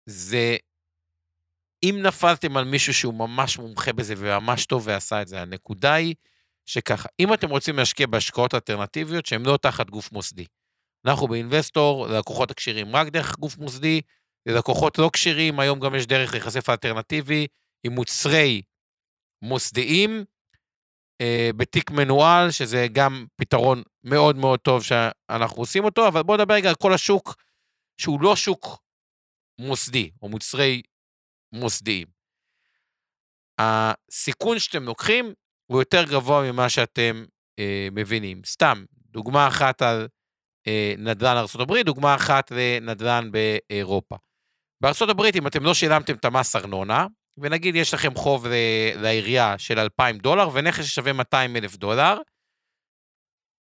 זה, 0.06 0.58
אם 1.84 2.00
נפלתם 2.02 2.58
על 2.58 2.66
מישהו 2.66 2.94
שהוא 2.94 3.14
ממש 3.14 3.58
מומחה 3.58 3.94
בזה 3.94 4.14
וממש 4.18 4.66
טוב 4.66 4.88
ועשה 4.88 5.22
את 5.22 5.28
זה, 5.28 5.42
הנקודה 5.42 5.94
היא 5.94 6.16
שככה, 6.66 7.10
אם 7.20 7.34
אתם 7.34 7.50
רוצים 7.50 7.78
להשקיע 7.78 8.08
בהשקעות 8.08 8.54
אלטרנטיביות 8.54 9.26
שהן 9.26 9.46
לא 9.46 9.58
תחת 9.62 9.90
גוף 9.90 10.12
מוסדי, 10.12 10.46
אנחנו 11.06 11.28
באינבסטור, 11.28 12.08
ללקוחות 12.08 12.52
הכשירים 12.52 12.96
רק 12.96 13.08
דרך 13.08 13.36
גוף 13.40 13.58
מוסדי, 13.58 14.02
ללקוחות 14.46 14.98
לא 14.98 15.10
כשירים, 15.14 15.60
היום 15.60 15.80
גם 15.80 15.96
יש 15.96 16.06
דרך 16.08 16.34
להיחשף 16.34 16.70
אלטרנטיבי 16.70 17.48
עם 17.84 17.94
מוצרי 17.94 18.62
מוסדיים 19.42 20.26
בתיק 21.58 21.92
מנוהל, 21.92 22.52
שזה 22.52 22.88
גם 22.92 23.26
פתרון 23.36 23.84
מאוד 24.04 24.36
מאוד 24.36 24.60
טוב 24.60 24.84
שאנחנו 24.84 25.62
עושים 25.62 25.86
אותו, 25.86 26.08
אבל 26.08 26.24
בואו 26.24 26.38
נדבר 26.38 26.54
רגע 26.54 26.70
על 26.70 26.76
כל 26.76 26.94
השוק 26.94 27.36
שהוא 28.02 28.22
לא 28.22 28.36
שוק 28.36 28.84
מוסדי, 29.60 30.12
או 30.22 30.30
מוצרי 30.30 30.82
מוסדיים. 31.52 32.08
הסיכון 33.60 34.60
שאתם 34.60 34.84
לוקחים 34.84 35.34
הוא 35.66 35.82
יותר 35.82 36.04
גבוה 36.04 36.52
ממה 36.52 36.70
שאתם 36.70 37.26
אה, 37.60 37.88
מבינים. 37.92 38.42
סתם, 38.46 38.86
דוגמה 39.12 39.48
אחת 39.48 39.82
על 39.82 40.08
אה, 40.68 40.94
נדל"ן 40.98 41.38
ארה"ב, 41.38 41.78
דוגמה 41.86 42.16
אחת 42.16 42.52
לנדל"ן 42.52 43.30
באירופה. 43.32 44.16
בארה"ב, 44.82 45.22
אם 45.36 45.48
אתם 45.48 45.64
לא 45.64 45.74
שילמתם 45.74 46.16
את 46.16 46.26
המס 46.26 46.56
ארנונה, 46.56 47.08
ונגיד 47.38 47.76
יש 47.76 47.94
לכם 47.94 48.16
חוב 48.16 48.46
לעירייה 48.96 49.58
של 49.58 49.80
2,000 49.80 50.18
דולר, 50.18 50.50
ונכס 50.54 50.86
ששווה 50.86 51.14
200 51.14 51.56
אלף 51.56 51.76
דולר, 51.76 52.18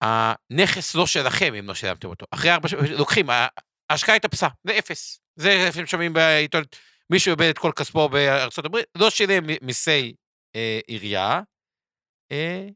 הנכס 0.02 0.96
לא 0.96 1.08
שלכם 1.08 1.54
אם 1.54 1.68
לא 1.68 1.76
שילמתם 1.76 2.08
אותו. 2.08 2.26
אחרי 2.32 2.52
ארבע 2.52 2.68
שנים, 2.68 2.84
לוקחים, 2.86 3.28
ההשקעה 3.90 4.16
התאפסה, 4.16 4.48
זה 4.64 4.78
אפס. 4.80 5.22
זה 5.36 5.50
איפה 5.50 5.80
שומעים 5.86 6.14
בעיתון, 6.14 6.64
מישהו 7.10 7.32
איבד 7.32 7.50
את 7.50 7.58
כל 7.58 7.72
כספו 7.76 8.10
בארצות 8.10 8.66
הברית, 8.66 8.86
לא 8.96 9.10
שילם 9.10 9.44
מיסי 9.62 10.16
אה, 10.56 10.80
עירייה, 10.88 11.42
אה, 12.32 12.68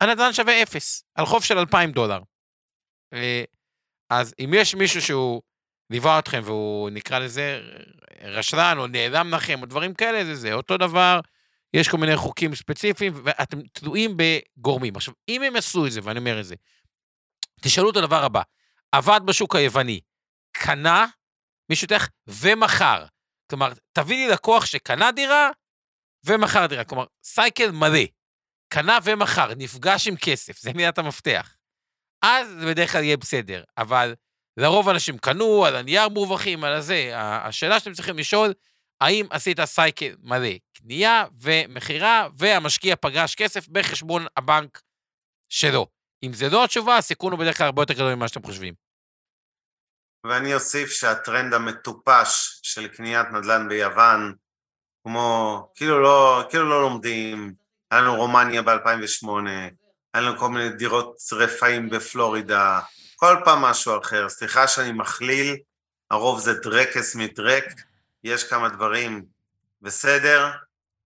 הנדל"ן 0.00 0.32
שווה 0.32 0.62
אפס, 0.62 1.04
על 1.14 1.26
חוב 1.26 1.44
של 1.44 1.58
2,000 1.58 1.92
דולר. 1.92 2.18
אה, 3.12 3.44
אז 4.10 4.34
אם 4.38 4.50
יש 4.54 4.74
מישהו 4.74 5.02
שהוא 5.02 5.42
ליווה 5.92 6.18
אתכם 6.18 6.40
והוא 6.44 6.90
נקרא 6.90 7.18
לזה 7.18 7.60
רשלן 8.22 8.78
או 8.78 8.86
נעלם 8.86 9.34
לכם 9.34 9.60
או 9.60 9.66
דברים 9.66 9.94
כאלה, 9.94 10.24
זה 10.24 10.34
זה. 10.34 10.52
אותו 10.52 10.76
דבר, 10.76 11.20
יש 11.74 11.88
כל 11.88 11.96
מיני 11.96 12.16
חוקים 12.16 12.54
ספציפיים 12.54 13.12
ואתם 13.24 13.60
תלויים 13.72 14.16
בגורמים. 14.16 14.96
עכשיו, 14.96 15.14
אם 15.28 15.42
הם 15.42 15.56
עשו 15.56 15.86
את 15.86 15.92
זה, 15.92 16.00
ואני 16.02 16.18
אומר 16.18 16.40
את 16.40 16.44
זה, 16.44 16.54
תשאלו 17.60 17.90
את 17.90 17.96
הדבר 17.96 18.24
הבא, 18.24 18.42
עבד 18.92 19.20
בשוק 19.24 19.56
היווני, 19.56 20.00
קנה 20.52 21.06
מישהו 21.70 21.88
תלך 21.88 22.08
ומכר. 22.26 23.06
כלומר, 23.50 23.72
תביא 23.92 24.26
לי 24.26 24.32
לקוח 24.32 24.66
שקנה 24.66 25.12
דירה 25.12 25.50
ומכר 26.24 26.66
דירה. 26.66 26.84
כלומר, 26.84 27.04
סייקל 27.24 27.70
מלא. 27.70 28.04
קנה 28.68 28.98
ומכר, 29.04 29.54
נפגש 29.56 30.08
עם 30.08 30.16
כסף, 30.16 30.58
זה 30.58 30.72
מילת 30.72 30.98
המפתח. 30.98 31.56
אז 32.22 32.48
זה 32.48 32.66
בדרך 32.66 32.92
כלל 32.92 33.02
יהיה 33.02 33.16
בסדר, 33.16 33.64
אבל 33.78 34.14
לרוב 34.56 34.88
אנשים 34.88 35.18
קנו, 35.18 35.64
על 35.64 35.76
הנייר 35.76 36.08
מורווחים, 36.08 36.64
על 36.64 36.72
הזה. 36.72 37.10
השאלה 37.14 37.80
שאתם 37.80 37.92
צריכים 37.92 38.18
לשאול, 38.18 38.54
האם 39.00 39.26
עשית 39.30 39.64
סייקל 39.64 40.14
מלא, 40.22 40.48
קנייה 40.72 41.24
ומכירה, 41.40 42.28
והמשקיע 42.34 42.96
פגש 42.96 43.34
כסף 43.34 43.68
בחשבון 43.68 44.26
הבנק 44.36 44.82
שלו. 45.48 45.86
אם 46.22 46.32
זה 46.32 46.48
לא 46.48 46.64
התשובה, 46.64 46.96
הסיכון 46.96 47.32
הוא 47.32 47.40
בדרך 47.40 47.58
כלל 47.58 47.66
הרבה 47.66 47.82
יותר 47.82 47.94
גדול 47.94 48.14
ממה 48.14 48.28
שאתם 48.28 48.42
חושבים. 48.42 48.74
ואני 50.26 50.54
אוסיף 50.54 50.90
שהטרנד 50.90 51.54
המטופש 51.54 52.60
של 52.62 52.88
קניית 52.88 53.26
נדל"ן 53.32 53.68
ביוון, 53.68 54.34
כמו, 55.04 55.58
כאילו 55.74 56.02
לא, 56.02 56.44
כאילו 56.50 56.68
לא 56.68 56.82
לומדים, 56.82 57.54
היה 57.90 58.00
לנו 58.00 58.16
רומניה 58.16 58.62
ב-2008, 58.62 59.28
היה 60.14 60.22
לנו 60.22 60.38
כל 60.38 60.48
מיני 60.48 60.70
דירות 60.70 61.16
רפאים 61.32 61.90
בפלורידה, 61.90 62.80
כל 63.24 63.36
פעם 63.44 63.62
משהו 63.62 64.00
אחר. 64.00 64.28
סליחה 64.28 64.68
שאני 64.68 64.92
מכליל, 64.92 65.56
הרוב 66.10 66.40
זה 66.40 66.54
דרקס 66.54 67.14
מדרק, 67.14 67.64
יש 68.24 68.44
כמה 68.44 68.68
דברים 68.68 69.24
בסדר, 69.82 70.50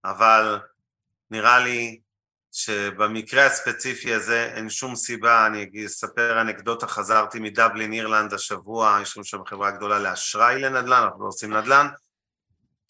אבל 0.05 0.59
נראה 1.31 1.59
לי 1.59 2.01
שבמקרה 2.53 3.47
הספציפי 3.47 4.15
הזה 4.15 4.53
אין 4.55 4.71
שום 4.71 4.97
סיבה, 4.97 5.47
אני 5.47 5.87
אספר 5.87 6.41
אנקדוטה, 6.41 6.87
חזרתי 6.87 7.41
מדבלין, 7.41 7.93
אירלנד 7.93 8.35
השבוע, 8.35 8.99
יש 9.03 9.17
לנו 9.17 9.25
שם 9.25 9.45
חברה 9.47 9.71
גדולה 9.71 9.99
לאשראי 9.99 10.61
לנדל"ן, 10.61 11.03
אנחנו 11.03 11.23
לא 11.23 11.29
עושים 11.29 11.53
נדל"ן, 11.53 11.87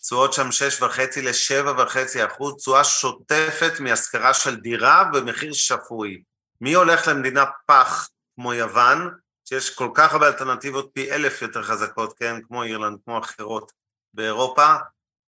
תשואות 0.02 0.32
שם 0.32 0.52
שש 0.52 0.82
וחצי 0.82 1.22
לשבע 1.22 1.82
וחצי 1.82 2.24
אחוז, 2.24 2.54
תשואה 2.56 2.84
שוטפת 2.84 3.80
מהשכרה 3.80 4.34
של 4.34 4.56
דירה 4.56 5.04
במחיר 5.04 5.52
שפוי. 5.52 6.22
מי 6.60 6.74
הולך 6.74 7.08
למדינה 7.08 7.44
פח 7.66 8.08
כמו 8.36 8.54
יוון, 8.54 9.10
שיש 9.48 9.74
כל 9.74 9.90
כך 9.94 10.12
הרבה 10.12 10.26
אלטרנטיבות 10.26 10.90
פי 10.92 11.12
אלף 11.12 11.42
יותר 11.42 11.62
חזקות, 11.62 12.18
כן, 12.18 12.42
כמו 12.42 12.62
אירלנד, 12.62 12.98
כמו 13.04 13.18
אחרות 13.18 13.72
באירופה, 14.14 14.74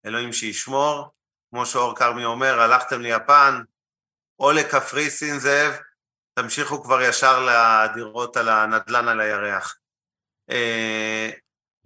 אלוהים 0.07 0.33
שישמור, 0.33 1.11
כמו 1.51 1.67
שאור 1.67 1.97
כרמי 1.97 2.25
אומר, 2.25 2.61
הלכתם 2.61 3.01
ליפן, 3.01 3.63
או 4.39 4.53
לקפריסין 4.53 5.39
זאב, 5.39 5.73
תמשיכו 6.39 6.83
כבר 6.83 7.03
ישר 7.03 7.47
לדירות 7.49 8.37
על 8.37 8.49
הנדלן 8.49 9.09
על 9.09 9.21
הירח. 9.21 9.77
אה, 10.51 11.31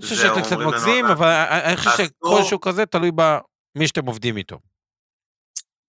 אני 0.01 0.09
חושב 0.09 0.17
שאתם 0.17 0.43
קצת 0.43 0.57
מגזים, 0.57 1.07
אבל 1.07 1.29
אני 1.65 1.77
חושב 1.77 1.91
שכל 2.05 2.43
שוק 2.43 2.69
כזה 2.69 2.87
תלוי 2.87 3.11
במי 3.15 3.87
שאתם 3.87 4.07
עובדים 4.07 4.37
איתו. 4.37 4.59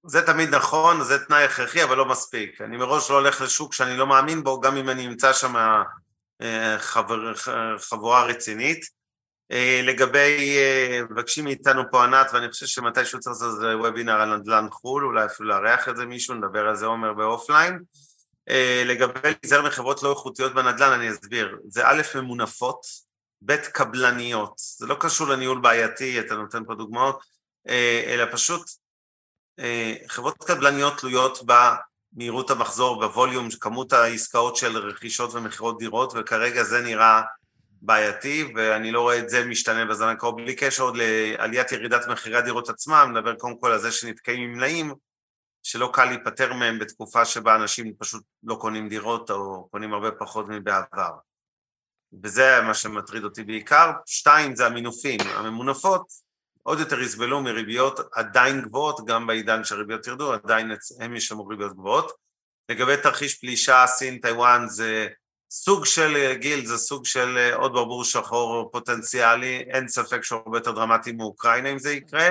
זה 0.06 0.22
תמיד 0.22 0.56
נכון, 0.56 1.04
זה 1.04 1.26
תנאי 1.26 1.44
הכרחי, 1.44 1.84
אבל 1.84 1.98
לא 1.98 2.06
מספיק. 2.06 2.62
אני 2.62 2.78
מראש 2.78 3.10
לא 3.10 3.16
הולך 3.16 3.42
לשוק 3.42 3.74
שאני 3.74 3.98
לא 3.98 4.08
מאמין 4.08 4.44
בו, 4.44 4.62
גם 4.62 4.78
אם 4.78 4.90
אני 4.90 5.08
אמצא 5.08 5.34
שם 5.34 5.56
אה, 6.42 6.80
חבר, 6.80 7.34
חבורה 7.78 8.24
רצינית. 8.24 8.86
אה, 9.52 9.82
לגבי, 9.84 10.58
אה, 10.58 11.02
מבקשים 11.10 11.44
מאיתנו 11.44 11.84
פה 11.92 12.04
ענת, 12.04 12.28
ואני 12.34 12.52
חושב 12.52 12.66
שמתישהו 12.66 13.20
צריך 13.20 13.36
לעשות 13.36 13.56
איזה 13.56 13.78
וובינר 13.78 14.22
על 14.22 14.38
נדל"ן 14.38 14.68
חו"ל, 14.72 15.06
אולי 15.06 15.26
אפילו 15.26 15.50
לארח 15.50 15.90
את 15.90 15.98
זה 15.98 16.06
מישהו, 16.06 16.36
נדבר 16.36 16.68
על 16.68 16.76
זה 16.76 16.86
עומר 16.86 17.14
באופליין. 17.14 17.80
לגבי 18.86 19.20
להיזהר 19.24 19.62
מחברות 19.62 20.04
לא 20.04 20.10
איכותיות 20.10 20.54
בנדל"ן, 20.54 20.92
אני 20.92 21.12
אסביר. 21.12 21.58
זה 21.68 21.88
א', 21.88 22.02
ממונפות, 22.16 22.86
ב', 23.46 23.56
קבלניות. 23.56 24.54
זה 24.58 24.86
לא 24.88 24.96
קשור 25.00 25.28
לניהול 25.28 25.60
בעייתי, 25.60 26.20
אתה 26.20 26.36
נותן 26.36 26.64
פה 26.66 26.76
דוגמאות, 26.76 27.24
אלא 28.08 28.26
פשוט 28.32 28.62
חברות 30.08 30.44
קבלניות 30.44 30.98
תלויות 30.98 31.40
במהירות 31.46 32.52
המחזור, 32.52 33.00
בווליום, 33.00 33.48
כמות 33.60 33.94
העסקאות 33.94 34.56
של 34.56 34.78
רכישות 34.78 35.34
ומכירות 35.34 35.80
דירות, 35.80 36.14
וכרגע 36.16 36.64
זה 36.64 36.82
נראה 36.82 37.22
בעייתי, 37.82 38.54
ואני 38.56 38.92
לא 38.92 39.02
רואה 39.02 39.20
את 39.20 39.30
זה 39.30 39.46
משתנה 39.46 39.86
בזמן 39.86 40.08
הקרוב, 40.08 40.36
בלי 40.36 40.56
קשר 40.56 40.84
עוד 40.84 40.98
לעליית 40.98 41.72
ירידת 41.72 42.08
מחירי 42.08 42.38
הדירות 42.38 42.70
עצמם, 42.70 43.14
נדבר 43.14 43.36
קודם 43.36 43.60
כל 43.60 43.72
על 43.72 43.80
זה 43.80 43.92
שנתקעים 43.92 44.44
עם 44.44 44.54
מלאים, 44.54 44.94
שלא 45.64 45.90
קל 45.94 46.06
להיפטר 46.06 46.54
מהם 46.54 46.80
בתקופה 46.80 47.26
שבה 47.26 47.56
אנשים 47.56 47.94
פשוט 47.98 48.24
לא 48.44 48.56
קונים 48.56 48.90
דירות 48.90 49.32
או 49.32 49.68
קונים 49.72 49.94
הרבה 49.94 50.12
פחות 50.12 50.46
מבעבר. 50.50 51.12
וזה 52.24 52.62
מה 52.62 52.74
שמטריד 52.74 53.24
אותי 53.24 53.44
בעיקר. 53.44 53.92
שתיים, 54.06 54.56
זה 54.56 54.66
המינופים. 54.66 55.20
הממונפות 55.36 56.04
עוד 56.64 56.80
יותר 56.80 57.00
יסבלו 57.00 57.42
מריביות 57.42 58.00
עדיין 58.14 58.62
גבוהות, 58.62 59.06
גם 59.06 59.28
בעידן 59.28 59.64
שהריביות 59.64 60.08
ירדו, 60.08 60.34
עדיין 60.34 60.72
הם 61.00 61.16
ישלמו 61.16 61.48
ריביות 61.48 61.74
גבוהות. 61.74 62.12
לגבי 62.70 62.98
תרחיש 62.98 63.40
פלישה, 63.40 63.86
סין, 63.88 64.18
טיוואן, 64.18 64.68
זה 64.68 65.08
סוג 65.52 65.86
של 65.86 66.34
גיל, 66.34 66.66
זה 66.66 66.78
סוג 66.78 67.06
של 67.06 67.52
עוד 67.54 67.74
ברבור 67.74 68.04
שחור 68.04 68.70
פוטנציאלי, 68.72 69.58
אין 69.58 69.88
ספק 69.88 70.24
שהוא 70.24 70.42
הרבה 70.46 70.58
יותר 70.58 70.72
דרמטי 70.72 71.12
מאוקראינה 71.12 71.70
אם 71.70 71.80
זה 71.80 71.92
יקרה. 71.92 72.30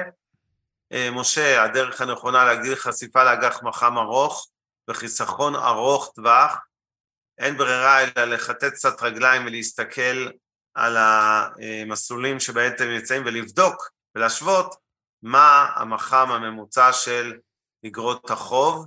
אה, 0.93 1.11
משה, 1.11 1.65
הדרך 1.65 2.01
הנכונה 2.01 2.45
להגדיל 2.45 2.75
חשיפה 2.75 3.25
לאג"ח 3.25 3.63
מח"מ 3.63 3.99
ארוך 3.99 4.49
וחיסכון 4.89 5.55
ארוך 5.55 6.13
טווח, 6.15 6.59
אין 7.39 7.57
ברירה 7.57 8.03
אלא 8.03 8.25
לחטט 8.25 8.73
קצת 8.73 9.03
רגליים 9.03 9.47
ולהסתכל 9.47 10.29
על 10.75 10.97
המסלולים 10.99 12.37
אתם 12.67 12.85
נמצאים 12.85 13.23
ולבדוק 13.27 13.91
ולהשוות 14.15 14.75
מה 15.23 15.67
המח"מ 15.75 16.33
הממוצע 16.33 16.93
של 16.93 17.33
אגרות 17.87 18.31
החוב. 18.31 18.87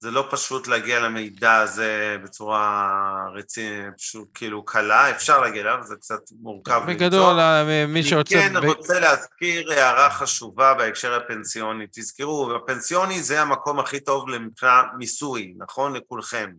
זה 0.00 0.10
לא 0.10 0.28
פשוט 0.30 0.66
להגיע 0.66 1.00
למידע 1.00 1.54
הזה 1.54 2.16
בצורה 2.24 2.88
רצינית, 3.34 3.94
פשוט 3.96 4.28
כאילו 4.34 4.64
קלה, 4.64 5.10
אפשר 5.10 5.40
להגיע 5.40 5.62
אליו, 5.62 5.78
זה 5.82 5.96
קצת 5.96 6.20
מורכב 6.40 6.82
בגדול, 6.88 7.40
אה, 7.40 7.86
מי 7.88 8.02
שרוצה... 8.02 8.46
אני 8.46 8.60
כן 8.60 8.66
רוצה 8.66 9.00
להזכיר 9.00 9.72
הערה 9.72 10.10
חשובה 10.10 10.74
בהקשר 10.74 11.14
הפנסיוני. 11.14 11.86
תזכרו, 11.92 12.52
הפנסיוני 12.56 13.22
זה 13.22 13.42
המקום 13.42 13.80
הכי 13.80 14.00
טוב 14.00 14.30
מבחינה 14.38 14.82
מיסוי, 14.98 15.54
נכון? 15.58 15.96
לכולכם. 15.96 16.50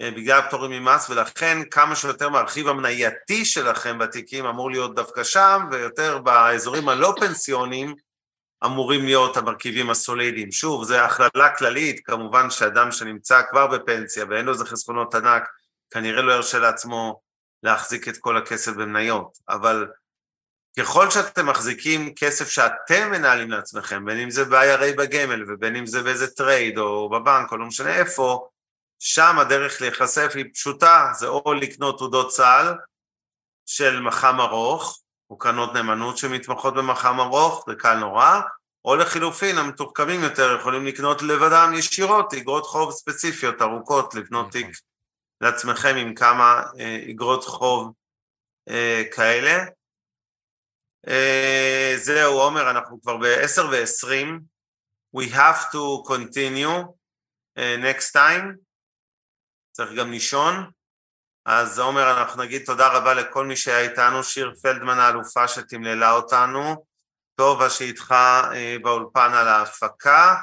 אה, 0.00 0.10
בגלל 0.10 0.38
הפטורים 0.38 0.70
ממס, 0.70 1.10
ולכן 1.10 1.58
כמה 1.70 1.96
שיותר 1.96 2.28
מהרכיב 2.28 2.68
המנייתי 2.68 3.44
שלכם 3.44 3.98
בתיקים 3.98 4.46
אמור 4.46 4.70
להיות 4.70 4.94
דווקא 4.94 5.24
שם, 5.24 5.60
ויותר 5.70 6.18
באזורים 6.18 6.88
הלא 6.88 7.14
פנסיוניים 7.20 7.94
אמורים 8.64 9.04
להיות 9.04 9.36
המרכיבים 9.36 9.90
הסולידיים. 9.90 10.52
שוב, 10.52 10.84
זו 10.84 10.96
הכללה 10.96 11.56
כללית, 11.58 12.00
כמובן 12.04 12.50
שאדם 12.50 12.92
שנמצא 12.92 13.42
כבר 13.50 13.66
בפנסיה 13.66 14.24
ואין 14.30 14.44
לו 14.44 14.52
איזה 14.52 14.64
חסכונות 14.64 15.14
ענק, 15.14 15.42
כנראה 15.90 16.22
לא 16.22 16.32
ירשה 16.32 16.58
לעצמו 16.58 17.20
להחזיק 17.62 18.08
את 18.08 18.16
כל 18.16 18.36
הכסף 18.36 18.72
במניות, 18.72 19.38
אבל 19.48 19.86
ככל 20.78 21.10
שאתם 21.10 21.46
מחזיקים 21.46 22.14
כסף 22.14 22.48
שאתם 22.48 23.10
מנהלים 23.10 23.50
לעצמכם, 23.50 24.04
בין 24.04 24.18
אם 24.18 24.30
זה 24.30 24.44
ב-IRA 24.44 24.96
בגמל 24.96 25.44
ובין 25.48 25.76
אם 25.76 25.86
זה 25.86 26.02
באיזה 26.02 26.26
טרייד 26.26 26.78
או 26.78 27.08
בבנק 27.08 27.52
או 27.52 27.56
לא 27.56 27.66
משנה 27.66 27.96
איפה, 27.96 28.48
שם 28.98 29.38
הדרך 29.38 29.80
להיחשף 29.80 30.32
היא 30.34 30.44
פשוטה, 30.54 31.10
זה 31.18 31.26
או 31.26 31.54
לקנות 31.54 31.98
תעודות 31.98 32.28
סל 32.28 32.74
של 33.66 34.00
מח"מ 34.00 34.40
ארוך, 34.40 35.00
או 35.30 35.38
קרנות 35.38 35.74
נאמנות 35.74 36.18
שמתמחות 36.18 36.74
במח"מ 36.74 37.20
ארוך, 37.20 37.64
זה 37.68 37.74
קל 37.74 37.94
נורא, 37.94 38.40
או 38.84 38.96
לחילופין, 38.96 39.58
המתוחכמים 39.58 40.22
יותר 40.22 40.56
יכולים 40.60 40.86
לקנות 40.86 41.22
לבדם 41.22 41.72
ישירות 41.78 42.34
אגרות 42.34 42.66
חוב 42.66 42.92
ספציפיות 42.92 43.62
ארוכות, 43.62 44.14
לבנות 44.14 44.46
נכון. 44.46 44.50
תיק 44.50 44.80
לעצמכם 45.40 45.96
עם 45.96 46.14
כמה 46.14 46.62
אה, 46.78 47.04
אגרות 47.10 47.44
חוב 47.44 47.92
אה, 48.68 49.02
כאלה. 49.12 49.64
אה, 51.08 51.94
זהו, 51.96 52.40
עומר, 52.40 52.70
אנחנו 52.70 53.00
כבר 53.02 53.16
ב-10 53.16 53.62
ו-20. 53.62 54.40
We 55.16 55.30
have 55.32 55.72
to 55.72 56.02
continue 56.08 56.84
uh, 57.58 57.76
next 57.82 58.12
time. 58.12 58.65
צריך 59.76 59.92
גם 59.92 60.10
לישון. 60.10 60.70
אז 61.44 61.78
עומר, 61.78 62.18
אנחנו 62.20 62.42
נגיד 62.42 62.62
תודה 62.66 62.88
רבה 62.88 63.14
לכל 63.14 63.46
מי 63.46 63.56
שהיה 63.56 63.80
איתנו, 63.80 64.24
שיר 64.24 64.54
פלדמן 64.62 64.98
האלופה 64.98 65.48
שתמללה 65.48 66.12
אותנו, 66.12 66.86
טובה 67.34 67.70
שאיתך 67.70 68.12
אה, 68.12 68.76
באולפן 68.82 69.30
על 69.34 69.48
ההפקה, 69.48 70.34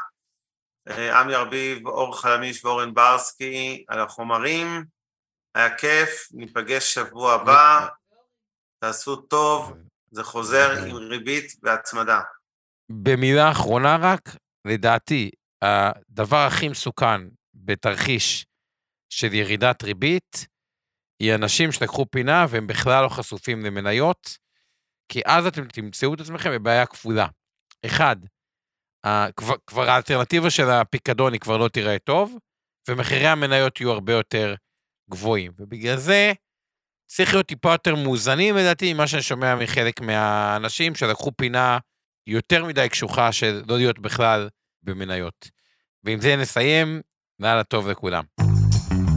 אה, 0.90 1.20
עמי 1.20 1.36
ארביב, 1.36 1.88
אור 1.88 2.22
חלמיש 2.22 2.66
ואורן 2.66 2.94
ברסקי 2.94 3.86
על 3.88 4.00
החומרים, 4.00 4.86
היה 5.56 5.78
כיף, 5.78 6.28
ניפגש 6.32 6.94
שבוע 6.94 7.34
הבא, 7.34 7.88
תעשו 8.80 9.16
טוב, 9.16 9.74
זה 10.12 10.24
חוזר 10.24 10.72
עם 10.88 10.96
ריבית 10.96 11.54
והצמדה. 11.64 12.22
במילה 12.90 13.52
אחרונה 13.52 13.98
רק, 14.02 14.30
לדעתי, 14.68 15.32
הדבר 15.62 16.46
הכי 16.48 16.70
מסוכן 16.70 17.22
בתרחיש 17.54 18.46
של 19.14 19.34
ירידת 19.34 19.84
ריבית, 19.84 20.48
היא 21.20 21.36
אנשים 21.36 21.72
שלקחו 21.72 22.06
פינה 22.12 22.46
והם 22.50 22.68
בכלל 22.68 23.04
לא 23.04 23.10
חשופים 23.10 23.66
למניות, 23.66 24.38
כי 25.10 25.22
אז 25.26 25.46
אתם 25.46 25.68
תמצאו 25.68 26.14
את 26.14 26.20
עצמכם 26.20 26.52
בבעיה 26.52 26.86
כפולה. 26.86 27.28
אחד, 27.86 28.16
כבר, 29.36 29.56
כבר 29.68 29.90
האלטרנטיבה 29.90 30.50
של 30.50 30.70
הפיקדון 30.70 31.34
היא 31.34 31.40
כבר 31.42 31.58
לא 31.58 31.68
תיראה 31.68 32.00
טוב, 32.00 32.38
ומחירי 32.90 33.28
המניות 33.28 33.80
יהיו 33.82 33.92
הרבה 33.92 34.14
יותר 34.14 34.56
גבוהים. 35.10 35.52
ובגלל 35.60 35.98
זה 35.98 36.34
צריך 37.06 37.34
להיות 37.34 37.48
טיפה 37.48 37.72
יותר 37.72 37.96
מאוזנים, 37.96 38.56
לדעתי, 38.56 38.94
ממה 38.94 39.08
שאני 39.08 39.22
שומע 39.22 39.56
מחלק 39.56 40.02
מהאנשים 40.02 40.96
שלקחו 40.96 41.32
פינה 41.38 41.78
יותר 42.28 42.66
מדי 42.66 42.90
קשוחה 42.90 43.32
של 43.32 43.64
לא 43.68 43.78
להיות 43.78 44.00
בכלל 44.00 44.50
במניות. 44.84 45.50
ועם 46.04 46.22
זה 46.22 46.36
נסיים, 46.36 47.02
לילה 47.40 47.64
טוב 47.64 47.88
לכולם. 47.88 48.24